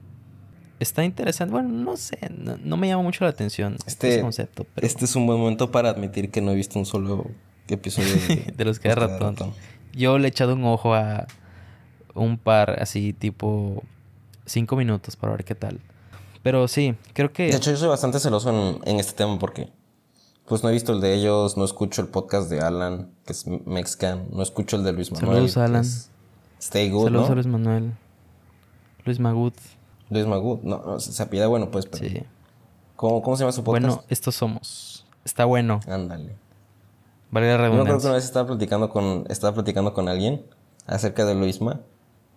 Está 0.79 1.03
interesante. 1.03 1.51
Bueno, 1.51 1.69
no 1.69 1.97
sé, 1.97 2.17
no, 2.37 2.57
no 2.63 2.77
me 2.77 2.87
llama 2.87 3.03
mucho 3.03 3.23
la 3.25 3.31
atención 3.31 3.75
Este- 3.85 4.13
ese 4.13 4.21
concepto. 4.21 4.65
Pero 4.75 4.85
Este 4.87 5.05
es 5.05 5.15
un 5.15 5.25
buen 5.27 5.39
momento 5.39 5.71
para 5.71 5.89
admitir 5.89 6.31
que 6.31 6.39
no 6.41 6.51
he 6.51 6.55
visto 6.55 6.77
un 6.79 6.85
solo 6.85 7.25
episodio 7.67 8.13
de, 8.27 8.53
de 8.55 8.65
los 8.65 8.79
que 8.79 8.87
de 8.89 8.95
ratón. 8.95 9.35
Yo 9.93 10.17
le 10.19 10.27
he 10.27 10.29
echado 10.29 10.53
un 10.53 10.63
ojo 10.65 10.93
a 10.93 11.27
un 12.13 12.37
par 12.37 12.81
así 12.81 13.13
tipo 13.13 13.83
cinco 14.45 14.75
minutos 14.75 15.15
para 15.15 15.33
ver 15.33 15.43
qué 15.43 15.55
tal. 15.55 15.79
Pero 16.43 16.67
sí, 16.67 16.95
creo 17.13 17.33
que... 17.33 17.47
De 17.47 17.57
hecho, 17.57 17.71
yo 17.71 17.77
soy 17.77 17.89
bastante 17.89 18.19
celoso 18.19 18.49
en, 18.51 18.79
en 18.89 18.99
este 18.99 19.13
tema 19.13 19.37
porque 19.39 19.69
pues 20.47 20.63
no 20.63 20.69
he 20.69 20.73
visto 20.73 20.93
el 20.93 21.01
de 21.01 21.13
ellos, 21.15 21.57
no 21.57 21.65
escucho 21.65 22.01
el 22.01 22.07
podcast 22.07 22.49
de 22.49 22.61
Alan, 22.61 23.09
que 23.25 23.33
es 23.33 23.45
Mexican, 23.65 24.27
no 24.31 24.41
escucho 24.43 24.77
el 24.77 24.83
de 24.83 24.93
Luis 24.93 25.11
Manuel. 25.11 25.49
Saludos, 25.49 25.53
que 25.55 25.59
Alan. 25.59 25.81
es 25.81 26.09
Stay 26.59 26.89
Good, 26.89 27.05
Saludos 27.05 27.27
¿no? 27.27 27.31
a 27.31 27.35
Luis 27.35 27.47
Manuel. 27.47 27.93
Luis 29.05 29.19
Magut. 29.19 29.53
Luis 30.09 30.25
Magud, 30.25 30.59
no, 30.63 30.81
no, 30.85 30.99
se 30.99 31.21
apellida 31.21 31.47
bueno, 31.47 31.69
pues, 31.71 31.85
pero 31.85 32.03
Sí. 32.07 32.23
¿cómo, 32.95 33.21
¿cómo 33.21 33.35
se 33.37 33.43
llama 33.43 33.51
su 33.51 33.63
podcast? 33.63 33.85
Bueno, 33.85 34.03
estos 34.09 34.35
somos. 34.35 35.05
Está 35.25 35.45
bueno. 35.45 35.79
Ándale. 35.87 36.35
Vale 37.29 37.47
la 37.47 37.53
Yo 37.53 37.59
me 37.59 37.65
acuerdo 37.67 37.83
que 37.83 37.83
redundancia. 37.83 38.09
una 38.09 38.15
vez 38.15 38.23
estaba 38.25 38.47
platicando 38.47 38.89
con, 38.89 39.25
estaba 39.29 39.53
platicando 39.53 39.93
con 39.93 40.07
alguien 40.07 40.45
acerca 40.85 41.25
de 41.25 41.35
Luisma 41.35 41.81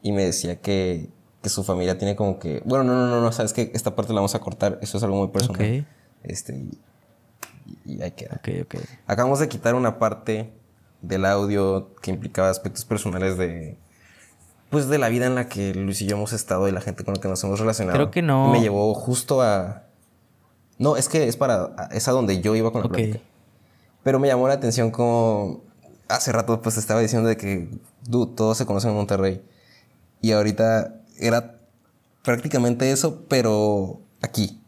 y 0.03 0.11
me 0.13 0.25
decía 0.25 0.61
que, 0.61 1.09
que 1.43 1.49
su 1.49 1.63
familia 1.63 1.97
tiene 1.97 2.17
como 2.17 2.39
que... 2.41 2.61
Bueno, 2.65 2.83
no, 2.85 2.95
no, 2.95 3.07
no, 3.07 3.21
no, 3.21 3.33
sabes 3.33 3.53
que 3.53 3.71
esta 3.75 3.95
parte 3.95 4.13
la 4.13 4.17
vamos 4.17 4.35
a 4.35 4.41
cortar, 4.41 4.79
eso 4.83 4.99
es 4.99 5.05
algo 5.05 5.17
muy 5.17 5.29
personal. 5.29 5.61
Ok. 5.81 5.87
Este, 6.25 6.57
y, 6.57 6.79
y, 7.85 7.95
y 7.95 8.03
ahí 8.03 8.11
queda. 8.11 8.35
Ok, 8.41 8.49
ok. 8.65 8.75
Acabamos 9.07 9.39
de 9.39 9.49
quitar 9.49 9.77
una 9.77 9.99
parte 10.01 10.53
del 11.03 11.25
audio 11.25 11.95
que 12.03 12.11
implicaba 12.11 12.51
aspectos 12.51 12.85
personales 12.85 13.39
de... 13.39 13.79
Pues 14.71 14.89
de 14.89 14.99
la 14.99 15.09
vida 15.09 15.27
en 15.27 15.35
la 15.35 15.49
que 15.49 15.75
Luis 15.75 16.01
y 16.01 16.07
yo 16.07 16.17
hemos 16.17 16.33
estado 16.33 16.69
y 16.69 16.73
la 16.73 16.81
gente 16.81 17.05
con 17.05 17.15
la 17.15 17.21
que 17.21 17.29
nos 17.29 17.43
hemos 17.45 17.59
relacionado. 17.59 17.97
Creo 17.97 18.11
que 18.11 18.23
no. 18.23 18.51
Me 18.53 18.61
llevó 18.61 18.95
justo 18.95 19.43
a... 19.43 19.83
No, 20.79 20.97
es 20.97 21.09
que 21.09 21.27
es 21.29 21.37
para... 21.37 21.89
Es 21.91 22.07
a 22.09 22.13
donde 22.13 22.41
yo 22.41 22.55
iba 22.55 22.71
con 22.73 22.83
la 22.83 22.87
Ok. 22.87 22.95
plática. 22.95 23.21
Pero 24.05 24.19
me 24.19 24.29
llamó 24.29 24.47
la 24.49 24.55
atención 24.55 24.91
como... 24.91 25.63
Hace 26.09 26.33
rato 26.33 26.63
pues 26.63 26.77
estaba 26.77 27.01
diciendo 27.01 27.29
de 27.29 27.37
que... 27.37 27.69
Dude, 28.07 28.33
todos 28.37 28.57
se 28.59 28.65
conocen 28.67 28.91
en 28.91 28.97
Monterrey. 28.97 29.43
Y 30.23 30.33
ahorita 30.33 30.95
era 31.19 31.57
prácticamente 32.23 32.93
eso, 32.93 33.25
pero 33.29 34.01
aquí. 34.23 34.61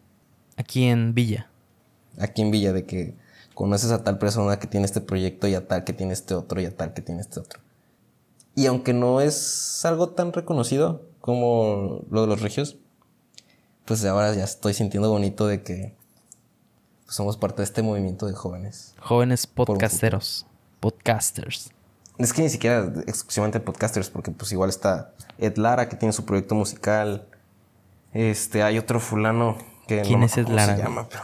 Aquí 0.57 0.85
en 0.85 1.15
Villa. 1.15 1.49
Aquí 2.19 2.43
en 2.43 2.51
Villa, 2.51 2.73
de 2.73 2.85
que 2.85 3.15
conoces 3.55 3.91
a 3.91 4.03
tal 4.03 4.19
persona 4.19 4.59
que 4.59 4.67
tiene 4.67 4.87
este 4.87 5.01
proyecto 5.01 5.47
y 5.47 5.55
a 5.55 5.67
tal 5.67 5.85
que 5.85 5.93
tiene 5.93 6.13
este 6.13 6.35
otro 6.35 6.61
y 6.61 6.67
a 6.67 6.77
tal 6.77 6.93
que 6.93 7.03
tiene 7.03 7.21
este 7.21 7.41
otro. 7.41 7.61
Y 8.55 8.67
aunque 8.67 8.93
no 8.93 9.21
es 9.21 9.85
algo 9.85 10.11
tan 10.11 10.33
reconocido 10.33 11.03
como 11.21 12.05
lo 12.11 12.23
de 12.23 12.27
los 12.27 12.43
regios, 12.43 12.77
pues 13.85 14.05
ahora 14.05 14.35
ya 14.35 14.45
estoy 14.45 14.75
sintiendo 14.75 15.11
bonito 15.11 15.47
de 15.47 15.63
que 15.63 15.95
pues, 17.05 17.17
somos 17.17 17.37
parte 17.37 17.59
de 17.59 17.65
este 17.65 17.83
movimiento 17.83 18.27
de 18.27 18.35
jóvenes. 18.35 18.95
Jóvenes 19.01 19.47
podcasteros. 19.47 20.47
Podcasters. 20.81 21.71
Es 22.19 22.33
que 22.33 22.43
ni 22.43 22.51
siquiera 22.51 22.93
exclusivamente 23.07 23.61
podcasters, 23.61 24.11
porque 24.11 24.31
pues 24.31 24.53
igual 24.53 24.69
está 24.69 25.15
Ed 25.39 25.57
Lara 25.57 25.89
que 25.89 25.97
tiene 25.97 26.13
su 26.13 26.25
proyecto 26.25 26.55
musical. 26.55 27.27
Este, 28.13 28.63
hay 28.63 28.79
otro 28.79 29.01
fulano 29.01 29.57
que 29.87 30.03
¿Quién 30.03 30.21
no 30.21 30.27
es 30.27 30.37
Ed 30.37 30.49
Lara? 30.49 30.77
se 30.77 30.83
llama, 30.83 31.09
pero 31.09 31.23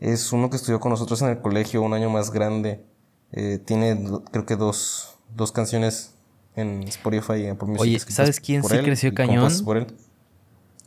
es 0.00 0.32
uno 0.32 0.50
que 0.50 0.56
estudió 0.56 0.80
con 0.80 0.90
nosotros 0.90 1.22
en 1.22 1.28
el 1.28 1.40
colegio 1.40 1.82
un 1.82 1.94
año 1.94 2.10
más 2.10 2.30
grande. 2.30 2.84
Eh, 3.32 3.58
tiene 3.64 3.98
creo 4.30 4.44
que 4.44 4.56
dos, 4.56 5.16
dos 5.34 5.50
canciones 5.50 6.13
en 6.56 6.82
Spotify 6.84 7.34
y 7.38 7.44
en 7.44 7.50
Apple 7.52 7.68
Music. 7.68 7.80
Oye, 7.82 7.98
¿sabes 7.98 8.40
quién 8.40 8.62
sí 8.62 8.74
él 8.76 8.84
creció 8.84 9.12
cañón? 9.14 9.52
por 9.64 9.76
él. 9.78 9.86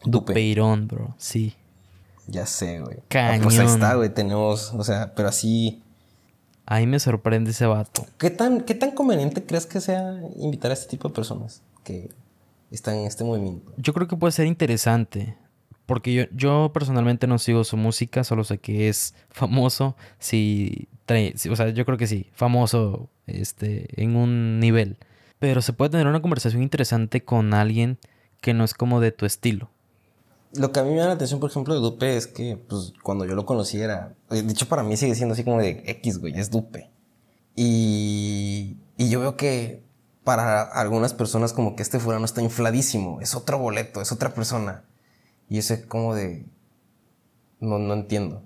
Dupe. 0.04 0.34
Peirón, 0.34 0.88
bro. 0.88 1.16
Sí. 1.18 1.56
Ya 2.28 2.46
sé, 2.46 2.80
güey. 2.82 2.98
Ah, 3.00 3.04
Cañón. 3.10 3.44
Pues 3.44 3.60
ahí 3.60 3.66
está, 3.68 3.96
güey. 3.96 4.14
Tenemos, 4.14 4.74
o 4.74 4.84
sea, 4.84 5.14
pero 5.16 5.30
así. 5.30 5.82
Ahí 6.66 6.86
me 6.86 7.00
sorprende 7.00 7.52
ese 7.52 7.66
vato. 7.66 8.06
¿Qué 8.18 8.30
tan, 8.30 8.62
¿Qué 8.62 8.76
tan 8.76 8.92
conveniente 8.92 9.44
crees 9.44 9.66
que 9.66 9.80
sea 9.80 10.20
invitar 10.38 10.72
a 10.72 10.74
este 10.74 10.90
tipo 10.90 11.08
de 11.08 11.14
personas 11.16 11.62
que 11.86 12.10
están 12.70 12.96
en 12.96 13.06
este 13.06 13.24
movimiento? 13.24 13.72
Yo 13.78 13.94
creo 13.94 14.08
que 14.08 14.18
puede 14.18 14.34
ser 14.34 14.46
interesante. 14.48 15.36
Porque 15.86 16.14
yo, 16.14 16.24
yo 16.36 16.72
personalmente 16.74 17.28
no 17.28 17.40
sigo 17.40 17.64
su 17.64 17.78
música, 17.78 18.26
solo 18.26 18.44
sé 18.44 18.58
que 18.58 18.90
es 18.90 19.16
famoso. 19.30 19.96
Si 20.20 20.90
trae- 21.08 21.32
si- 21.38 21.48
o 21.48 21.56
sea, 21.56 21.70
yo 21.70 21.86
creo 21.86 21.98
que 21.98 22.08
sí, 22.08 22.28
famoso 22.34 23.08
este, 23.26 23.88
en 24.02 24.18
un 24.18 24.60
nivel. 24.60 24.98
Pero 25.40 25.62
se 25.62 25.74
puede 25.74 25.92
tener 25.92 26.08
una 26.08 26.22
conversación 26.22 26.64
interesante 26.64 27.24
con 27.24 27.54
alguien 27.54 27.98
que 28.42 28.54
no 28.54 28.64
es 28.64 28.74
como 28.74 29.00
de 29.00 29.12
tu 29.12 29.26
estilo. 29.26 29.70
Lo 30.54 30.72
que 30.72 30.80
a 30.80 30.84
mí 30.84 30.92
me 30.92 30.98
da 30.98 31.08
la 31.08 31.14
atención, 31.14 31.40
por 31.40 31.50
ejemplo, 31.50 31.74
de 31.74 31.82
Dupe 31.82 32.16
es 32.16 32.26
que, 32.26 32.58
pues, 32.58 32.94
cuando 33.04 33.26
yo 33.26 33.36
lo 33.36 33.46
conocí 33.46 33.80
era... 33.80 34.16
De 34.30 34.40
hecho, 34.40 34.68
para 34.68 34.84
mí 34.84 34.98
sigue 34.98 35.14
siendo 35.16 35.34
así 35.34 35.44
como 35.44 35.60
de 35.60 35.84
X, 35.86 36.20
güey, 36.20 36.34
es 36.40 36.50
Dupe. 36.50 36.90
Y, 37.56 38.78
y 38.98 39.10
yo 39.10 39.20
veo 39.20 39.36
que 39.36 39.84
para 40.24 40.62
algunas 40.62 41.14
personas 41.14 41.54
como 41.54 41.76
que 41.76 41.84
este 41.84 42.00
fulano 42.00 42.26
está 42.26 42.42
infladísimo, 42.42 43.22
es 43.22 43.36
otro 43.36 43.60
boleto, 43.60 44.02
es 44.02 44.12
otra 44.12 44.34
persona. 44.34 44.84
Y 45.50 45.58
ese 45.58 45.86
como 45.88 46.16
de... 46.16 46.46
No, 47.60 47.80
no 47.80 47.94
entiendo. 47.94 48.44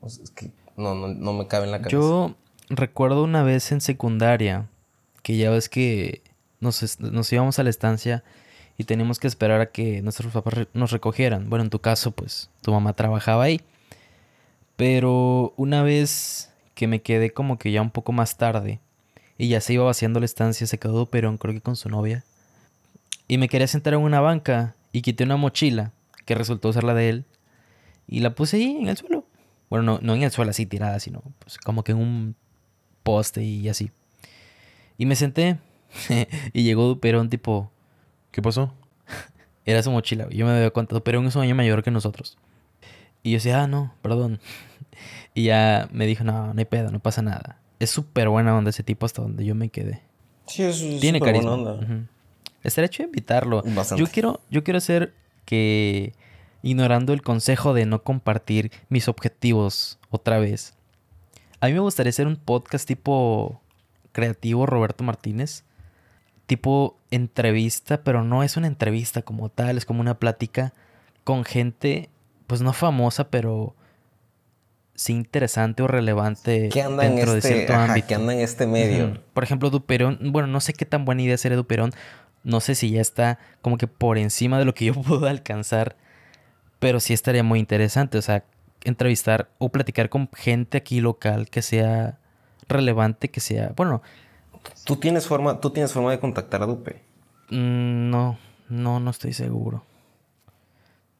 O 0.00 0.08
sea, 0.08 0.24
es 0.24 0.30
que 0.30 0.52
no, 0.76 0.94
no, 0.94 1.08
no 1.08 1.32
me 1.32 1.46
cabe 1.46 1.66
en 1.66 1.72
la 1.72 1.78
cabeza. 1.78 1.92
Yo 1.92 2.34
recuerdo 2.68 3.24
una 3.24 3.42
vez 3.42 3.72
en 3.72 3.80
secundaria 3.80 4.68
que 5.22 5.36
ya 5.36 5.50
ves 5.50 5.68
que 5.68 6.22
nos, 6.60 7.00
nos 7.00 7.32
íbamos 7.32 7.58
a 7.58 7.62
la 7.62 7.70
estancia 7.70 8.22
y 8.78 8.84
teníamos 8.84 9.18
que 9.18 9.26
esperar 9.26 9.60
a 9.60 9.70
que 9.70 10.02
nuestros 10.02 10.32
papás 10.32 10.66
nos 10.74 10.90
recogieran. 10.90 11.48
Bueno, 11.48 11.64
en 11.64 11.70
tu 11.70 11.80
caso, 11.80 12.10
pues 12.12 12.50
tu 12.62 12.72
mamá 12.72 12.94
trabajaba 12.94 13.44
ahí. 13.44 13.60
Pero 14.76 15.54
una 15.56 15.82
vez 15.82 16.50
que 16.74 16.86
me 16.86 17.02
quedé 17.02 17.30
como 17.30 17.58
que 17.58 17.70
ya 17.70 17.82
un 17.82 17.90
poco 17.90 18.12
más 18.12 18.36
tarde 18.36 18.80
y 19.38 19.48
ya 19.48 19.60
se 19.60 19.74
iba 19.74 19.84
vaciando 19.84 20.20
la 20.20 20.26
estancia, 20.26 20.66
se 20.66 20.78
quedó 20.78 21.06
Perón, 21.06 21.38
creo 21.38 21.54
que 21.54 21.60
con 21.60 21.76
su 21.76 21.88
novia. 21.88 22.24
Y 23.28 23.38
me 23.38 23.48
quería 23.48 23.66
sentar 23.66 23.94
en 23.94 24.00
una 24.00 24.20
banca 24.20 24.74
y 24.92 25.02
quité 25.02 25.24
una 25.24 25.36
mochila 25.36 25.92
que 26.24 26.34
resultó 26.34 26.72
ser 26.72 26.84
la 26.84 26.94
de 26.94 27.08
él 27.08 27.24
y 28.06 28.20
la 28.20 28.34
puse 28.34 28.56
ahí 28.56 28.76
en 28.80 28.88
el 28.88 28.96
suelo. 28.96 29.26
Bueno, 29.70 29.84
no, 29.84 29.98
no 30.02 30.14
en 30.14 30.22
el 30.22 30.30
suelo 30.30 30.50
así 30.50 30.66
tirada, 30.66 30.98
sino 31.00 31.22
pues 31.38 31.58
como 31.58 31.84
que 31.84 31.92
en 31.92 31.98
un 31.98 32.36
poste 33.02 33.42
y 33.42 33.68
así. 33.68 33.90
Y 34.98 35.06
me 35.06 35.16
senté 35.16 35.58
y 36.52 36.62
llegó 36.62 36.86
Duperón 36.86 37.28
tipo, 37.30 37.70
¿qué 38.30 38.42
pasó? 38.42 38.74
Era 39.64 39.82
su 39.82 39.90
mochila, 39.90 40.28
yo 40.30 40.46
me 40.46 40.52
había 40.52 40.70
contado, 40.70 40.98
Duperón 40.98 41.26
es 41.26 41.36
un 41.36 41.42
año 41.42 41.54
mayor 41.54 41.82
que 41.82 41.90
nosotros. 41.90 42.38
Y 43.22 43.30
yo 43.30 43.36
decía, 43.36 43.62
ah, 43.62 43.66
no, 43.66 43.94
perdón. 44.02 44.40
Y 45.34 45.44
ya 45.44 45.88
me 45.92 46.06
dijo, 46.06 46.24
no, 46.24 46.52
no 46.52 46.58
hay 46.58 46.66
pedo, 46.66 46.90
no 46.90 46.98
pasa 47.00 47.22
nada. 47.22 47.58
Es 47.78 47.88
súper 47.88 48.28
buena 48.28 48.54
onda 48.54 48.68
ese 48.68 48.82
tipo 48.82 49.06
hasta 49.06 49.22
donde 49.22 49.46
yo 49.46 49.54
me 49.54 49.70
quedé. 49.70 50.02
Sí, 50.46 50.62
es, 50.62 50.78
Tiene 51.00 51.18
súper 51.18 51.32
carisma. 51.32 51.56
buena 51.56 51.70
onda. 51.72 52.06
Estaría 52.62 52.86
hecho 52.86 53.02
invitarlo. 53.02 53.62
Bastante. 53.62 54.04
Yo 54.04 54.10
quiero, 54.10 54.40
yo 54.50 54.62
quiero 54.62 54.76
hacer 54.76 55.14
que, 55.46 56.12
ignorando 56.62 57.14
el 57.14 57.22
consejo 57.22 57.72
de 57.72 57.86
no 57.86 58.02
compartir 58.02 58.70
mis 58.90 59.08
objetivos 59.08 59.98
otra 60.10 60.38
vez, 60.38 60.74
a 61.60 61.68
mí 61.68 61.72
me 61.72 61.80
gustaría 61.80 62.10
hacer 62.10 62.26
un 62.26 62.36
podcast 62.36 62.86
tipo 62.86 63.61
creativo 64.12 64.66
Roberto 64.66 65.04
Martínez, 65.04 65.64
tipo 66.46 66.98
entrevista, 67.10 68.02
pero 68.02 68.24
no 68.24 68.42
es 68.42 68.56
una 68.56 68.66
entrevista 68.66 69.22
como 69.22 69.48
tal, 69.48 69.76
es 69.76 69.84
como 69.84 70.00
una 70.00 70.18
plática 70.18 70.72
con 71.24 71.44
gente, 71.44 72.10
pues 72.46 72.62
no 72.62 72.72
famosa, 72.72 73.30
pero 73.30 73.74
sí 74.94 75.12
interesante 75.12 75.82
o 75.82 75.86
relevante 75.86 76.68
¿Qué 76.70 76.82
anda 76.82 77.06
en 77.06 77.16
dentro 77.16 77.32
de 77.32 77.38
este, 77.38 77.54
cierto 77.54 77.72
ajá, 77.72 77.84
ámbito. 77.84 78.06
que 78.08 78.14
anda 78.14 78.34
en 78.34 78.40
este 78.40 78.66
medio? 78.66 79.20
Por 79.34 79.44
ejemplo, 79.44 79.70
Duperón, 79.70 80.18
bueno, 80.32 80.48
no 80.48 80.60
sé 80.60 80.72
qué 80.74 80.84
tan 80.84 81.04
buena 81.04 81.22
idea 81.22 81.36
sería 81.36 81.56
Duperón. 81.56 81.92
No 82.44 82.60
sé 82.60 82.74
si 82.74 82.90
ya 82.90 83.00
está 83.00 83.38
como 83.62 83.78
que 83.78 83.86
por 83.86 84.18
encima 84.18 84.58
de 84.58 84.64
lo 84.64 84.74
que 84.74 84.86
yo 84.86 84.94
puedo 85.02 85.26
alcanzar. 85.26 85.96
Pero 86.78 87.00
sí 87.00 87.14
estaría 87.14 87.42
muy 87.42 87.60
interesante. 87.60 88.18
O 88.18 88.22
sea, 88.22 88.44
entrevistar 88.84 89.48
o 89.58 89.68
platicar 89.70 90.08
con 90.08 90.28
gente 90.34 90.78
aquí 90.78 91.00
local 91.00 91.48
que 91.48 91.62
sea 91.62 92.18
relevante, 92.68 93.30
que 93.30 93.40
sea. 93.40 93.72
Bueno, 93.76 94.02
¿Tú 94.84 94.96
tienes 94.96 95.26
forma, 95.26 95.60
tú 95.60 95.70
tienes 95.70 95.92
forma 95.92 96.10
de 96.10 96.20
contactar 96.20 96.62
a 96.62 96.66
Dupe. 96.66 97.02
mm, 97.50 98.10
no, 98.10 98.38
no, 98.68 99.00
no 99.00 99.10
estoy 99.10 99.32
seguro. 99.32 99.84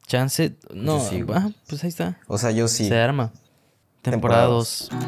Chance. 0.06 0.56
No, 0.74 1.00
sí, 1.00 1.24
ah, 1.32 1.50
pues 1.68 1.82
ahí 1.84 1.88
está. 1.88 2.18
O 2.26 2.38
sea, 2.38 2.50
yo 2.50 2.68
sí. 2.68 2.88
Se 2.88 2.98
arma. 2.98 3.32
Temporada 4.02 4.42
Temporada 4.42 4.46
dos. 4.46 4.90
2. 4.90 5.02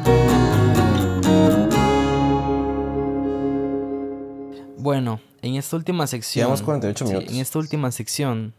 Bueno, 4.77 5.19
en 5.41 5.55
esta 5.55 5.75
última 5.75 6.07
sección. 6.07 6.43
Llevamos 6.43 6.61
48 6.61 7.05
sí, 7.05 7.11
minutos. 7.13 7.33
en 7.33 7.41
esta 7.41 7.59
última 7.59 7.91
sección, 7.91 8.53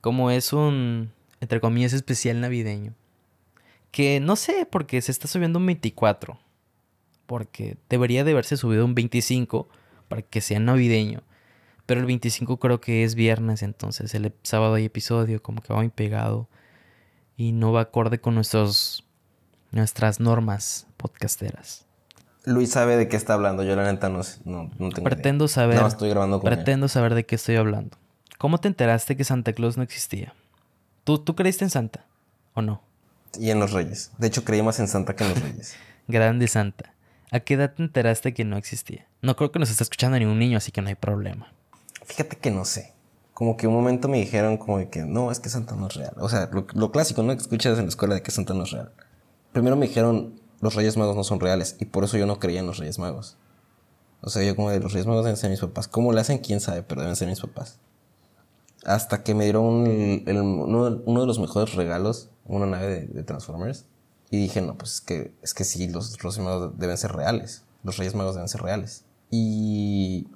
como 0.00 0.30
es 0.30 0.52
un, 0.52 1.12
entre 1.40 1.60
comillas, 1.60 1.92
especial 1.92 2.40
navideño, 2.40 2.94
que 3.90 4.20
no 4.20 4.36
sé, 4.36 4.66
porque 4.70 5.00
se 5.02 5.12
está 5.12 5.28
subiendo 5.28 5.58
un 5.58 5.66
24, 5.66 6.38
porque 7.26 7.76
debería 7.88 8.24
de 8.24 8.32
haberse 8.32 8.56
subido 8.56 8.84
un 8.84 8.94
25 8.94 9.68
para 10.08 10.22
que 10.22 10.40
sea 10.40 10.60
navideño, 10.60 11.22
pero 11.86 12.00
el 12.00 12.06
25 12.06 12.58
creo 12.58 12.80
que 12.80 13.04
es 13.04 13.14
viernes, 13.14 13.62
entonces 13.62 14.14
el 14.14 14.32
sábado 14.42 14.74
hay 14.74 14.84
episodio, 14.86 15.42
como 15.42 15.62
que 15.62 15.72
va 15.72 15.80
muy 15.80 15.88
pegado 15.90 16.48
y 17.36 17.52
no 17.52 17.72
va 17.72 17.82
acorde 17.82 18.20
con 18.20 18.34
nuestros, 18.34 19.04
nuestras 19.72 20.20
normas 20.20 20.86
podcasteras. 20.96 21.86
Luis 22.46 22.70
sabe 22.70 22.96
de 22.96 23.08
qué 23.08 23.16
está 23.16 23.34
hablando. 23.34 23.62
Yo 23.64 23.74
la 23.74 23.90
neta 23.90 24.08
no, 24.10 24.20
no, 24.44 24.70
no 24.78 24.90
tengo 24.90 25.04
Pretendo 25.04 25.44
idea. 25.46 25.54
saber, 25.54 25.74
Nada 25.76 25.84
más 25.86 25.94
estoy 25.94 26.10
grabando 26.10 26.40
con 26.40 26.52
él. 26.52 26.56
pretendo 26.56 26.88
saber 26.88 27.14
de 27.14 27.24
qué 27.24 27.36
estoy 27.36 27.56
hablando. 27.56 27.96
¿Cómo 28.38 28.58
te 28.58 28.68
enteraste 28.68 29.16
que 29.16 29.24
Santa 29.24 29.52
Claus 29.54 29.76
no 29.78 29.82
existía? 29.82 30.34
¿Tú, 31.04 31.18
¿Tú 31.18 31.34
creíste 31.36 31.64
en 31.64 31.70
Santa 31.70 32.04
o 32.52 32.60
no? 32.60 32.82
Y 33.40 33.50
en 33.50 33.60
los 33.60 33.72
Reyes. 33.72 34.12
De 34.18 34.26
hecho, 34.26 34.44
creí 34.44 34.62
más 34.62 34.78
en 34.78 34.88
Santa 34.88 35.16
que 35.16 35.24
en 35.24 35.30
los 35.30 35.42
Reyes. 35.42 35.74
Grande 36.08 36.46
Santa. 36.48 36.93
¿A 37.34 37.40
qué 37.40 37.54
edad 37.54 37.74
te 37.74 37.82
enteraste 37.82 38.32
que 38.32 38.44
no 38.44 38.56
existía? 38.56 39.06
No 39.22 39.34
creo 39.34 39.50
que 39.50 39.58
nos 39.58 39.70
está 39.70 39.82
escuchando 39.82 40.18
ningún 40.18 40.38
niño, 40.38 40.56
así 40.58 40.70
que 40.70 40.80
no 40.82 40.88
hay 40.88 40.94
problema. 40.94 41.52
Fíjate 42.04 42.36
que 42.36 42.50
no 42.50 42.64
sé. 42.64 42.92
Como 43.32 43.56
que 43.56 43.66
un 43.66 43.74
momento 43.74 44.06
me 44.08 44.18
dijeron 44.18 44.56
como 44.56 44.78
de 44.78 44.88
que 44.88 45.00
no, 45.04 45.32
es 45.32 45.40
que 45.40 45.48
Santa 45.48 45.74
no 45.74 45.88
es 45.88 45.94
real. 45.94 46.14
O 46.18 46.28
sea, 46.28 46.48
lo, 46.52 46.66
lo 46.74 46.92
clásico, 46.92 47.22
¿no? 47.24 47.32
Que 47.34 47.42
escuchas 47.42 47.76
en 47.78 47.86
la 47.86 47.88
escuela 47.88 48.14
de 48.14 48.22
que 48.22 48.30
Santa 48.30 48.54
no 48.54 48.62
es 48.62 48.70
real. 48.70 48.92
Primero 49.52 49.74
me 49.74 49.88
dijeron, 49.88 50.40
los 50.60 50.74
Reyes 50.76 50.96
Magos 50.96 51.16
no 51.16 51.24
son 51.24 51.40
reales. 51.40 51.76
Y 51.80 51.86
por 51.86 52.04
eso 52.04 52.16
yo 52.16 52.26
no 52.26 52.38
creía 52.38 52.60
en 52.60 52.66
los 52.66 52.78
Reyes 52.78 52.98
Magos. 53.00 53.36
O 54.20 54.30
sea, 54.30 54.44
yo 54.44 54.54
como 54.54 54.70
de 54.70 54.78
los 54.78 54.92
Reyes 54.92 55.06
Magos 55.08 55.24
deben 55.24 55.36
ser 55.36 55.50
mis 55.50 55.58
papás. 55.60 55.88
¿Cómo 55.88 56.12
le 56.12 56.20
hacen? 56.20 56.38
¿Quién 56.38 56.60
sabe? 56.60 56.84
Pero 56.84 57.00
deben 57.00 57.16
ser 57.16 57.26
mis 57.28 57.40
papás. 57.40 57.80
Hasta 58.84 59.24
que 59.24 59.34
me 59.34 59.44
dieron 59.44 59.86
el- 59.88 60.22
el- 60.28 60.38
uno, 60.40 61.02
uno 61.04 61.20
de 61.20 61.26
los 61.26 61.38
mejores 61.40 61.74
regalos, 61.74 62.30
una 62.44 62.66
nave 62.66 62.86
de, 62.86 63.06
de 63.08 63.22
Transformers. 63.24 63.86
Y 64.34 64.36
dije, 64.42 64.60
no, 64.60 64.74
pues 64.76 64.94
es 64.94 65.00
que, 65.00 65.34
es 65.42 65.54
que 65.54 65.64
sí, 65.64 65.88
los 65.88 66.18
Reyes 66.18 66.38
Magos 66.40 66.78
deben 66.78 66.96
ser 66.98 67.12
reales. 67.12 67.62
Los 67.84 67.96
Reyes 67.98 68.14
Magos 68.14 68.34
deben 68.34 68.48
ser 68.48 68.62
reales. 68.62 69.04
Y 69.30 70.26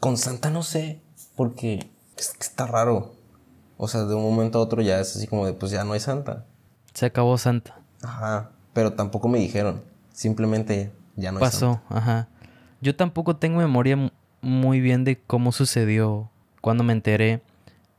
con 0.00 0.16
Santa 0.16 0.50
no 0.50 0.62
sé, 0.62 1.00
porque 1.36 1.90
es 2.16 2.30
que 2.30 2.42
está 2.44 2.66
raro. 2.66 3.14
O 3.76 3.88
sea, 3.88 4.04
de 4.04 4.14
un 4.14 4.22
momento 4.22 4.58
a 4.58 4.62
otro 4.62 4.82
ya 4.82 5.00
es 5.00 5.16
así 5.16 5.26
como 5.26 5.46
de, 5.46 5.52
pues 5.54 5.72
ya 5.72 5.84
no 5.84 5.92
hay 5.92 6.00
Santa. 6.00 6.44
Se 6.94 7.06
acabó 7.06 7.36
Santa. 7.38 7.80
Ajá. 8.02 8.50
Pero 8.74 8.92
tampoco 8.92 9.28
me 9.28 9.38
dijeron. 9.38 9.82
Simplemente 10.12 10.92
ya 11.16 11.32
no 11.32 11.38
hay 11.38 11.50
Santa. 11.50 11.80
Pasó, 11.80 11.80
ajá. 11.88 12.28
Yo 12.80 12.94
tampoco 12.96 13.36
tengo 13.36 13.58
memoria 13.58 13.96
mu- 13.96 14.10
muy 14.40 14.80
bien 14.80 15.04
de 15.04 15.20
cómo 15.20 15.50
sucedió 15.52 16.30
cuando 16.60 16.84
me 16.84 16.92
enteré. 16.92 17.42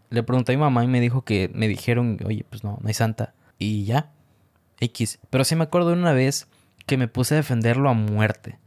Le 0.10 0.24
pregunté 0.24 0.54
a 0.54 0.56
mi 0.56 0.62
mamá 0.62 0.84
y 0.84 0.88
me 0.88 1.00
dijo 1.02 1.24
que 1.24 1.50
me 1.54 1.68
dijeron, 1.68 2.18
oye, 2.26 2.46
pues 2.50 2.64
no, 2.64 2.78
no 2.82 2.88
hay 2.88 2.94
santa. 2.94 3.34
Y 3.58 3.84
ya, 3.86 4.12
X. 4.80 5.20
Pero 5.30 5.44
sí 5.44 5.56
me 5.56 5.64
acuerdo 5.64 5.90
de 5.90 5.96
una 5.96 6.14
vez 6.14 6.48
que 6.86 6.98
me 6.98 7.08
puse 7.08 7.36
a 7.36 7.38
defenderlo 7.38 7.90
a 7.90 7.94
muerte. 7.94 8.58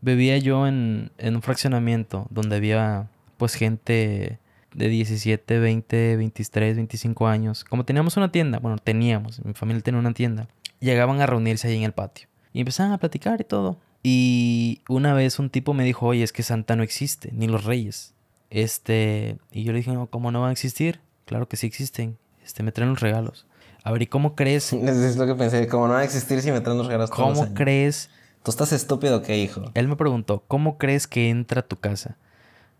Vivía 0.00 0.36
yo 0.38 0.66
en, 0.66 1.12
en 1.18 1.36
un 1.36 1.42
fraccionamiento 1.42 2.26
donde 2.30 2.56
había 2.56 3.08
pues 3.36 3.54
gente 3.54 4.38
de 4.74 4.88
17, 4.88 5.58
20, 5.58 6.16
23, 6.16 6.76
25 6.76 7.26
años. 7.26 7.64
Como 7.64 7.84
teníamos 7.84 8.16
una 8.16 8.30
tienda, 8.30 8.58
bueno, 8.58 8.78
teníamos, 8.78 9.44
mi 9.44 9.54
familia 9.54 9.82
tenía 9.82 10.00
una 10.00 10.12
tienda. 10.12 10.48
Llegaban 10.80 11.20
a 11.20 11.26
reunirse 11.26 11.68
ahí 11.68 11.76
en 11.76 11.84
el 11.84 11.92
patio. 11.92 12.28
Y 12.52 12.60
empezaban 12.60 12.92
a 12.92 12.98
platicar 12.98 13.40
y 13.40 13.44
todo. 13.44 13.78
Y 14.02 14.82
una 14.88 15.14
vez 15.14 15.38
un 15.38 15.48
tipo 15.48 15.72
me 15.72 15.84
dijo, 15.84 16.06
oye, 16.06 16.22
es 16.22 16.32
que 16.32 16.42
Santa 16.42 16.76
no 16.76 16.82
existe, 16.82 17.30
ni 17.32 17.46
los 17.46 17.64
reyes. 17.64 18.12
Este, 18.50 19.38
y 19.50 19.64
yo 19.64 19.72
le 19.72 19.78
dije, 19.78 19.92
no, 19.92 20.06
¿cómo 20.06 20.30
no 20.30 20.42
van 20.42 20.50
a 20.50 20.52
existir? 20.52 21.00
Claro 21.24 21.48
que 21.48 21.56
sí 21.56 21.66
existen. 21.66 22.18
Este, 22.44 22.62
me 22.62 22.70
traen 22.70 22.90
los 22.90 23.00
regalos. 23.00 23.46
A 23.84 23.92
ver, 23.92 24.02
¿y 24.02 24.06
cómo 24.06 24.34
crees? 24.34 24.72
Es 24.72 25.16
lo 25.16 25.26
que 25.26 25.34
pensé. 25.34 25.68
Como 25.68 25.86
no 25.86 25.94
va 25.94 26.00
a 26.00 26.04
existir 26.04 26.40
si 26.40 26.50
me 26.50 26.60
traen 26.60 26.78
los 26.78 26.86
regalos 26.86 27.10
todos 27.10 27.28
los 27.28 27.38
¿Cómo 27.38 27.54
crees? 27.54 28.10
¿Tú 28.42 28.50
estás 28.50 28.72
estúpido 28.72 29.22
qué, 29.22 29.38
hijo? 29.38 29.70
Él 29.74 29.88
me 29.88 29.96
preguntó, 29.96 30.42
¿cómo 30.48 30.76
crees 30.76 31.06
que 31.06 31.30
entra 31.30 31.60
a 31.60 31.66
tu 31.66 31.76
casa? 31.76 32.16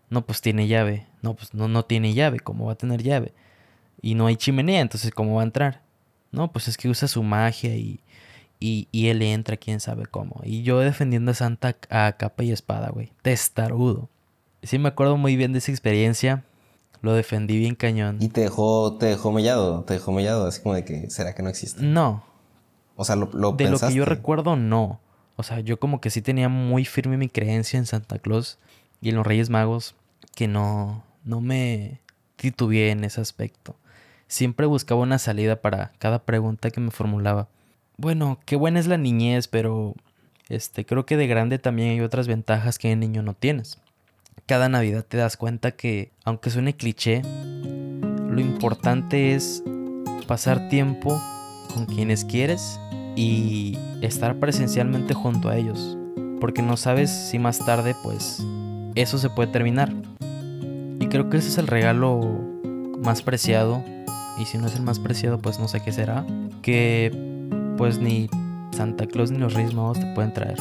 No, 0.09 0.25
pues 0.25 0.41
tiene 0.41 0.67
llave. 0.67 1.07
No, 1.21 1.35
pues 1.35 1.53
no, 1.53 1.67
no 1.67 1.85
tiene 1.85 2.13
llave. 2.13 2.39
¿Cómo 2.39 2.65
va 2.65 2.73
a 2.73 2.77
tener 2.77 3.01
llave? 3.01 3.33
Y 4.01 4.15
no 4.15 4.27
hay 4.27 4.35
chimenea, 4.35 4.81
entonces 4.81 5.11
¿cómo 5.11 5.35
va 5.35 5.41
a 5.41 5.45
entrar? 5.45 5.81
No, 6.31 6.51
pues 6.51 6.67
es 6.67 6.77
que 6.77 6.89
usa 6.89 7.07
su 7.07 7.23
magia 7.23 7.75
y, 7.75 8.01
y, 8.59 8.87
y 8.91 9.07
él 9.07 9.21
entra, 9.21 9.57
quién 9.57 9.79
sabe 9.79 10.05
cómo. 10.05 10.41
Y 10.43 10.63
yo 10.63 10.79
defendiendo 10.79 11.31
a 11.31 11.35
Santa 11.35 11.75
a 11.89 12.11
capa 12.17 12.43
y 12.43 12.51
espada, 12.51 12.89
güey. 12.89 13.13
Testarudo. 13.21 14.09
Sí 14.61 14.77
me 14.77 14.89
acuerdo 14.89 15.17
muy 15.17 15.35
bien 15.35 15.53
de 15.53 15.59
esa 15.59 15.71
experiencia. 15.71 16.43
Lo 17.05 17.13
defendí 17.13 17.59
bien 17.59 17.75
cañón. 17.75 18.17
Y 18.19 18.29
te 18.29 18.41
dejó, 18.41 18.97
te 18.97 19.05
dejó 19.05 19.31
mellado, 19.31 19.83
te 19.83 19.93
dejó 19.93 20.11
mellado, 20.11 20.47
así 20.47 20.59
como 20.59 20.73
de 20.73 20.83
que, 20.83 21.07
¿será 21.11 21.35
que 21.35 21.43
no 21.43 21.49
existe? 21.49 21.83
No, 21.83 22.23
O 22.95 23.05
sea, 23.05 23.15
lo, 23.15 23.29
lo 23.31 23.51
de 23.51 23.69
lo 23.69 23.77
que 23.77 23.93
yo 23.93 24.05
recuerdo, 24.05 24.55
no. 24.55 24.99
O 25.35 25.43
sea, 25.43 25.59
yo 25.59 25.79
como 25.79 26.01
que 26.01 26.09
sí 26.09 26.23
tenía 26.23 26.49
muy 26.49 26.83
firme 26.83 27.15
mi 27.17 27.29
creencia 27.29 27.77
en 27.77 27.85
Santa 27.85 28.17
Claus 28.17 28.57
y 29.01 29.09
en 29.09 29.17
los 29.17 29.27
Reyes 29.27 29.51
Magos, 29.51 29.93
que 30.33 30.47
no, 30.47 31.03
no 31.23 31.41
me 31.41 32.01
titubeé 32.37 32.89
en 32.89 33.03
ese 33.03 33.21
aspecto. 33.21 33.75
siempre 34.27 34.65
buscaba 34.65 35.01
una 35.01 35.19
salida 35.19 35.61
para 35.61 35.91
cada 35.99 36.23
pregunta 36.25 36.71
que 36.71 36.81
me 36.81 36.89
formulaba. 36.89 37.49
Bueno, 37.97 38.39
qué 38.45 38.55
buena 38.55 38.79
es 38.79 38.87
la 38.87 38.97
niñez, 38.97 39.47
pero 39.47 39.93
este, 40.49 40.87
creo 40.87 41.05
que 41.05 41.17
de 41.17 41.27
grande 41.27 41.59
también 41.59 41.91
hay 41.91 42.01
otras 42.01 42.27
ventajas 42.27 42.79
que 42.79 42.87
de 42.87 42.95
niño 42.95 43.21
no 43.21 43.35
tienes. 43.35 43.77
Cada 44.47 44.69
Navidad 44.69 45.03
te 45.03 45.17
das 45.17 45.37
cuenta 45.37 45.71
que, 45.71 46.11
aunque 46.23 46.51
suene 46.51 46.75
cliché, 46.75 47.23
lo 48.29 48.39
importante 48.39 49.33
es 49.33 49.63
pasar 50.27 50.69
tiempo 50.69 51.19
con 51.73 51.87
quienes 51.87 52.25
quieres 52.25 52.79
y 53.15 53.75
estar 54.01 54.39
presencialmente 54.39 55.15
junto 55.15 55.49
a 55.49 55.57
ellos. 55.57 55.97
Porque 56.39 56.61
no 56.61 56.77
sabes 56.77 57.09
si 57.09 57.39
más 57.39 57.57
tarde, 57.65 57.95
pues, 58.03 58.45
eso 58.93 59.17
se 59.17 59.31
puede 59.31 59.51
terminar. 59.51 59.91
Y 60.99 61.07
creo 61.07 61.31
que 61.31 61.37
ese 61.37 61.49
es 61.49 61.57
el 61.57 61.65
regalo 61.65 62.21
más 63.03 63.23
preciado. 63.23 63.83
Y 64.37 64.45
si 64.45 64.59
no 64.59 64.67
es 64.67 64.75
el 64.75 64.83
más 64.83 64.99
preciado, 64.99 65.39
pues 65.39 65.57
no 65.57 65.67
sé 65.67 65.81
qué 65.81 65.91
será. 65.91 66.23
Que 66.61 67.11
pues 67.77 67.97
ni 67.97 68.29
Santa 68.71 69.07
Claus 69.07 69.31
ni 69.31 69.39
los 69.39 69.55
Reyes 69.55 69.73
Magos 69.73 69.99
te 69.99 70.05
pueden 70.13 70.33
traer. 70.33 70.57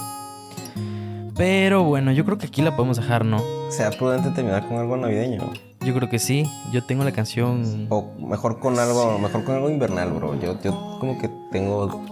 Pero 1.37 1.83
bueno, 1.83 2.13
yo 2.13 2.25
creo 2.25 2.39
que 2.39 2.47
aquí 2.47 2.63
la 2.63 2.77
podemos 2.77 2.97
dejar, 2.97 3.25
¿no? 3.25 3.43
Sea 3.71 3.91
prudente 3.91 4.31
terminar 4.31 4.69
con 4.69 4.79
algo 4.79 4.97
navideño. 4.97 5.53
Yo 5.81 5.95
creo 5.95 6.09
que 6.09 6.19
sí. 6.19 6.45
Yo 6.73 6.85
tengo 6.85 7.05
la 7.05 7.13
canción. 7.13 7.87
O 7.91 8.13
mejor 8.19 8.61
con 8.61 8.79
algo, 8.79 9.19
mejor 9.19 9.45
con 9.45 9.57
algo 9.57 9.69
invernal, 9.69 10.13
bro. 10.13 10.39
Yo, 10.41 10.61
yo 10.63 10.99
como 11.01 11.19
que 11.19 11.29
tengo 11.51 12.05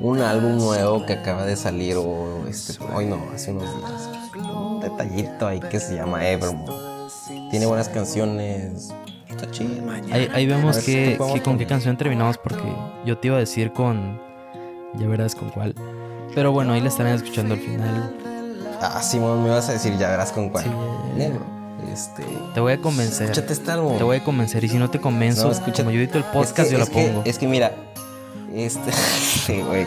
un 0.00 0.20
álbum 0.20 0.56
nuevo 0.56 1.06
que 1.06 1.14
acaba 1.14 1.44
de 1.46 1.56
salir 1.56 1.96
o 1.96 2.46
este, 2.48 2.82
hoy 2.94 3.06
no, 3.06 3.18
hace 3.32 3.52
unos 3.52 3.74
días. 3.76 4.10
Un 4.36 4.80
detallito 4.80 5.46
ahí 5.46 5.60
que 5.60 5.78
se 5.78 5.94
llama 5.94 6.28
Evermore. 6.28 6.72
Tiene 7.50 7.66
buenas 7.66 7.88
canciones. 7.88 8.92
Está 9.28 9.50
chido. 9.50 9.70
Ahí, 10.10 10.28
ahí 10.34 10.46
vemos 10.46 10.78
que, 10.78 11.16
si 11.16 11.34
que 11.34 11.42
con 11.42 11.58
qué 11.58 11.66
canción 11.66 11.96
terminamos 11.96 12.36
porque 12.38 12.72
yo 13.06 13.18
te 13.18 13.28
iba 13.28 13.36
a 13.36 13.40
decir 13.40 13.72
con... 13.72 14.20
Ya 14.94 15.06
verás 15.06 15.34
con 15.34 15.50
cuál. 15.50 15.74
Pero 16.34 16.52
bueno, 16.52 16.72
ahí 16.72 16.80
la 16.80 16.88
estarán 16.88 17.14
escuchando 17.14 17.54
al 17.54 17.60
final. 17.60 18.27
Ah, 18.80 19.02
Simón, 19.02 19.42
me 19.42 19.50
vas 19.50 19.68
a 19.68 19.72
decir, 19.72 19.96
ya 19.98 20.08
verás 20.08 20.32
con 20.32 20.48
cuál. 20.50 20.64
Sí. 20.64 20.70
Negro. 21.16 21.40
Este. 21.92 22.24
Te 22.54 22.60
voy 22.60 22.72
a 22.74 22.80
convencer. 22.80 23.30
Escúchate 23.30 23.52
este 23.52 23.70
álbum. 23.72 23.96
Te 23.98 24.04
voy 24.04 24.16
a 24.18 24.24
convencer. 24.24 24.62
Y 24.64 24.68
si 24.68 24.78
no 24.78 24.90
te 24.90 25.00
convenzo, 25.00 25.44
No, 25.46 25.52
escucha- 25.52 25.82
como 25.84 25.90
yo 25.90 26.00
edito 26.00 26.18
el 26.18 26.24
Es 26.24 26.30
podcast, 26.30 26.56
que- 26.68 26.70
yo 26.72 26.78
la 26.78 26.84
es 26.84 26.90
que- 26.90 27.06
pongo. 27.08 27.22
es 27.24 27.38
que 27.38 27.46
mira, 27.48 27.72
este, 28.54 28.92
sí, 29.46 29.60
güey. 29.62 29.86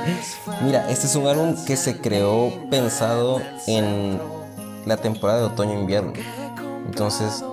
Mira, 0.63 0.89
este 0.89 1.07
es 1.07 1.15
un 1.15 1.27
álbum 1.27 1.55
que 1.65 1.75
se 1.77 1.99
creó 1.99 2.51
pensado 2.69 3.41
en 3.67 4.19
la 4.85 4.97
temporada 4.97 5.39
de 5.39 5.45
otoño-invierno. 5.45 6.13
Entonces, 6.85 7.43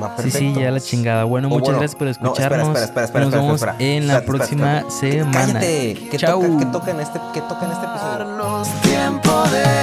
va 0.00 0.08
Sí, 0.16 0.22
perfecto. 0.22 0.38
sí, 0.38 0.54
ya 0.60 0.70
la 0.70 0.80
chingada. 0.80 1.24
Bueno, 1.24 1.48
O 1.48 1.50
muchas 1.50 1.64
bueno, 1.64 1.78
gracias 1.80 1.96
por 1.98 2.06
no, 2.06 2.10
espera, 2.12 2.28
escucharnos. 2.56 2.68
espera, 2.68 2.84
espera, 2.84 3.04
espera, 3.06 3.24
y 3.24 3.26
nos 3.26 3.34
espera, 3.34 3.42
vemos 3.42 3.60
espera. 3.62 3.76
en 3.78 4.06
la 4.06 4.18
Espera, 4.18 4.18
espera, 4.18 4.38
próxima 4.38 4.78
espera. 4.80 5.12
semana. 5.24 5.32
Cállate. 5.60 6.08
¿Qué 6.10 6.16
Chau. 6.18 6.40
toca, 6.42 6.58
qué 6.58 6.66
toca 6.66 6.90
en 6.90 7.00
este, 7.00 7.20
qué 7.34 7.40
toca 7.42 7.64
en 7.66 7.72
este 7.72 7.86
episodio? 7.86 8.18
Darnos 8.18 8.68
tiempo 8.82 9.42
de 9.50 9.81